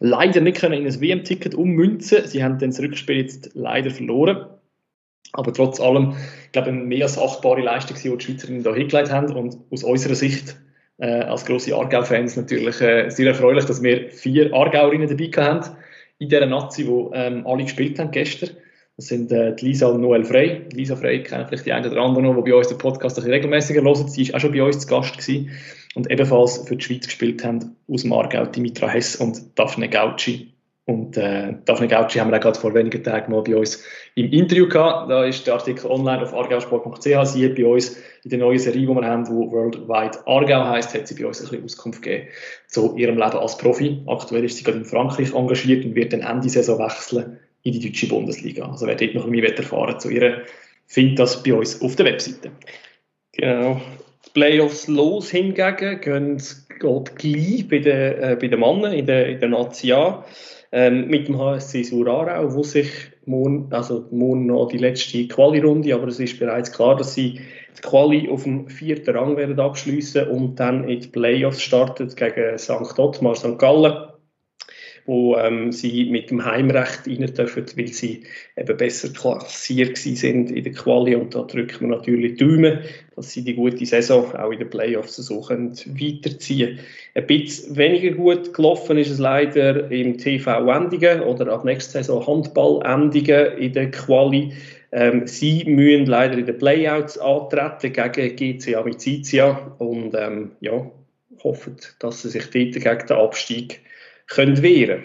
Leider 0.00 0.40
nicht 0.40 0.58
können 0.58 0.74
in 0.74 0.86
ein 0.86 1.00
WM-Ticket 1.00 1.54
ummünzen. 1.54 2.26
Sie 2.26 2.42
haben 2.42 2.58
dann 2.58 2.70
das 2.70 2.80
Rückspiel 2.80 3.18
jetzt 3.18 3.50
leider 3.54 3.90
verloren. 3.90 4.46
Aber 5.32 5.52
trotz 5.52 5.80
allem, 5.80 6.14
ich 6.46 6.52
glaube, 6.52 6.68
eine 6.68 6.78
mehr 6.78 7.04
als 7.04 7.18
achtbare 7.18 7.60
Leistung, 7.62 7.96
die 7.96 8.16
die 8.16 8.24
Schweizerinnen 8.24 8.62
da 8.62 8.74
hingelegt 8.74 9.10
haben. 9.10 9.34
Und 9.34 9.58
aus 9.70 9.84
unserer 9.84 10.14
Sicht, 10.14 10.56
äh, 10.98 11.06
als 11.06 11.44
grosse 11.44 11.74
Aargau-Fans, 11.74 12.36
natürlich 12.36 12.80
äh, 12.80 13.08
sehr 13.10 13.28
erfreulich, 13.28 13.64
dass 13.64 13.82
wir 13.82 14.10
vier 14.10 14.52
Aargauerinnen 14.52 15.08
dabei 15.08 15.30
haben 15.42 15.76
in 16.18 16.28
dieser 16.28 16.46
Nazi, 16.46 16.84
die 16.84 17.08
ähm, 17.14 17.46
alle 17.46 17.64
gespielt 17.64 17.98
haben 17.98 18.10
gestern. 18.10 18.50
Das 18.96 19.06
sind 19.06 19.32
äh, 19.32 19.54
die 19.56 19.66
Lisa 19.66 19.88
und 19.88 20.00
Noel 20.00 20.24
Frey. 20.24 20.62
Lisa 20.72 20.94
Frey 20.94 21.22
kennen 21.22 21.46
vielleicht 21.48 21.66
die 21.66 21.72
einen 21.72 21.90
oder 21.90 22.00
anderen 22.00 22.26
noch, 22.26 22.44
die 22.44 22.50
bei 22.50 22.56
uns 22.56 22.68
den 22.68 22.78
Podcast 22.78 23.18
ein 23.18 23.24
regelmäßiger 23.24 23.82
hören. 23.82 24.08
Sie 24.08 24.28
war 24.28 24.36
auch 24.36 24.40
schon 24.40 24.52
bei 24.52 24.62
uns 24.62 24.78
zu 24.78 24.86
Gast 24.86 25.18
gewesen. 25.18 25.50
Und 25.96 26.10
ebenfalls 26.10 26.58
für 26.66 26.76
die 26.76 26.84
Schweiz 26.84 27.06
gespielt 27.06 27.44
haben 27.44 27.76
aus 27.88 28.04
Margau 28.04 28.46
Dimitra 28.46 28.88
Hess 28.88 29.16
und 29.16 29.58
Daphne 29.58 29.88
Gauci. 29.88 30.53
Und 30.86 31.16
äh, 31.16 31.54
Daphne 31.64 31.88
Gauci 31.88 32.18
haben 32.18 32.30
wir 32.30 32.36
auch 32.36 32.42
gerade 32.42 32.60
vor 32.60 32.74
wenigen 32.74 33.02
Tagen 33.02 33.32
mal 33.32 33.42
bei 33.42 33.56
uns 33.56 33.82
im 34.16 34.30
Interview 34.30 34.68
gehabt. 34.68 35.10
Da 35.10 35.24
ist 35.24 35.46
der 35.46 35.54
Artikel 35.54 35.86
online 35.90 36.22
auf 36.22 36.34
argausport.ch. 36.34 37.24
Sie 37.24 37.46
hat 37.46 37.54
bei 37.54 37.64
uns 37.64 37.96
in 38.22 38.30
der 38.30 38.38
neuen 38.38 38.58
Serie, 38.58 38.82
die 38.82 38.86
wir 38.86 39.04
haben, 39.06 39.24
die 39.24 39.30
Worldwide 39.30 40.26
Argau 40.26 40.64
heißt, 40.64 40.92
hat 40.94 41.08
sie 41.08 41.14
bei 41.14 41.26
uns 41.26 41.40
ein 41.40 41.48
bisschen 41.48 41.64
Auskunft 41.64 42.02
gegeben 42.02 42.28
zu 42.68 42.94
ihrem 42.96 43.16
Leben 43.16 43.32
als 43.32 43.56
Profi. 43.56 44.02
Aktuell 44.06 44.44
ist 44.44 44.58
sie 44.58 44.64
gerade 44.64 44.78
in 44.78 44.84
Frankreich 44.84 45.32
engagiert 45.32 45.86
und 45.86 45.94
wird 45.94 46.12
dann 46.12 46.20
Ende 46.20 46.50
Saison 46.50 46.78
wechseln 46.78 47.38
in 47.62 47.72
die 47.72 47.80
deutsche 47.80 48.06
Bundesliga. 48.06 48.68
Also 48.68 48.86
wer 48.86 48.94
dort 48.94 49.14
noch 49.14 49.26
mehr 49.26 49.56
erfahren 49.56 49.98
zu 49.98 50.10
ihr, 50.10 50.42
findet 50.86 51.18
das 51.18 51.42
bei 51.42 51.54
uns 51.54 51.80
auf 51.80 51.96
der 51.96 52.06
Webseite. 52.06 52.50
Genau. 53.32 53.80
Die 54.26 54.30
Playoffs 54.34 54.86
los 54.86 55.30
hingegen 55.30 56.00
gehen, 56.00 56.42
geht 56.78 57.16
gleich 57.16 57.68
bei 57.68 57.78
den, 57.78 58.22
äh, 58.22 58.36
bei 58.38 58.48
den 58.48 58.60
Männern 58.60 58.92
in 58.92 59.06
der, 59.06 59.28
in 59.28 59.40
der 59.40 59.48
Nazi 59.48 59.94
ähm, 60.74 61.06
mit 61.06 61.28
dem 61.28 61.38
HSC 61.38 61.84
Surarau, 61.84 62.52
wo 62.52 62.64
sich 62.64 62.90
morgen, 63.26 63.68
also 63.70 64.06
morgen 64.10 64.46
noch 64.46 64.66
die 64.66 64.78
letzte 64.78 65.28
Quali-Runde, 65.28 65.94
aber 65.94 66.08
es 66.08 66.18
ist 66.18 66.40
bereits 66.40 66.72
klar, 66.72 66.96
dass 66.96 67.14
sie 67.14 67.40
die 67.76 67.80
Quali 67.80 68.28
auf 68.28 68.42
dem 68.42 68.68
vierten 68.68 69.16
Rang 69.16 69.36
werden 69.36 69.60
abschließen 69.60 70.26
und 70.28 70.58
dann 70.58 70.88
in 70.88 70.98
die 70.98 71.06
Playoffs 71.06 71.62
startet 71.62 72.16
gegen 72.16 72.58
St. 72.58 72.98
Ottmar, 72.98 73.36
St. 73.36 73.56
Gallen 73.56 74.08
wo 75.06 75.36
ähm, 75.36 75.70
sie 75.70 76.06
mit 76.10 76.30
dem 76.30 76.44
Heimrecht 76.44 77.06
rein 77.06 77.26
dürfen, 77.34 77.66
weil 77.76 77.88
sie 77.88 78.22
eben 78.56 78.76
besser 78.76 79.10
klassiert 79.12 79.98
sind 79.98 80.50
in 80.50 80.64
der 80.64 80.72
Quali 80.72 81.14
und 81.14 81.34
da 81.34 81.42
drücken 81.42 81.88
wir 81.88 81.96
natürlich 81.96 82.36
die 82.36 82.44
Daumen, 82.44 82.78
dass 83.14 83.32
sie 83.32 83.44
die 83.44 83.54
gute 83.54 83.84
Saison 83.84 84.34
auch 84.34 84.50
in 84.50 84.58
den 84.58 84.70
Playoffs 84.70 85.16
so 85.16 85.40
können 85.42 85.76
Ein 85.76 87.26
bisschen 87.26 87.76
weniger 87.76 88.10
gut 88.12 88.54
gelaufen 88.54 88.96
ist 88.96 89.10
es 89.10 89.18
leider 89.18 89.90
im 89.90 90.16
TV 90.16 90.70
Endingen 90.70 91.20
oder 91.20 91.52
ab 91.52 91.64
nächster 91.64 92.02
Saison 92.02 92.26
Handball 92.26 92.80
Endingen 92.84 93.58
in 93.58 93.72
der 93.72 93.90
Quali. 93.90 94.52
Ähm, 94.92 95.26
sie 95.26 95.64
müssen 95.64 96.06
leider 96.06 96.38
in 96.38 96.46
den 96.46 96.56
Playouts 96.56 97.18
antreten 97.18 97.92
gegen 97.92 98.58
GCA 98.58 98.80
Amicizia 98.80 99.74
und 99.78 100.14
ähm, 100.16 100.52
ja, 100.60 100.88
hoffen, 101.42 101.76
dass 101.98 102.22
sie 102.22 102.30
sich 102.30 102.44
dort 102.44 102.72
gegen 102.72 103.06
den 103.06 103.16
Abstieg 103.16 103.80
können 104.26 104.62
wehren 104.62 105.04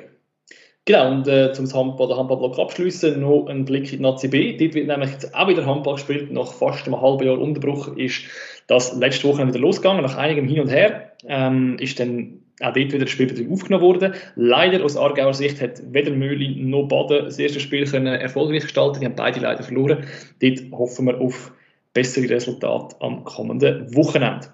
Genau, 0.90 1.12
und 1.12 1.28
äh, 1.28 1.54
zum 1.54 1.72
Handball, 1.72 2.08
den 2.08 2.18
Handballblock 2.18 2.58
abschließen, 2.58 3.22
noch 3.22 3.46
ein 3.46 3.64
Blick 3.64 3.94
in 3.94 4.00
die 4.00 4.04
Nazi 4.04 4.28
B. 4.28 4.58
Dort 4.58 4.74
wird 4.74 4.88
nämlich 4.88 5.12
jetzt 5.12 5.36
auch 5.36 5.48
wieder 5.48 5.64
Handball 5.64 5.94
gespielt. 5.94 6.32
Nach 6.32 6.52
fast 6.52 6.88
einem 6.88 7.00
halben 7.00 7.28
Jahr 7.28 7.38
Unterbruch 7.38 7.96
ist 7.96 8.24
das 8.66 8.96
letzte 8.96 9.28
Woche 9.28 9.48
wieder 9.48 9.60
losgegangen. 9.60 10.02
Nach 10.02 10.18
einigem 10.18 10.48
Hin 10.48 10.62
und 10.62 10.70
Her 10.70 11.12
ähm, 11.28 11.78
ist 11.78 12.00
dann 12.00 12.40
auch 12.62 12.74
dort 12.74 12.78
wieder 12.78 12.98
der 12.98 13.06
Spielbetrieb 13.06 13.52
aufgenommen 13.52 13.84
worden. 13.84 14.14
Leider 14.36 14.84
aus 14.84 14.98
Aargauer 14.98 15.36
Sicht 15.36 15.62
hat 15.62 15.80
weder 15.94 16.10
Mühli 16.10 16.56
noch 16.56 16.88
Baden 16.88 17.26
das 17.26 17.38
erste 17.38 17.60
Spiel 17.60 17.86
können 17.86 18.08
erfolgreich 18.08 18.64
gestalten. 18.64 19.00
Die 19.00 19.06
haben 19.06 19.16
beide 19.16 19.42
leider 19.42 19.62
verloren. 19.62 20.06
Dort 20.42 20.60
hoffen 20.72 21.06
wir 21.06 21.22
auf 21.22 21.52
bessere 21.94 22.28
Resultate 22.32 22.96
am 23.00 23.24
kommenden 23.26 23.96
Wochenende. 23.96 24.48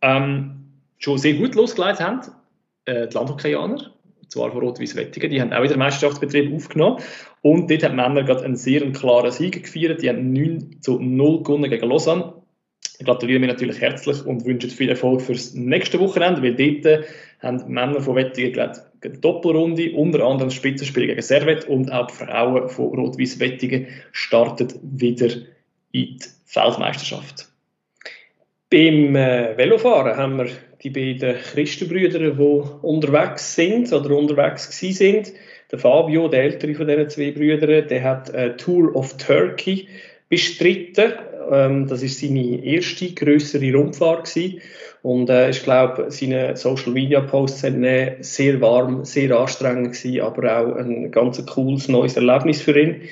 Ähm, 0.00 0.68
schon 0.96 1.18
sehr 1.18 1.34
gut 1.34 1.54
losgeleitet 1.54 2.00
haben 2.00 2.20
äh, 2.86 3.08
die 3.08 3.14
Landhockeyaner 3.14 3.92
zwar 4.32 4.50
von 4.50 4.60
Rot-Weiß 4.60 4.96
Wettigen, 4.96 5.30
die 5.30 5.40
haben 5.40 5.52
auch 5.52 5.62
wieder 5.62 5.74
den 5.74 5.78
Meisterschaftsbetrieb 5.78 6.54
aufgenommen. 6.54 6.98
Und 7.42 7.70
dort 7.70 7.82
haben 7.84 7.96
die 7.96 8.02
Männer 8.02 8.22
gerade 8.24 8.44
einen 8.44 8.56
sehr 8.56 8.80
klaren 8.92 9.30
Sieg 9.30 9.62
gefeiert. 9.62 10.02
Die 10.02 10.08
haben 10.08 10.32
9 10.32 10.78
zu 10.80 10.98
0 10.98 11.42
gewonnen 11.42 11.70
gegen 11.70 11.88
Lausanne. 11.88 12.32
Ich 12.98 13.06
gratuliere 13.06 13.40
mir 13.40 13.48
natürlich 13.48 13.80
herzlich 13.80 14.24
und 14.24 14.44
wünsche 14.44 14.68
viel 14.68 14.88
Erfolg 14.88 15.22
fürs 15.22 15.54
nächste 15.54 15.98
Wochenende, 15.98 16.42
weil 16.42 16.54
dort 16.54 17.04
haben 17.40 17.58
die 17.58 17.72
Männer 17.72 18.00
von 18.00 18.16
Wettigen 18.16 18.58
eine 18.58 19.18
Doppelrunde, 19.18 19.92
unter 19.92 20.24
anderem 20.24 20.48
das 20.48 20.54
Spitzenspiel 20.54 21.08
gegen 21.08 21.22
Servet 21.22 21.64
und 21.64 21.90
auch 21.92 22.06
die 22.06 22.14
Frauen 22.14 22.68
von 22.68 22.94
Rot-Weiß 22.94 23.40
Wettigen 23.40 23.88
starten 24.12 24.68
wieder 24.82 25.26
in 25.90 26.16
die 26.16 26.18
Feldmeisterschaft. 26.46 27.48
Beim 28.70 29.16
äh, 29.16 29.56
Velofahren 29.56 30.16
haben 30.16 30.38
wir 30.38 30.46
die 30.82 30.90
beiden 30.90 31.36
Christenbrüder, 31.36 32.18
die 32.18 32.62
unterwegs 32.82 33.54
sind 33.54 33.92
oder 33.92 34.16
unterwegs 34.16 34.76
sind. 34.78 35.32
Der 35.70 35.78
Fabio, 35.78 36.28
der 36.28 36.42
ältere 36.42 36.74
von 36.74 36.86
diesen 36.86 37.08
zwei 37.08 37.30
Brüdern, 37.30 37.88
der 37.88 38.02
hat 38.02 38.34
eine 38.34 38.56
Tour 38.56 38.94
of 38.94 39.16
Turkey 39.16 39.88
bestritten. 40.28 41.12
Ähm, 41.50 41.86
das 41.86 42.02
ist 42.02 42.20
seine 42.20 42.64
erste 42.64 43.12
größere 43.12 43.72
Rundfahrt 43.74 44.32
gewesen. 44.32 44.60
Und 45.02 45.30
äh, 45.30 45.50
ich 45.50 45.62
glaube, 45.62 46.06
seine 46.10 46.56
Social 46.56 46.92
Media 46.92 47.20
Posts 47.20 47.64
waren 47.64 48.22
sehr 48.22 48.60
warm, 48.60 49.04
sehr 49.04 49.36
anstrengend 49.36 49.94
gewesen, 49.94 50.20
aber 50.20 50.58
auch 50.58 50.76
ein 50.76 51.10
ganz 51.10 51.44
cooles 51.46 51.88
neues 51.88 52.16
Erlebnis 52.16 52.62
für 52.62 52.78
ihn. 52.78 53.02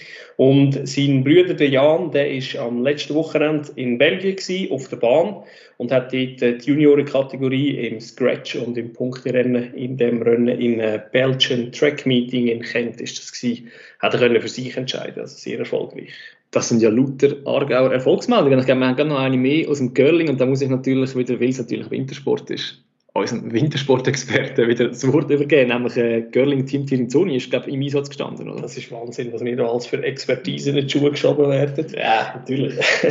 Und 0.41 0.89
sein 0.89 1.23
Bruder, 1.23 1.53
der 1.53 1.69
Jan, 1.69 2.13
der 2.13 2.31
ist 2.31 2.57
am 2.57 2.83
letzten 2.83 3.15
Wochenende 3.15 3.73
in 3.77 3.99
Belgien 3.99 4.37
gewesen, 4.37 4.73
auf 4.73 4.89
der 4.89 4.97
Bahn 4.97 5.43
und 5.77 5.93
hat 5.93 6.15
dort 6.15 6.41
die 6.41 6.57
Juniorenkategorie 6.65 7.87
im 7.87 8.01
Scratch 8.01 8.57
und 8.57 8.79
im 8.79 8.91
Punkterennen 8.91 9.75
in 9.75 9.99
dem 9.99 10.23
Rennen 10.23 10.49
in 10.49 10.81
äh, 10.81 10.99
Belgian 11.13 11.71
Track 11.73 12.07
Meeting 12.07 12.47
in 12.47 12.63
Kent 12.63 13.03
ist 13.03 13.19
das 13.19 13.33
gewesen, 13.33 13.69
hat 13.99 14.15
er 14.15 14.21
können 14.21 14.41
für 14.41 14.49
sich 14.49 14.75
entscheiden, 14.79 15.21
also 15.21 15.37
sehr 15.37 15.59
erfolgreich. 15.59 16.15
Das 16.53 16.71
sind 16.71 16.81
ja 16.81 16.89
lauter 16.89 17.37
Aargauer 17.45 17.93
Erfolgsmeldungen. 17.93 18.61
Ich 18.61 18.65
glaube, 18.65 18.81
wir 18.81 18.89
haben 18.89 19.09
noch 19.09 19.19
eine 19.19 19.37
mehr 19.37 19.69
aus 19.69 19.77
dem 19.77 19.93
Curling 19.93 20.31
und 20.31 20.41
da 20.41 20.47
muss 20.47 20.63
ich 20.63 20.71
natürlich 20.71 21.15
wieder, 21.15 21.39
weil 21.39 21.51
es 21.51 21.59
natürlich 21.59 21.91
Wintersport 21.91 22.49
ist, 22.49 22.83
unseren 23.13 23.53
Wintersportexperten 23.53 24.69
wieder 24.69 24.89
das 24.89 25.13
Wort 25.13 25.31
übergeben, 25.31 25.71
nämlich 25.71 25.97
äh, 25.97 26.23
Görling 26.31 26.65
Team 26.67 26.87
Tirinzoni 26.87 27.37
ist, 27.37 27.51
glaube 27.51 27.69
ich, 27.69 27.75
im 27.75 27.83
Einsatz 27.83 28.09
gestanden, 28.09 28.49
oder? 28.49 28.63
Das 28.63 28.77
ist 28.77 28.93
Wahnsinn, 28.93 29.33
was 29.33 29.43
mir 29.43 29.57
da 29.57 29.67
alles 29.67 29.87
für 29.87 30.03
Expertise 30.03 30.71
in 30.71 30.77
die 30.77 30.89
Schuhe 30.89 31.11
geschoben 31.11 31.51
werden. 31.51 31.87
Ja, 31.97 32.35
natürlich. 32.37 32.77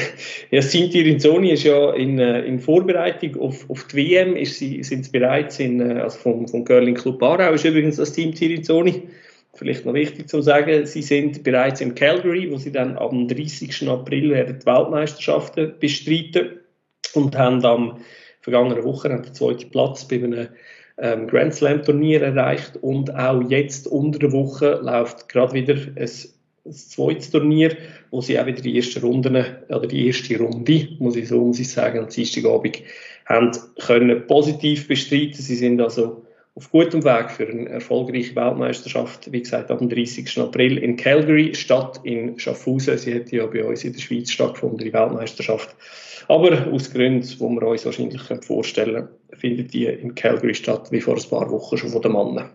ja, 0.51 0.59
das 0.59 0.69
Team 0.69 0.89
Tirinzoni 0.89 1.51
ist 1.51 1.63
ja 1.63 1.91
in, 1.93 2.17
äh, 2.17 2.41
in 2.41 2.59
Vorbereitung 2.59 3.41
auf, 3.41 3.69
auf 3.69 3.87
die 3.87 3.97
WM, 3.97 4.37
ist 4.37 4.57
sie, 4.57 4.83
sind 4.83 5.05
sie 5.05 5.11
bereits 5.11 5.59
in, 5.59 5.81
äh, 5.81 5.99
also 5.99 6.17
vom, 6.17 6.47
vom 6.47 6.63
Görling 6.63 6.95
Club 6.95 7.21
Aarau 7.21 7.53
ist 7.53 7.65
übrigens 7.65 7.97
das 7.97 8.13
Team 8.13 8.33
Tirinzoni. 8.33 9.03
Vielleicht 9.53 9.85
noch 9.85 9.93
wichtig 9.93 10.29
zu 10.29 10.41
sagen, 10.41 10.85
sie 10.85 11.01
sind 11.01 11.43
bereits 11.43 11.81
in 11.81 11.93
Calgary, 11.93 12.49
wo 12.49 12.57
sie 12.57 12.71
dann 12.71 12.97
am 12.97 13.27
30. 13.27 13.89
April 13.89 14.29
werden 14.29 14.59
die 14.61 14.65
Weltmeisterschaften 14.65 15.73
bestreiten 15.77 16.59
und 17.15 17.37
haben 17.37 17.65
am 17.65 17.97
vergangenen 18.49 18.83
Woche 18.83 19.09
den 19.09 19.33
zweiten 19.33 19.69
Platz 19.69 20.07
bei 20.07 20.17
einem 20.17 20.47
ähm, 20.97 21.27
Grand 21.27 21.53
Slam 21.53 21.83
Turnier 21.83 22.21
erreicht 22.21 22.77
und 22.81 23.13
auch 23.15 23.41
jetzt 23.49 23.87
unter 23.87 24.19
der 24.19 24.31
Woche 24.31 24.79
läuft 24.81 25.29
gerade 25.29 25.53
wieder 25.53 25.75
ein, 25.75 25.97
ein 25.97 26.73
zweites 26.73 27.31
Turnier, 27.31 27.75
wo 28.11 28.21
sie 28.21 28.39
auch 28.39 28.45
wieder 28.45 28.61
die 28.61 28.75
ersten 28.75 29.01
Runden 29.01 29.45
oder 29.69 29.87
die 29.87 30.07
erste 30.07 30.37
Runde, 30.37 30.89
muss 30.99 31.15
ich 31.15 31.29
so 31.29 31.39
muss 31.39 31.59
ich 31.59 31.71
sagen, 31.71 31.99
am 31.99 32.09
Dienstagabend 32.09 32.83
haben 33.25 33.51
können 33.85 34.25
positiv 34.27 34.87
bestreiten. 34.87 35.35
Sie 35.35 35.55
sind 35.55 35.79
also 35.79 36.25
auf 36.55 36.71
gutem 36.71 37.05
Weg 37.05 37.31
für 37.31 37.47
eine 37.47 37.69
erfolgreiche 37.69 38.35
Weltmeisterschaft. 38.35 39.31
Wie 39.31 39.39
gesagt, 39.39 39.71
am 39.71 39.87
30. 39.87 40.39
April 40.39 40.77
in 40.77 40.97
Calgary, 40.97 41.55
statt 41.55 42.01
in 42.03 42.37
Schaffhausen. 42.37 42.97
Sie 42.97 43.13
hätte 43.13 43.37
ja 43.37 43.45
bei 43.45 43.63
uns 43.63 43.85
in 43.85 43.93
der 43.93 44.01
Schweiz 44.01 44.31
stattgefunden, 44.31 44.79
die 44.79 44.91
Weltmeisterschaft. 44.91 45.73
Aber 46.29 46.71
aus 46.71 46.93
Gründen, 46.93 47.27
die 47.27 47.39
wir 47.39 47.63
uns 47.63 47.85
wahrscheinlich 47.85 48.21
vorstellen 48.45 49.07
können, 49.07 49.39
findet 49.39 49.73
die 49.73 49.85
in 49.85 50.13
Calgary 50.13 50.53
statt, 50.53 50.91
wie 50.91 51.01
vor 51.01 51.15
ein 51.15 51.29
paar 51.29 51.49
Wochen 51.49 51.75
schon 51.75 51.89
von 51.89 52.03
den 52.03 52.11
Mannen. 52.11 52.49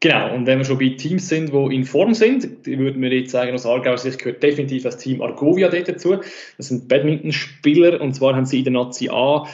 Genau, 0.00 0.34
und 0.34 0.46
wenn 0.46 0.58
wir 0.58 0.64
schon 0.64 0.78
bei 0.78 0.90
Teams 0.90 1.28
sind, 1.28 1.52
die 1.52 1.76
in 1.76 1.84
Form 1.84 2.12
sind, 2.12 2.66
würden 2.66 3.00
wir 3.00 3.12
jetzt 3.12 3.30
sagen, 3.30 3.54
aus 3.54 3.66
Aargauer 3.66 3.98
Sicht 3.98 4.18
gehört 4.18 4.42
definitiv 4.42 4.82
das 4.82 4.98
Team 4.98 5.22
Argovia 5.22 5.68
dazu. 5.68 6.16
Das 6.56 6.68
sind 6.68 6.88
Badmintonspieler 6.88 8.00
und 8.00 8.14
zwar 8.14 8.34
haben 8.34 8.46
sie 8.46 8.58
in 8.58 8.64
der 8.64 8.72
Nazi 8.72 9.08
A 9.08 9.46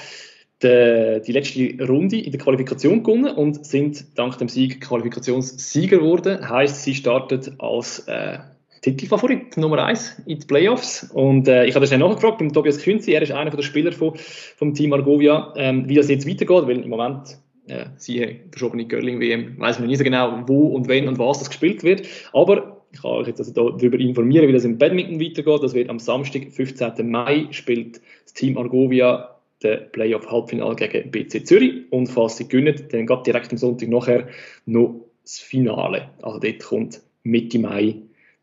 die, 0.63 1.21
die 1.27 1.33
letzte 1.33 1.87
Runde 1.87 2.17
in 2.17 2.33
der 2.33 2.41
Qualifikation 2.41 3.03
gewonnen 3.03 3.35
und 3.35 3.67
sind 3.67 4.19
dank 4.19 4.39
dem 4.39 4.49
Sieg 4.49 4.81
Qualifikationssieger 4.81 5.99
geworden. 5.99 6.49
Heißt, 6.49 6.83
sie 6.83 6.95
startet 6.95 7.53
als 7.59 8.01
äh, 8.09 8.39
Titelfavorit 8.81 9.57
Nummer 9.57 9.85
1 9.85 10.23
in 10.27 10.39
die 10.39 10.47
Playoffs. 10.47 11.11
Und 11.13 11.49
äh, 11.49 11.67
ich 11.67 11.75
habe 11.75 11.81
das 11.81 11.91
schnell 11.91 12.01
nachgefragt 12.01 12.39
beim 12.39 12.53
Tobias 12.53 12.83
Künzi, 12.83 13.13
er 13.13 13.23
ist 13.23 13.33
einer 13.33 13.51
der 13.51 13.63
Spieler 13.63 13.93
von, 13.93 14.15
vom 14.57 14.75
Team 14.75 14.93
Argovia, 14.93 15.53
ähm, 15.57 15.89
wie 15.89 15.95
das 15.95 16.09
jetzt 16.09 16.27
weitergeht, 16.27 16.67
weil 16.67 16.83
im 16.83 16.89
Moment 16.89 17.39
äh, 17.67 17.87
siehe 17.97 18.41
verschobene 18.51 18.89
Curling-WM, 18.89 19.59
weiß 19.59 19.79
man 19.79 19.89
nicht 19.89 19.99
so 19.99 20.05
genau, 20.05 20.43
wo 20.47 20.69
und 20.69 20.89
wenn 20.89 21.09
und 21.09 21.19
was 21.19 21.41
das 21.41 21.49
gespielt 21.49 21.85
wird. 21.85 22.07
Aber 22.33 22.81
ich 22.93 23.03
kann 23.03 23.13
euch 23.13 23.29
jetzt 23.29 23.41
also 23.41 23.53
darüber 23.53 23.99
informieren, 23.99 24.49
wie 24.49 24.53
das 24.53 24.65
im 24.65 24.79
Badminton 24.79 25.21
weitergeht. 25.21 25.63
Das 25.63 25.75
wird 25.75 25.91
am 25.91 25.99
Samstag, 25.99 26.51
15. 26.51 27.09
Mai, 27.09 27.47
spielt 27.51 28.01
das 28.25 28.35
Team 28.35 28.57
Argovia 28.59 29.37
den 29.63 29.93
Playoff-Halbfinale 29.93 30.75
gegen 30.75 31.11
BC 31.11 31.47
Zürich. 31.47 31.85
Und 31.91 32.09
falls 32.09 32.39
sie 32.39 32.49
gewinnen, 32.49 32.75
dann 32.91 33.07
geht 33.07 33.27
direkt 33.27 33.53
am 33.53 33.59
Sonntag 33.59 33.89
nachher 33.91 34.29
noch 34.67 35.05
das 35.23 35.39
Finale. 35.39 36.09
Also 36.23 36.39
dort 36.39 36.61
kommt 36.61 37.03
Mitte 37.23 37.59
Mai 37.59 37.97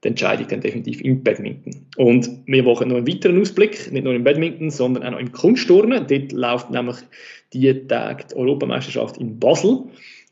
die 0.03 0.09
Entscheidung 0.09 0.47
dann 0.47 0.61
definitiv 0.61 1.01
im 1.01 1.23
Badminton. 1.23 1.87
Und 1.97 2.29
wir 2.45 2.63
machen 2.63 2.89
noch 2.89 2.97
einen 2.97 3.07
weiteren 3.07 3.41
Ausblick, 3.41 3.91
nicht 3.91 4.03
nur 4.03 4.13
im 4.13 4.23
Badminton, 4.23 4.69
sondern 4.69 5.03
auch 5.03 5.11
noch 5.11 5.19
im 5.19 5.31
Kunstturnen. 5.31 6.05
Dort 6.07 6.31
läuft 6.31 6.69
nämlich 6.69 6.97
die 7.53 7.87
Tag 7.87 8.27
die 8.29 8.35
Europameisterschaft 8.35 9.17
in 9.17 9.39
Basel. 9.39 9.85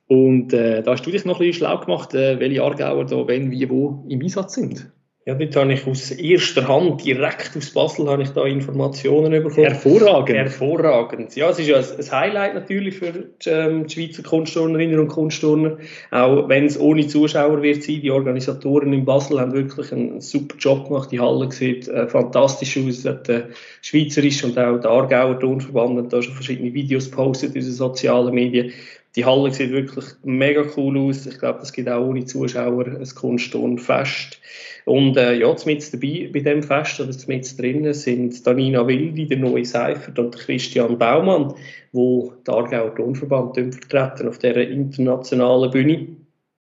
Und 0.07 0.53
äh, 0.53 0.83
da 0.83 0.91
hast 0.91 1.05
du 1.05 1.11
dich 1.11 1.25
noch 1.25 1.39
ein 1.39 1.47
bisschen 1.47 1.65
schlau 1.65 1.79
gemacht, 1.79 2.13
äh, 2.13 2.39
welche 2.39 2.61
Aargauer 2.61 3.05
da 3.05 3.27
wenn, 3.27 3.49
wie, 3.49 3.67
wo 3.69 4.05
im 4.07 4.21
Einsatz 4.21 4.53
sind. 4.53 4.91
Ja, 5.27 5.33
dort 5.33 5.55
habe 5.55 5.73
ich 5.73 5.87
aus 5.87 6.11
erster 6.11 6.67
Hand, 6.67 7.03
direkt 7.03 7.57
aus 7.57 7.71
Basel, 7.71 8.07
habe 8.07 8.21
ich 8.21 8.29
da 8.29 8.45
Informationen 8.45 9.31
bekommen. 9.41 9.65
Hervorragend. 9.65 10.37
Hervorragend. 10.37 11.35
Ja, 11.35 11.49
es 11.49 11.57
ist 11.57 11.67
ja 11.67 11.77
ein 11.77 12.11
Highlight 12.11 12.53
natürlich 12.53 12.93
für 12.93 13.11
die, 13.11 13.49
ähm, 13.49 13.89
Schweizer 13.89 14.21
Kunstturnerinnen 14.21 14.99
und 14.99 15.07
Kunstturner. 15.07 15.77
Auch 16.11 16.47
wenn 16.47 16.65
es 16.65 16.79
ohne 16.79 17.07
Zuschauer 17.07 17.63
wird 17.63 17.81
sein. 17.81 18.01
Die 18.01 18.11
Organisatoren 18.11 18.93
in 18.93 19.03
Basel 19.03 19.39
haben 19.39 19.53
wirklich 19.53 19.91
einen 19.91 20.21
super 20.21 20.57
Job 20.59 20.89
gemacht. 20.89 21.11
Die 21.11 21.19
Halle 21.19 21.51
sieht 21.51 21.87
äh, 21.87 22.07
fantastisch 22.07 22.77
aus. 22.77 23.01
Der 23.01 23.49
Schweizerische 23.81 24.45
und 24.45 24.59
auch 24.59 24.77
der 24.77 24.91
Aargauer 24.91 25.39
Turnverband 25.39 25.97
haben 25.97 26.09
da 26.09 26.21
schon 26.21 26.35
verschiedene 26.35 26.71
Videos 26.71 27.09
gepostet 27.09 27.55
in 27.55 27.61
den 27.61 27.71
sozialen 27.71 28.31
Medien. 28.31 28.73
Die 29.15 29.23
Halle 29.23 29.51
sieht 29.51 29.71
wirklich 29.71 30.05
mega 30.23 30.65
cool 30.75 30.97
aus. 30.97 31.25
Ich 31.25 31.39
glaube, 31.39 31.59
das 31.59 31.71
gibt 31.71 31.87
auch 31.87 32.05
ohne 32.05 32.25
Zuschauer 32.25 32.85
ein 32.87 33.07
Kunstturnfest. 33.15 34.39
Und 34.83 35.17
äh, 35.17 35.33
ja, 35.35 35.55
mit 35.65 35.93
dabei 35.93 36.29
bei 36.33 36.39
dem 36.41 36.61
Fest, 36.61 36.99
oder 36.99 37.15
mit 37.27 37.59
drinnen, 37.59 37.93
sind 37.93 38.45
Danina 38.45 38.85
Wildi, 38.85 39.25
der 39.25 39.37
neue 39.37 39.65
Seifert 39.65 40.19
und 40.19 40.37
Christian 40.37 40.97
Baumann, 40.97 41.53
wo 41.91 42.33
der 42.45 42.53
Aargauer 42.55 42.93
Turnverband 42.93 43.55
vertreten 43.55 44.27
auf 44.27 44.37
dieser 44.37 44.67
internationalen 44.67 45.71
Bühne. 45.71 46.07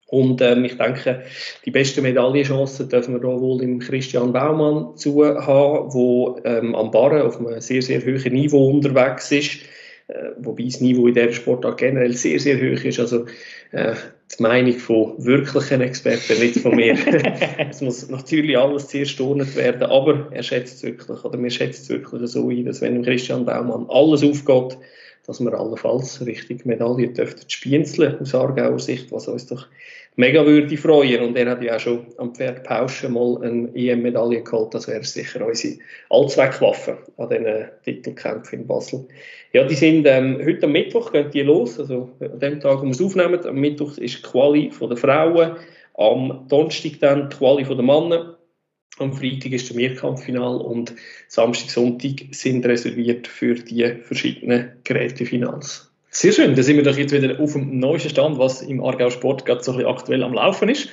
Und 0.07 0.41
ähm, 0.41 0.63
ich 0.63 0.77
denke, 0.77 1.23
die 1.65 1.71
besten 1.71 2.01
Medaillenchancen 2.01 2.87
dürfen 2.87 3.15
wir 3.15 3.19
da 3.19 3.39
wohl 3.39 3.61
im 3.61 3.79
Christian 3.79 4.31
Baumann 4.31 4.95
zu 4.95 5.25
haben, 5.25 6.41
der 6.43 6.59
ähm, 6.59 6.75
am 6.75 6.91
Barren 6.91 7.23
auf 7.23 7.39
einem 7.39 7.59
sehr, 7.59 7.81
sehr 7.81 8.01
hohen 8.01 8.33
Niveau 8.33 8.69
unterwegs 8.69 9.31
ist. 9.33 9.59
Äh, 10.07 10.31
wobei 10.37 10.63
das 10.63 10.79
Niveau 10.79 11.07
in 11.07 11.13
dieser 11.13 11.33
Sportart 11.33 11.77
generell 11.77 12.13
sehr, 12.13 12.39
sehr 12.39 12.57
hoch 12.57 12.83
ist. 12.83 12.99
Also 12.99 13.25
äh, 13.71 13.93
die 14.37 14.41
Meinung 14.41 14.73
von 14.73 15.13
wirklichen 15.17 15.81
Experten, 15.81 16.39
nicht 16.39 16.59
von 16.59 16.75
mir. 16.75 16.97
es 17.69 17.81
muss 17.81 18.09
natürlich 18.09 18.57
alles 18.57 18.89
sehr 18.89 19.05
stornet 19.05 19.55
werden, 19.55 19.83
aber 19.83 20.27
er 20.31 20.43
schätzt 20.43 20.77
es 20.77 20.83
wirklich, 20.83 21.23
oder 21.25 21.41
wir 21.41 21.49
schätzen 21.49 21.81
es 21.81 21.89
wirklich 21.89 22.31
so 22.31 22.49
ein, 22.49 22.65
dass 22.65 22.81
wenn 22.81 23.03
Christian 23.03 23.45
Baumann 23.45 23.87
alles 23.89 24.23
aufgeht, 24.23 24.77
dass 25.25 25.41
wir 25.41 25.53
allenfalls 25.53 26.25
richtig 26.25 26.65
Medaillen 26.65 27.13
dürften 27.13 27.49
spienzeln 27.49 28.17
aus 28.21 28.33
Aargauer 28.33 28.79
Sicht, 28.79 29.11
was 29.11 29.27
uns 29.27 29.47
doch 29.47 29.67
mega 30.17 30.45
würde 30.45 30.75
freuen. 30.75 31.23
Und 31.23 31.37
er 31.37 31.49
hat 31.49 31.63
ja 31.63 31.77
auch 31.77 31.79
schon 31.79 32.05
am 32.17 32.35
Pferd 32.35 32.63
Pauschen 32.63 33.13
mal 33.13 33.41
eine 33.41 33.69
EM-Medaille 33.73 34.43
geholt. 34.43 34.73
Das 34.73 34.87
wäre 34.87 35.03
sicher 35.03 35.45
unsere 35.45 35.77
Allzweckwaffe 36.09 36.97
an 37.17 37.29
diesen 37.29 37.65
Titelkämpfen 37.85 38.59
in 38.59 38.67
Basel. 38.67 39.07
Ja, 39.53 39.63
die 39.63 39.75
sind 39.75 40.05
ähm, 40.05 40.41
heute 40.43 40.65
am 40.65 40.73
Mittwoch, 40.73 41.11
gehen 41.11 41.31
die 41.31 41.41
los. 41.41 41.79
Also 41.79 42.09
an 42.19 42.39
dem 42.39 42.59
Tag, 42.59 42.81
wo 42.81 42.83
wir 42.83 42.91
es 42.91 43.01
aufnehmen. 43.01 43.39
Am 43.45 43.55
Mittwoch 43.55 43.97
ist 43.97 44.17
die 44.17 44.21
Quali 44.23 44.71
von 44.71 44.89
den 44.89 44.97
Frauen. 44.97 45.55
Am 45.93 46.45
Donnerstag 46.49 46.99
dann 46.99 47.29
die 47.29 47.35
Quali 47.35 47.63
von 47.63 47.77
den 47.77 47.85
Männern. 47.85 48.33
Am 48.99 49.13
Freitag 49.13 49.51
ist 49.51 49.69
der 49.69 49.77
Mehrkampffinal 49.77 50.57
und 50.57 50.95
Samstag, 51.27 51.69
Sonntag 51.69 52.25
sind 52.31 52.65
reserviert 52.65 53.27
für 53.27 53.53
die 53.53 53.87
verschiedenen 54.01 54.71
Gerätefinals. 54.83 55.86
Sehr 56.09 56.31
schön, 56.31 56.55
da 56.55 56.63
sind 56.63 56.77
wir 56.77 56.83
doch 56.83 56.97
jetzt 56.97 57.11
wieder 57.11 57.39
auf 57.39 57.53
dem 57.53 57.79
neuesten 57.79 58.09
Stand, 58.09 58.39
was 58.39 58.61
im 58.61 58.83
Aargau 58.83 59.09
Sport 59.09 59.45
gerade 59.45 59.63
so 59.63 59.71
ein 59.71 59.77
bisschen 59.77 59.91
aktuell 59.91 60.23
am 60.23 60.33
Laufen 60.33 60.69
ist. 60.69 60.89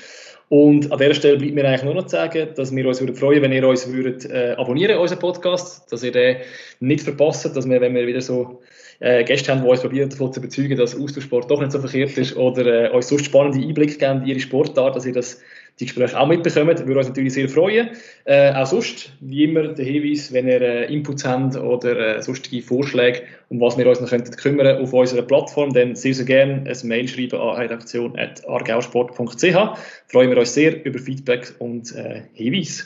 Und 0.49 0.93
an 0.93 0.99
dieser 0.99 1.15
Stelle 1.15 1.39
bleibt 1.39 1.55
mir 1.55 1.65
eigentlich 1.65 1.85
nur 1.85 1.95
noch 1.95 2.05
zu 2.05 2.11
sagen, 2.17 2.49
dass 2.55 2.75
wir 2.75 2.87
uns 2.87 3.01
würden 3.01 3.17
freuen, 3.17 3.41
wenn 3.41 3.53
ihr 3.53 3.67
uns 3.67 3.91
würdet, 3.91 4.27
äh, 4.27 4.55
abonnieren, 4.59 4.99
unseren 4.99 5.21
Podcast, 5.21 5.91
dass 5.91 6.03
ihr 6.03 6.13
den 6.13 6.37
nicht 6.81 7.03
verpasst, 7.03 7.57
dass 7.57 7.69
wir, 7.69 7.81
wenn 7.81 7.95
wir 7.95 8.07
wieder 8.07 8.21
so 8.21 8.61
äh, 9.01 9.25
Gäste 9.25 9.53
haben, 9.53 9.63
die 9.63 9.69
uns 9.69 9.81
probieren 9.81 10.11
davon 10.11 10.33
zu 10.33 10.41
überzeugen, 10.41 10.77
dass 10.77 11.01
Austauschsport 11.01 11.51
doch 11.51 11.61
nicht 11.61 11.73
so 11.73 11.79
verkehrt 11.79 12.19
ist 12.19 12.37
oder 12.37 12.91
äh, 12.91 12.91
uns 12.91 13.09
sonst 13.09 13.25
spannende 13.25 13.67
Einblicke 13.67 13.97
geben 13.97 14.23
in 14.23 14.27
ihre 14.27 14.41
Sportart, 14.41 14.97
dass 14.97 15.07
ihr 15.07 15.13
das 15.13 15.41
die 15.81 15.87
Gespräche 15.87 16.17
auch 16.19 16.29
mitbekommen. 16.29 16.79
Würde 16.79 16.99
uns 16.99 17.09
natürlich 17.09 17.35
sehr 17.35 17.49
freuen. 17.49 17.91
Äh, 18.25 18.53
auch 18.53 18.67
sonst, 18.67 19.13
wie 19.21 19.45
immer, 19.45 19.69
der 19.69 19.85
Hinweis, 19.85 20.33
wenn 20.33 20.47
ihr 20.47 20.61
äh, 20.61 20.93
Inputs 20.93 21.25
habt 21.25 21.57
oder 21.57 22.17
äh, 22.17 22.23
sonstige 22.23 22.63
Vorschläge, 22.63 23.23
um 23.49 23.61
was 23.61 23.77
wir 23.77 23.89
uns 23.89 24.01
noch 24.01 24.09
könnten 24.09 24.37
kümmern 24.37 24.79
auf 24.79 24.93
unserer 24.93 25.23
Plattform, 25.23 25.73
dann 25.73 25.97
sehr, 25.97 26.15
sehr 26.15 26.27
gerne 26.27 26.71
ein 26.71 26.89
Mail 26.89 27.09
schreiben 27.09 27.41
an 27.41 27.57
redaktion.argausport.ch. 27.57 29.79
Freuen 30.07 30.31
wir 30.31 30.39
uns 30.39 30.55
sehr 30.55 30.85
über 30.85 30.99
Feedback 30.99 31.55
und 31.59 31.95
äh, 31.95 32.23
Hinweise. 32.33 32.85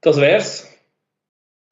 Das 0.00 0.20
wär's. 0.20 0.72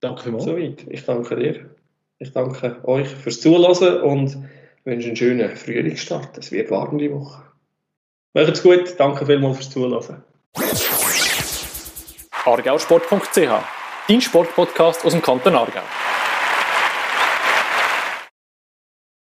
Danke 0.01 0.25
vielmals. 0.25 0.45
Soweit. 0.45 0.85
Ich 0.89 1.05
danke 1.05 1.37
dir. 1.37 1.71
Ich 2.19 2.33
danke 2.33 2.81
euch 2.85 3.09
fürs 3.09 3.41
Zuhören 3.41 4.01
und 4.01 4.39
wünsche 4.85 5.09
einen 5.09 5.17
schönen 5.17 5.55
Frühlingsstart. 5.55 6.39
Es 6.39 6.53
wird 6.53 6.71
warm 6.71 6.99
die 6.99 7.13
Woche. 7.13 7.46
Macht's 8.37 8.63
gut, 8.63 8.95
danke 8.99 9.25
vielmals 9.25 9.57
fürs 9.57 9.71
Zuhören. 9.71 10.23
argausport.ch, 12.45 13.39
dein 14.09 14.21
Sportpodcast 14.21 15.07
aus 15.07 15.13
dem 15.13 15.23
Kanton 15.23 15.55
Aargau. 15.55 15.81